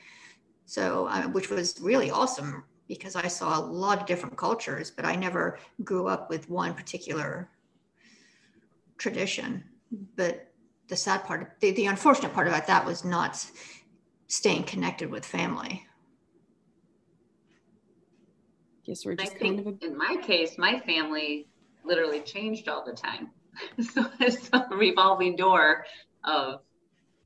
so 0.67 1.07
uh, 1.07 1.23
which 1.29 1.51
was 1.51 1.79
really 1.81 2.11
awesome 2.11 2.65
because 2.89 3.15
I 3.15 3.29
saw 3.29 3.59
a 3.59 3.63
lot 3.63 4.01
of 4.01 4.07
different 4.07 4.37
cultures, 4.37 4.91
but 4.91 5.05
I 5.05 5.15
never 5.15 5.59
grew 5.85 6.09
up 6.09 6.29
with 6.29 6.51
one 6.51 6.75
particular 6.75 7.49
tradition. 8.99 9.63
But 10.17 10.53
the 10.89 10.97
sad 10.97 11.25
part, 11.25 11.57
the, 11.61 11.71
the 11.71 11.87
unfortunate 11.87 12.35
part 12.35 12.49
about 12.49 12.67
that 12.67 12.85
was 12.85 13.05
not 13.05 13.45
staying 14.27 14.65
connected 14.65 15.09
with 15.09 15.25
family. 15.25 15.87
Guess 18.85 19.05
we're 19.05 19.13
I 19.13 19.17
just 19.17 19.39
kind 19.39 19.61
of 19.61 19.67
a 19.67 19.85
in 19.85 19.97
my 19.97 20.17
case, 20.23 20.59
my 20.59 20.81
family 20.81 21.47
literally 21.85 22.21
changed 22.21 22.69
all 22.69 22.85
the 22.85 22.93
time. 22.93 23.31
so 23.81 24.05
it's 24.21 24.51
a 24.53 24.67
revolving 24.73 25.37
door 25.37 25.85
of 26.25 26.61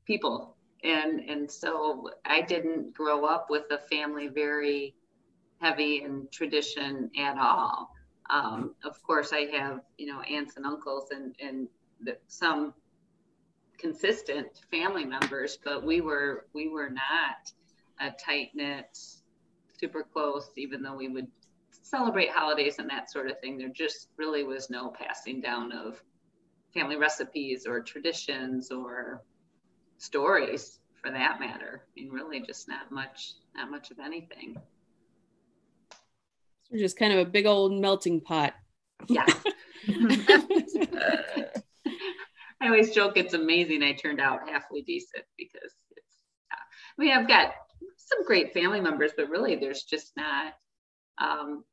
people. 0.05 0.54
And 0.85 1.19
and 1.21 1.49
so 1.49 2.09
I 2.25 2.41
didn't 2.41 2.93
grow 2.93 3.25
up 3.25 3.47
with 3.49 3.63
a 3.71 3.79
family 3.89 4.27
very 4.27 4.95
heavy 5.59 6.03
in 6.03 6.27
tradition 6.31 7.09
at 7.17 7.37
all. 7.37 7.89
Um, 8.29 8.75
of 8.83 9.01
course, 9.01 9.33
I 9.33 9.45
have 9.57 9.81
you 9.97 10.07
know 10.07 10.21
aunts 10.21 10.57
and 10.57 10.65
uncles 10.65 11.09
and 11.11 11.35
and 11.39 11.67
the, 12.01 12.17
some 12.27 12.73
consistent 13.77 14.47
family 14.71 15.05
members, 15.05 15.57
but 15.63 15.83
we 15.83 16.01
were 16.01 16.45
we 16.53 16.69
were 16.69 16.89
not 16.89 17.51
a 17.99 18.11
tight 18.23 18.51
knit, 18.53 18.97
super 19.79 20.03
close. 20.03 20.49
Even 20.55 20.83
though 20.83 20.95
we 20.95 21.07
would 21.07 21.27
celebrate 21.71 22.29
holidays 22.29 22.77
and 22.77 22.89
that 22.89 23.11
sort 23.11 23.29
of 23.29 23.39
thing, 23.39 23.57
there 23.57 23.69
just 23.69 24.09
really 24.17 24.43
was 24.43 24.69
no 24.69 24.89
passing 24.89 25.41
down 25.41 25.71
of 25.71 26.01
family 26.73 26.97
recipes 26.97 27.65
or 27.65 27.79
traditions 27.79 28.69
or 28.69 29.23
stories 29.97 30.79
for 31.01 31.11
that 31.11 31.39
matter. 31.39 31.83
I 31.85 32.01
mean, 32.01 32.11
really, 32.11 32.41
just 32.41 32.67
not 32.67 32.91
much, 32.91 33.33
not 33.55 33.69
much 33.69 33.91
of 33.91 33.99
anything. 33.99 34.57
we're 36.71 36.79
just 36.79 36.97
kind 36.97 37.13
of 37.13 37.19
a 37.19 37.29
big 37.29 37.45
old 37.45 37.73
melting 37.73 38.21
pot. 38.21 38.53
Yeah. 39.07 39.25
I 42.61 42.67
always 42.67 42.91
joke 42.91 43.17
it's 43.17 43.33
amazing 43.33 43.83
I 43.83 43.93
turned 43.93 44.19
out 44.19 44.49
halfway 44.49 44.81
decent 44.81 45.25
because 45.37 45.71
it's. 45.95 46.15
I 46.51 47.01
mean, 47.01 47.11
I've 47.11 47.27
got 47.27 47.53
some 47.97 48.25
great 48.25 48.53
family 48.53 48.79
members, 48.79 49.11
but 49.15 49.29
really 49.29 49.55
there's 49.55 49.83
just 49.83 50.13
not, 50.15 50.53
um, 51.19 51.63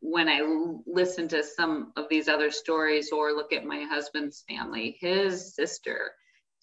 when 0.00 0.28
I 0.28 0.42
listen 0.86 1.28
to 1.28 1.42
some 1.42 1.92
of 1.96 2.06
these 2.10 2.28
other 2.28 2.50
stories 2.50 3.10
or 3.12 3.32
look 3.32 3.52
at 3.52 3.64
my 3.64 3.84
husband's 3.84 4.44
family, 4.48 4.96
his 5.00 5.54
sister 5.54 6.12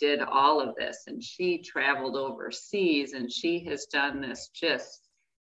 did 0.01 0.19
all 0.19 0.59
of 0.59 0.75
this 0.75 1.03
and 1.07 1.23
she 1.23 1.59
traveled 1.59 2.17
overseas 2.17 3.13
and 3.13 3.31
she 3.31 3.63
has 3.63 3.85
done 3.85 4.19
this 4.19 4.49
just 4.53 5.07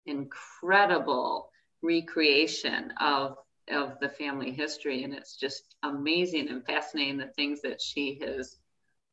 incredible 0.06 1.50
recreation 1.82 2.92
of 3.00 3.36
of 3.68 3.98
the 4.00 4.08
family 4.08 4.52
history. 4.52 5.02
And 5.02 5.12
it's 5.12 5.36
just 5.36 5.74
amazing 5.82 6.48
and 6.48 6.64
fascinating 6.64 7.18
the 7.18 7.32
things 7.34 7.62
that 7.62 7.82
she 7.82 8.20
has 8.22 8.56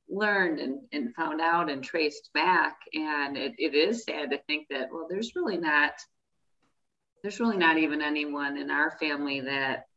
learned 0.07 0.59
and, 0.59 0.81
and 0.91 1.15
found 1.15 1.41
out 1.41 1.71
and 1.71 1.83
traced 1.83 2.29
back. 2.35 2.77
And 2.93 3.35
it, 3.35 3.53
it 3.57 3.73
is 3.73 4.03
sad 4.03 4.29
to 4.29 4.37
think 4.45 4.67
that 4.69 4.89
well 4.91 5.07
there's 5.09 5.35
really 5.35 5.57
not 5.57 5.93
there's 7.23 7.39
really 7.39 7.57
not 7.57 7.77
even 7.77 8.01
anyone 8.01 8.57
in 8.57 8.69
our 8.69 8.91
family 8.99 9.41
that 9.41 9.87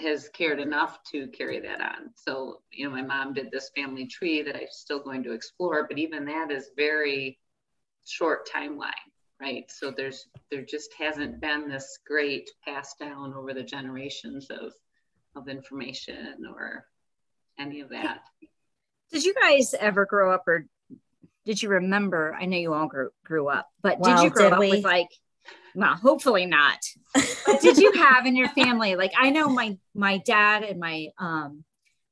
has 0.00 0.28
cared 0.30 0.60
enough 0.60 0.98
to 1.04 1.28
carry 1.28 1.60
that 1.60 1.80
on 1.80 2.10
so 2.14 2.60
you 2.72 2.84
know 2.84 2.90
my 2.90 3.02
mom 3.02 3.32
did 3.32 3.50
this 3.50 3.70
family 3.76 4.06
tree 4.06 4.42
that 4.42 4.56
i'm 4.56 4.62
still 4.70 5.02
going 5.02 5.22
to 5.22 5.32
explore 5.32 5.86
but 5.88 5.98
even 5.98 6.24
that 6.24 6.50
is 6.50 6.70
very 6.76 7.38
short 8.06 8.48
timeline 8.48 8.90
right 9.40 9.70
so 9.70 9.90
there's 9.90 10.26
there 10.50 10.64
just 10.64 10.92
hasn't 10.98 11.40
been 11.40 11.68
this 11.68 11.98
great 12.06 12.50
pass 12.64 12.94
down 12.94 13.34
over 13.34 13.54
the 13.54 13.62
generations 13.62 14.48
of 14.50 14.72
of 15.36 15.48
information 15.48 16.44
or 16.56 16.86
any 17.58 17.80
of 17.80 17.90
that 17.90 18.22
Did 19.12 19.24
you 19.24 19.34
guys 19.34 19.74
ever 19.78 20.06
grow 20.06 20.32
up 20.32 20.44
or 20.46 20.66
did 21.46 21.62
you 21.62 21.70
remember? 21.70 22.36
I 22.38 22.44
know 22.46 22.56
you 22.56 22.74
all 22.74 22.86
grew, 22.86 23.10
grew 23.24 23.48
up, 23.48 23.68
but 23.82 24.02
did 24.02 24.20
you 24.20 24.30
grow 24.30 24.44
did 24.44 24.52
up 24.52 24.60
we? 24.60 24.70
with 24.70 24.84
like, 24.84 25.08
well, 25.74 25.94
hopefully 25.94 26.46
not. 26.46 26.78
But 27.46 27.60
did 27.60 27.78
you 27.78 27.92
have 27.92 28.26
in 28.26 28.36
your 28.36 28.48
family, 28.50 28.96
like 28.96 29.12
I 29.18 29.30
know 29.30 29.48
my 29.48 29.76
my 29.94 30.18
dad 30.18 30.62
and 30.62 30.78
my 30.78 31.08
um 31.18 31.64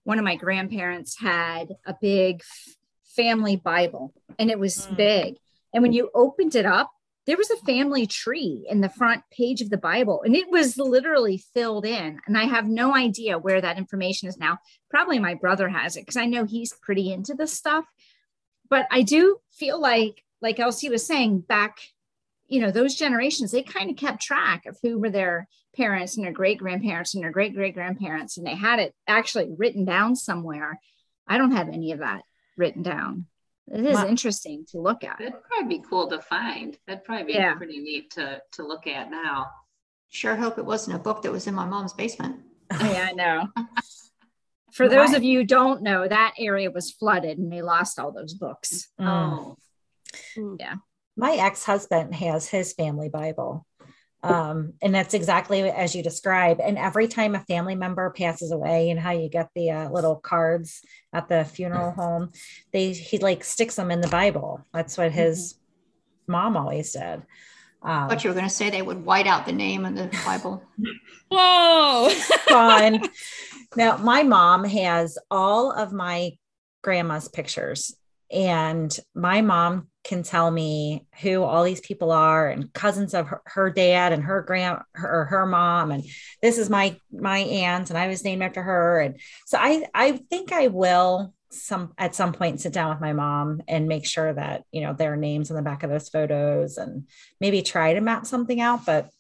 one 0.05 0.19
of 0.19 0.25
my 0.25 0.37
grandparents 0.37 1.19
had 1.21 1.69
a 1.87 1.95
big 2.01 2.43
family 3.17 3.57
Bible 3.57 4.15
and 4.39 4.51
it 4.51 4.59
was 4.59 4.87
Mm. 4.91 4.97
big. 4.97 5.35
And 5.75 5.83
when 5.83 5.93
you 5.93 6.11
opened 6.15 6.55
it 6.55 6.65
up, 6.65 6.91
there 7.27 7.37
was 7.37 7.51
a 7.51 7.57
family 7.67 8.07
tree 8.07 8.67
in 8.71 8.81
the 8.81 8.89
front 8.89 9.23
page 9.31 9.61
of 9.61 9.69
the 9.69 9.77
Bible 9.77 10.23
and 10.25 10.35
it 10.35 10.51
was 10.51 10.79
literally 10.79 11.37
filled 11.53 11.85
in. 11.85 12.21
And 12.27 12.39
I 12.39 12.45
have 12.45 12.67
no 12.67 12.95
idea 12.95 13.39
where 13.39 13.61
that 13.61 13.77
information 13.77 14.29
is 14.29 14.39
now. 14.39 14.59
Probably 14.89 15.19
my 15.19 15.35
brother 15.35 15.69
has 15.69 15.97
it 15.97 16.03
because 16.03 16.17
I 16.17 16.25
know 16.25 16.47
he's 16.47 16.73
pretty 16.81 17.13
into 17.13 17.35
this 17.35 17.53
stuff. 17.53 17.85
But 18.71 18.87
I 18.91 19.03
do 19.03 19.39
feel 19.53 19.79
like, 19.81 20.25
like 20.41 20.59
Elsie 20.59 20.89
was 20.89 21.07
saying, 21.07 21.41
back, 21.41 21.79
you 22.49 22.61
know, 22.61 22.71
those 22.71 22.95
generations, 22.95 23.51
they 23.53 23.63
kind 23.63 23.91
of 23.91 23.97
kept 23.97 24.23
track 24.23 24.65
of 24.67 24.77
who 24.83 24.99
were 24.99 25.11
their 25.11 25.47
parents 25.77 26.17
and 26.17 26.25
their 26.25 26.33
great 26.33 26.59
grandparents 26.59 27.15
and 27.15 27.23
their 27.23 27.31
great 27.31 27.55
great 27.55 27.75
grandparents. 27.75 28.37
And 28.39 28.47
they 28.47 28.55
had 28.57 28.79
it 28.81 28.95
actually 29.07 29.49
written 29.57 29.85
down 29.85 30.17
somewhere. 30.17 30.81
I 31.27 31.39
don't 31.39 31.53
have 31.53 31.69
any 31.69 31.93
of 31.93 31.99
that 32.01 32.23
written 32.57 32.83
down. 32.83 33.27
It 33.71 33.85
is 33.85 33.95
My- 33.99 34.09
interesting 34.09 34.65
to 34.71 34.81
look 34.81 35.05
at. 35.05 35.19
that'd 35.19 35.35
probably 35.43 35.79
be 35.79 35.85
cool 35.89 36.09
to 36.09 36.21
find 36.23 36.77
that'd 36.87 37.05
probably 37.05 37.27
be 37.27 37.33
Yeah. 37.35 37.55
pretty 37.55 37.79
neat 37.79 38.11
to 38.13 38.41
to 38.53 38.67
look 38.67 38.87
at 38.87 39.11
now 39.11 39.51
Sure 40.11 40.35
hope 40.35 40.57
it 40.57 40.65
wasn't 40.65 40.97
a 40.97 40.99
book 40.99 41.21
that 41.23 41.31
was 41.33 41.47
in 41.47 41.55
my 41.55 41.67
mom's 41.67 41.93
basement. 41.93 42.41
Yeah, 42.73 43.09
I 43.11 43.13
know. 43.13 43.49
For 44.73 44.89
those 44.89 45.13
of 45.13 45.23
you 45.23 45.41
who 45.41 45.45
don't 45.45 45.83
know, 45.83 46.07
that 46.09 46.35
area 46.39 46.71
was 46.71 46.91
flooded 46.93 47.37
and 47.39 47.53
they 47.53 47.61
lost 47.63 47.99
all 47.99 48.13
those 48.13 48.33
books. 48.35 48.89
Mm. 48.99 49.07
oh 50.39 50.57
my 51.19 51.33
ex-husband 51.33 52.15
has 52.15 52.49
his 52.49 52.73
family 52.73 53.09
bible 53.09 53.67
um, 54.21 54.73
and 54.83 54.93
that's 54.93 55.15
exactly 55.15 55.61
as 55.71 55.95
you 55.95 56.03
describe 56.03 56.59
and 56.61 56.77
every 56.77 57.07
time 57.07 57.37
a 57.37 57.41
family 57.41 57.77
member 57.77 58.11
passes 58.11 58.51
away 58.51 58.91
and 58.91 58.99
how 58.99 59.13
you 59.13 59.29
get 59.29 59.49
the 59.55 59.71
uh, 59.71 59.91
little 59.91 60.17
cards 60.17 60.81
at 61.13 61.29
the 61.29 61.45
funeral 61.45 61.93
home 61.93 62.31
they 62.73 62.93
he 62.93 63.19
like 63.19 63.45
sticks 63.45 63.77
them 63.77 63.91
in 63.91 64.01
the 64.01 64.09
bible 64.09 64.67
that's 64.73 64.99
what 64.99 65.13
his 65.13 65.55
mom 66.27 66.57
always 66.57 66.93
did 66.93 67.23
um, 67.83 68.09
But 68.09 68.25
you 68.25 68.31
were 68.31 68.35
going 68.35 68.49
to 68.49 68.55
say 68.55 68.71
they 68.71 68.83
would 68.83 69.05
white 69.05 69.27
out 69.27 69.47
the 69.47 69.53
name 69.53 69.85
in 69.85 69.95
the 69.95 70.11
Bible. 70.25 70.63
Whoa! 71.31 72.09
fun. 72.49 73.09
Now, 73.77 73.99
my 73.99 74.23
mom 74.23 74.65
has 74.65 75.19
all 75.31 75.73
of 75.73 75.93
my 75.93 76.33
grandma's 76.83 77.29
pictures, 77.29 77.95
and 78.31 78.97
my 79.15 79.41
mom 79.41 79.89
can 80.05 80.23
tell 80.23 80.51
me 80.51 81.07
who 81.21 81.43
all 81.43 81.65
these 81.65 81.81
people 81.81 82.11
are 82.13 82.49
and 82.49 82.73
cousins 82.73 83.15
of 83.15 83.27
her, 83.29 83.43
her 83.45 83.71
dad 83.71 84.13
and 84.13 84.23
her 84.23 84.43
grand 84.43 84.79
her, 84.95 85.27
her 85.27 85.47
mom. 85.47 85.91
And 85.91 86.05
this 86.41 86.59
is 86.59 86.71
my 86.71 86.97
my 87.13 87.39
aunt 87.39 87.91
and 87.91 87.99
I 87.99 88.09
was 88.09 88.25
named 88.25 88.43
after 88.43 88.63
her. 88.63 89.01
And 89.01 89.21
so 89.47 89.59
I 89.61 89.87
I 89.95 90.13
think 90.31 90.53
I 90.53 90.69
will 90.69 91.35
some 91.51 91.93
at 91.97 92.15
some 92.15 92.33
point 92.33 92.61
sit 92.61 92.73
down 92.73 92.91
with 92.91 93.01
my 93.01 93.13
mom 93.13 93.63
and 93.69 93.89
make 93.89 94.07
sure 94.07 94.33
that 94.33 94.65
you 94.73 94.83
know 94.83 94.93
their 94.93 95.17
names 95.17 95.51
on 95.51 95.57
the 95.57 95.63
back 95.63 95.83
of 95.83 95.91
those 95.91 96.09
photos 96.09 96.77
and 96.77 97.09
maybe 97.41 97.63
try 97.63 97.95
to 97.95 98.01
map 98.01 98.27
something 98.27 98.61
out. 98.61 98.87
But 98.87 99.11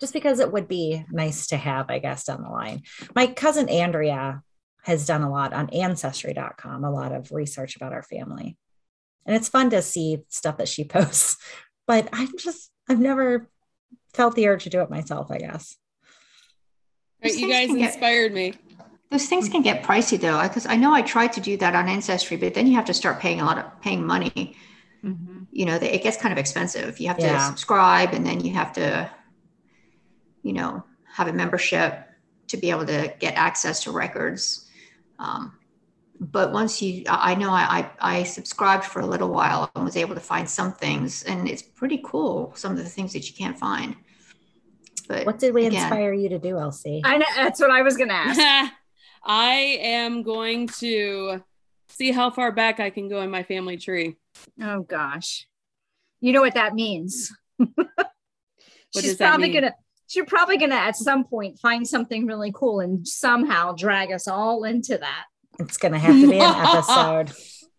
just 0.00 0.12
because 0.12 0.40
it 0.40 0.50
would 0.50 0.66
be 0.66 1.04
nice 1.12 1.46
to 1.48 1.56
have, 1.56 1.88
I 1.88 2.00
guess, 2.00 2.24
down 2.24 2.42
the 2.42 2.48
line. 2.48 2.82
My 3.14 3.28
cousin 3.28 3.68
Andrea 3.68 4.42
has 4.82 5.06
done 5.06 5.22
a 5.22 5.30
lot 5.30 5.52
on 5.52 5.70
ancestry.com, 5.70 6.84
a 6.84 6.90
lot 6.90 7.12
of 7.12 7.32
research 7.32 7.76
about 7.76 7.92
our 7.92 8.02
family. 8.02 8.56
And 9.24 9.36
it's 9.36 9.48
fun 9.48 9.70
to 9.70 9.82
see 9.82 10.18
stuff 10.28 10.58
that 10.58 10.68
she 10.68 10.84
posts, 10.84 11.36
but 11.86 12.08
I'm 12.12 12.36
just, 12.38 12.70
I've 12.88 13.00
never 13.00 13.48
felt 14.12 14.34
the 14.34 14.48
urge 14.48 14.64
to 14.64 14.70
do 14.70 14.80
it 14.80 14.90
myself, 14.90 15.30
I 15.30 15.38
guess. 15.38 15.76
Right, 17.22 17.34
you 17.34 17.48
guys 17.48 17.70
inspired 17.70 18.32
me. 18.32 18.54
Those 19.10 19.26
things 19.26 19.48
can 19.48 19.62
get 19.62 19.82
pricey 19.82 20.18
though, 20.18 20.42
because 20.42 20.66
I 20.66 20.76
know 20.76 20.92
I 20.92 21.02
tried 21.02 21.34
to 21.34 21.40
do 21.40 21.56
that 21.58 21.74
on 21.74 21.88
Ancestry, 21.88 22.36
but 22.36 22.54
then 22.54 22.66
you 22.66 22.74
have 22.74 22.86
to 22.86 22.94
start 22.94 23.20
paying 23.20 23.40
a 23.40 23.44
lot 23.44 23.58
of 23.58 23.80
paying 23.80 24.04
money. 24.04 24.56
Mm-hmm. 25.04 25.42
You 25.50 25.66
know, 25.66 25.74
it 25.74 26.02
gets 26.02 26.16
kind 26.16 26.32
of 26.32 26.38
expensive. 26.38 26.98
You 26.98 27.08
have 27.08 27.18
to 27.18 27.40
subscribe, 27.40 28.14
and 28.14 28.24
then 28.24 28.40
you 28.40 28.54
have 28.54 28.72
to, 28.74 29.10
you 30.42 30.54
know, 30.54 30.82
have 31.12 31.28
a 31.28 31.32
membership 31.32 32.08
to 32.48 32.56
be 32.56 32.70
able 32.70 32.86
to 32.86 33.12
get 33.18 33.34
access 33.34 33.82
to 33.84 33.92
records. 33.92 34.68
Um, 35.22 35.58
but 36.18 36.52
once 36.52 36.82
you, 36.82 37.04
I 37.08 37.32
I 37.32 37.34
know 37.34 37.50
I, 37.50 37.90
I 38.00 38.18
I 38.18 38.22
subscribed 38.24 38.84
for 38.84 39.00
a 39.00 39.06
little 39.06 39.30
while 39.30 39.70
and 39.74 39.84
was 39.84 39.96
able 39.96 40.14
to 40.14 40.20
find 40.20 40.48
some 40.48 40.72
things, 40.72 41.22
and 41.24 41.48
it's 41.48 41.62
pretty 41.62 42.00
cool. 42.04 42.52
Some 42.54 42.72
of 42.72 42.78
the 42.78 42.84
things 42.84 43.12
that 43.12 43.28
you 43.28 43.34
can't 43.34 43.58
find. 43.58 43.96
But 45.08 45.26
What 45.26 45.38
did 45.38 45.54
we 45.54 45.66
again, 45.66 45.82
inspire 45.82 46.12
you 46.12 46.28
to 46.28 46.38
do, 46.38 46.58
Elsie? 46.58 47.02
I 47.04 47.18
know 47.18 47.26
that's 47.36 47.60
what 47.60 47.70
I 47.70 47.82
was 47.82 47.96
gonna 47.96 48.12
ask. 48.14 48.72
I 49.24 49.78
am 49.80 50.22
going 50.22 50.68
to 50.80 51.42
see 51.88 52.10
how 52.10 52.30
far 52.30 52.52
back 52.52 52.80
I 52.80 52.90
can 52.90 53.08
go 53.08 53.20
in 53.22 53.30
my 53.30 53.42
family 53.42 53.76
tree. 53.76 54.16
Oh 54.60 54.82
gosh. 54.82 55.46
You 56.20 56.32
know 56.32 56.40
what 56.40 56.54
that 56.54 56.74
means. 56.74 57.30
she's 58.94 59.02
does 59.02 59.18
that 59.18 59.28
probably 59.28 59.48
mean? 59.50 59.62
gonna 59.62 59.74
she's 60.12 60.24
probably 60.26 60.58
gonna 60.58 60.74
at 60.74 60.94
some 60.94 61.24
point 61.24 61.58
find 61.58 61.88
something 61.88 62.26
really 62.26 62.52
cool 62.54 62.80
and 62.80 63.08
somehow 63.08 63.72
drag 63.72 64.12
us 64.12 64.28
all 64.28 64.64
into 64.64 64.98
that. 64.98 65.24
It's 65.58 65.78
going 65.78 65.92
to 65.92 65.98
have 65.98 66.14
to 66.14 66.30
be 66.30 66.38
an 66.38 66.54
episode. 66.66 67.32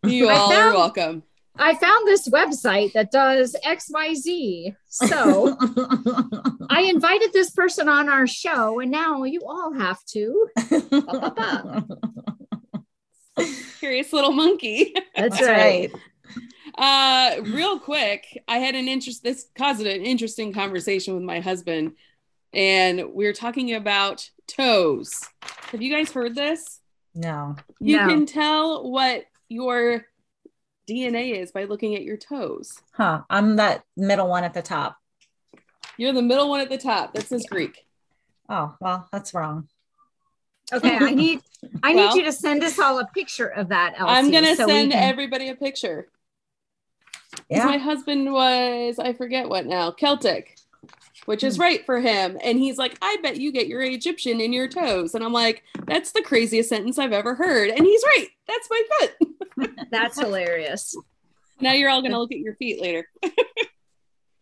You 0.03 0.29
I 0.29 0.35
all 0.35 0.53
are 0.53 0.73
welcome. 0.73 1.23
I 1.55 1.75
found 1.75 2.07
this 2.07 2.27
website 2.27 2.93
that 2.93 3.11
does 3.11 3.55
XYZ. 3.63 4.75
So 4.87 5.55
I 6.69 6.81
invited 6.81 7.31
this 7.33 7.51
person 7.51 7.87
on 7.87 8.09
our 8.09 8.25
show, 8.25 8.79
and 8.79 8.89
now 8.89 9.23
you 9.23 9.41
all 9.45 9.71
have 9.73 10.03
to. 10.05 10.49
Curious 13.79 14.11
little 14.13 14.31
monkey. 14.31 14.95
That's, 15.15 15.37
That's 15.39 15.47
right. 15.47 15.91
right. 15.93 16.01
Uh, 16.75 17.43
real 17.43 17.77
quick, 17.77 18.25
I 18.47 18.57
had 18.57 18.73
an 18.73 18.87
interest. 18.87 19.23
This 19.23 19.45
caused 19.55 19.81
an 19.81 19.87
interesting 19.87 20.53
conversation 20.53 21.13
with 21.13 21.23
my 21.23 21.39
husband, 21.39 21.93
and 22.53 23.13
we 23.13 23.25
are 23.25 23.33
talking 23.33 23.73
about 23.73 24.29
toes. 24.47 25.11
Have 25.71 25.81
you 25.81 25.91
guys 25.91 26.11
heard 26.11 26.35
this? 26.35 26.79
No. 27.15 27.55
You 27.79 27.97
No. 27.97 28.07
can 28.07 28.25
tell 28.25 28.89
what 28.91 29.25
your 29.49 30.05
DNA 30.89 31.39
is 31.39 31.51
by 31.51 31.63
looking 31.65 31.95
at 31.95 32.03
your 32.03 32.17
toes. 32.17 32.79
Huh. 32.93 33.21
I'm 33.29 33.55
that 33.57 33.83
middle 33.95 34.27
one 34.27 34.43
at 34.43 34.53
the 34.53 34.61
top. 34.61 34.97
You're 35.97 36.13
the 36.13 36.21
middle 36.21 36.49
one 36.49 36.59
at 36.59 36.69
the 36.69 36.77
top. 36.77 37.13
That 37.13 37.27
says 37.27 37.45
Greek. 37.49 37.85
Oh, 38.49 38.75
well, 38.81 39.07
that's 39.11 39.33
wrong. 39.33 39.67
Okay, 40.71 40.97
I 40.97 41.11
need 41.11 41.41
I 41.81 41.93
Well- 41.93 42.09
need 42.13 42.19
you 42.19 42.25
to 42.25 42.31
send 42.31 42.63
us 42.63 42.77
all 42.79 42.99
a 42.99 43.05
picture 43.07 43.47
of 43.47 43.69
that. 43.69 43.93
Elsie, 43.97 44.11
I'm 44.13 44.31
gonna 44.31 44.55
so 44.55 44.67
send 44.67 44.91
can- 44.91 45.03
everybody 45.03 45.49
a 45.49 45.55
picture. 45.55 46.09
Yeah. 47.49 47.65
My 47.65 47.77
husband 47.77 48.31
was, 48.31 48.99
I 48.99 49.13
forget 49.13 49.47
what 49.49 49.65
now, 49.65 49.91
Celtic, 49.91 50.57
which 51.25 51.43
is 51.43 51.55
Hmm. 51.55 51.61
right 51.63 51.85
for 51.85 51.99
him. 51.99 52.37
And 52.43 52.59
he's 52.59 52.77
like, 52.77 52.97
I 53.01 53.17
bet 53.23 53.37
you 53.37 53.51
get 53.51 53.67
your 53.67 53.81
Egyptian 53.81 54.41
in 54.41 54.53
your 54.53 54.67
toes. 54.67 55.15
And 55.15 55.23
I'm 55.23 55.33
like, 55.33 55.63
that's 55.87 56.11
the 56.11 56.21
craziest 56.21 56.69
sentence 56.69 56.97
I've 56.99 57.13
ever 57.13 57.35
heard. 57.35 57.69
And 57.69 57.85
he's 57.85 58.03
right. 58.03 58.27
That's 58.47 58.69
my 58.69 58.81
foot. 58.99 59.69
That's 59.91 60.19
hilarious. 60.19 60.95
Now 61.61 61.73
you're 61.73 61.89
all 61.89 62.01
going 62.01 62.11
to 62.11 62.19
look 62.19 62.31
at 62.31 62.39
your 62.39 62.55
feet 62.55 62.81
later. 62.81 63.07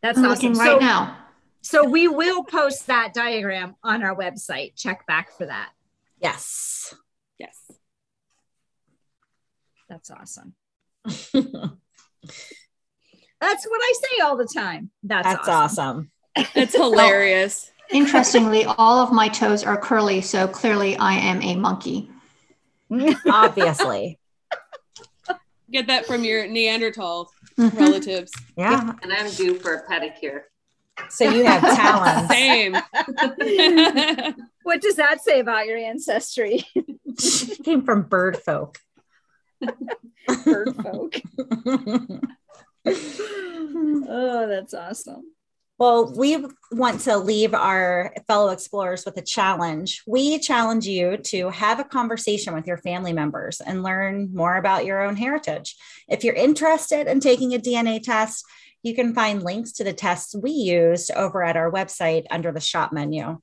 That's 0.02 0.18
I'm 0.18 0.26
awesome. 0.26 0.30
looking 0.30 0.56
so, 0.56 0.62
right 0.62 0.82
now. 0.82 1.18
so 1.62 1.86
we 1.88 2.08
will 2.08 2.44
post 2.44 2.88
that 2.88 3.14
diagram 3.14 3.76
on 3.84 4.02
our 4.04 4.16
website. 4.16 4.76
Check 4.76 5.06
back 5.06 5.38
for 5.38 5.46
that. 5.46 5.70
Yes. 6.20 6.96
Yes. 7.38 7.72
That's 9.90 10.10
awesome. 10.10 10.56
That's 11.06 11.26
what 13.66 13.82
I 13.82 13.94
say 13.96 14.22
all 14.24 14.38
the 14.38 14.48
time. 14.48 14.90
That's, 15.04 15.28
That's 15.28 15.48
awesome. 15.48 15.86
awesome. 15.88 16.12
That's 16.54 16.76
hilarious. 16.76 17.72
Interestingly, 17.92 18.64
all 18.66 19.00
of 19.00 19.12
my 19.12 19.28
toes 19.28 19.64
are 19.64 19.78
curly, 19.78 20.22
so 20.22 20.48
clearly 20.48 20.96
I 20.98 21.14
am 21.14 21.42
a 21.42 21.56
monkey. 21.56 22.10
Obviously. 23.30 24.18
Get 25.72 25.88
that 25.88 26.06
from 26.06 26.24
your 26.24 26.48
Neanderthal 26.48 27.32
Mhm. 27.58 27.78
relatives. 27.80 28.32
Yeah. 28.58 28.94
And 29.02 29.12
I'm 29.14 29.30
due 29.32 29.56
for 29.60 29.74
a 29.76 29.88
pedicure. 29.88 30.42
So 31.10 31.30
you 31.30 31.44
have 31.46 31.62
talents. 31.62 32.30
Same. 32.34 32.76
What 34.64 34.80
does 34.80 34.98
that 34.98 35.24
say 35.24 35.40
about 35.40 35.66
your 35.66 35.78
ancestry? 35.78 36.64
She 37.20 37.56
came 37.64 37.82
from 37.84 38.04
bird 38.04 38.38
folk. 38.38 38.78
Bird 40.46 40.76
folk. 40.76 41.16
Oh, 42.86 44.48
that's 44.48 44.74
awesome. 44.74 45.24
Well, 45.82 46.14
we 46.16 46.38
want 46.72 47.00
to 47.06 47.18
leave 47.18 47.56
our 47.56 48.14
fellow 48.28 48.50
explorers 48.50 49.04
with 49.04 49.18
a 49.18 49.24
challenge. 49.24 50.04
We 50.06 50.38
challenge 50.38 50.86
you 50.86 51.18
to 51.18 51.50
have 51.50 51.80
a 51.80 51.84
conversation 51.84 52.54
with 52.54 52.68
your 52.68 52.78
family 52.78 53.14
members 53.14 53.62
and 53.62 53.82
learn 53.82 54.30
more 54.32 54.58
about 54.58 54.86
your 54.86 55.02
own 55.02 55.16
heritage. 55.16 55.76
If 56.08 56.24
you're 56.24 56.36
interested 56.36 57.08
in 57.08 57.20
taking 57.20 57.56
a 57.56 57.58
DNA 57.58 58.00
test, 58.00 58.46
you 58.84 58.94
can 58.94 59.16
find 59.16 59.42
links 59.42 59.72
to 59.72 59.84
the 59.84 59.92
tests 59.92 60.36
we 60.36 60.52
used 60.52 61.10
over 61.16 61.42
at 61.42 61.58
our 61.58 61.72
website 61.72 62.26
under 62.30 62.52
the 62.52 62.60
shop 62.60 62.94
menu. 62.94 63.40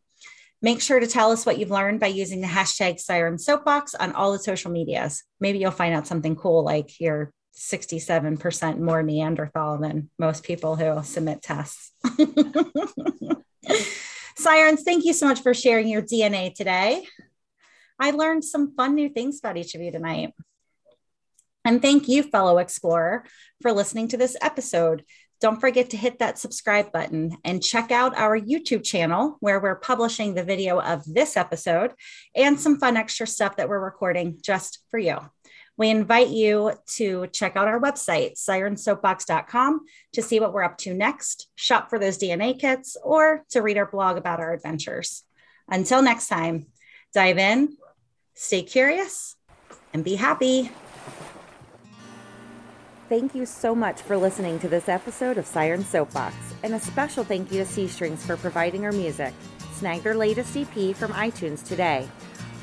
Make 0.63 0.81
sure 0.81 1.01
to 1.01 1.09
tell 1.09 1.33
us 1.33 1.45
what 1.45 1.59
you've 1.59 1.73
learned 1.73 1.99
by 1.99 2.07
using 2.07 2.41
the 2.41 2.47
hashtag 2.47 3.01
Siren 3.01 3.39
Soapbox 3.39 3.97
on 3.97 4.13
all 4.13 4.31
the 4.31 4.39
social 4.39 4.71
medias. 4.71 5.25
Maybe 5.41 5.59
you'll 5.59 5.73
find 5.73 5.93
out 5.93 6.07
something 6.07 6.37
cool 6.37 6.63
like 6.63 7.01
you're 7.01 7.33
67% 7.59 8.79
more 8.79 9.03
Neanderthal 9.03 9.79
than 9.79 10.11
most 10.19 10.45
people 10.45 10.77
who 10.77 11.03
submit 11.03 11.43
tests. 11.43 11.93
Sirens, 14.37 14.83
thank 14.85 15.05
you 15.05 15.13
so 15.13 15.27
much 15.27 15.43
for 15.43 15.53
sharing 15.53 15.89
your 15.89 16.03
DNA 16.03 16.55
today. 16.55 17.05
I 17.99 18.13
learned 18.13 18.45
some 18.45 18.75
fun 18.77 18.95
new 18.95 19.09
things 19.09 19.41
about 19.41 19.57
each 19.57 19.75
of 19.75 19.81
you 19.81 19.91
tonight. 19.91 20.33
And 21.65 21.83
thank 21.83 22.09
you, 22.09 22.23
fellow 22.23 22.59
explorer, 22.59 23.25
for 23.61 23.73
listening 23.73 24.09
to 24.09 24.17
this 24.17 24.37
episode. 24.41 25.05
Don't 25.41 25.61
forget 25.61 25.91
to 25.91 25.97
hit 25.97 26.21
that 26.21 26.39
subscribe 26.39 26.93
button 26.93 27.37
and 27.45 27.63
check 27.63 27.91
out 27.91 28.17
our 28.17 28.39
YouTube 28.39 28.85
channel 28.85 29.37
where 29.41 29.61
we're 29.61 29.77
publishing 29.77 30.35
the 30.35 30.45
video 30.45 30.81
of 30.81 31.03
this 31.05 31.37
episode 31.37 31.93
and 32.35 32.59
some 32.59 32.79
fun 32.79 32.97
extra 32.97 33.27
stuff 33.27 33.57
that 33.57 33.69
we're 33.69 33.85
recording 33.85 34.39
just 34.43 34.79
for 34.91 34.99
you. 34.99 35.19
We 35.79 35.91
invite 35.91 36.29
you 36.29 36.73
to 36.97 37.29
check 37.29 37.57
out 37.57 37.69
our 37.69 37.81
website, 37.81 38.33
sirensoapbox.com, 38.33 39.87
to 40.13 40.23
see 40.23 40.41
what 40.41 40.53
we're 40.53 40.65
up 40.65 40.77
to 40.79 40.93
next, 40.93 41.49
shop 41.55 41.89
for 41.89 42.01
those 42.01 42.19
DNA 42.19 42.59
kits, 42.59 42.97
or 43.03 43.45
to 43.51 43.63
read 43.63 43.79
our 43.79 43.87
blog 43.87 44.17
about 44.17 44.41
our 44.41 44.53
adventures. 44.53 45.23
Until 45.69 46.03
next 46.03 46.27
time, 46.27 46.67
dive 47.15 47.39
in, 47.39 47.77
stay 48.35 48.63
curious, 48.63 49.37
and 49.95 50.03
be 50.03 50.17
happy. 50.17 50.73
Thank 53.09 53.37
you 53.37 53.47
so 53.47 53.73
much 53.73 54.03
for 54.03 54.17
listening 54.17 54.59
to 54.59 54.69
this 54.69 54.89
episode 54.89 55.39
of 55.39 55.47
Siren 55.47 55.85
Soapbox, 55.85 56.35
and 56.65 56.75
a 56.75 56.81
special 56.81 57.23
thank 57.23 57.53
you 57.53 57.59
to 57.59 57.65
C 57.65 57.87
Strings 57.87 58.27
for 58.27 58.37
providing 58.37 58.85
our 58.85 58.93
music. 58.93 59.33
Snag 59.75 60.03
their 60.03 60.17
latest 60.17 60.57
EP 60.57 60.97
from 60.97 61.13
iTunes 61.13 61.65
today. 61.65 62.09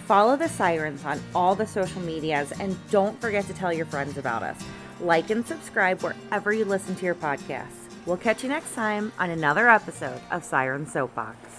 Follow 0.05 0.35
the 0.35 0.47
Sirens 0.47 1.03
on 1.03 1.19
all 1.33 1.55
the 1.55 1.65
social 1.65 1.99
medias 2.01 2.51
and 2.59 2.77
don't 2.91 3.19
forget 3.19 3.45
to 3.47 3.55
tell 3.55 3.73
your 3.73 3.87
friends 3.87 4.19
about 4.19 4.43
us. 4.43 4.57
Like 5.01 5.31
and 5.31 5.45
subscribe 5.45 6.03
wherever 6.03 6.53
you 6.53 6.63
listen 6.63 6.95
to 6.97 7.05
your 7.05 7.15
podcasts. 7.15 7.89
We'll 8.05 8.17
catch 8.17 8.43
you 8.43 8.49
next 8.49 8.75
time 8.75 9.11
on 9.17 9.31
another 9.31 9.67
episode 9.67 10.21
of 10.29 10.43
Siren 10.43 10.85
Soapbox. 10.85 11.54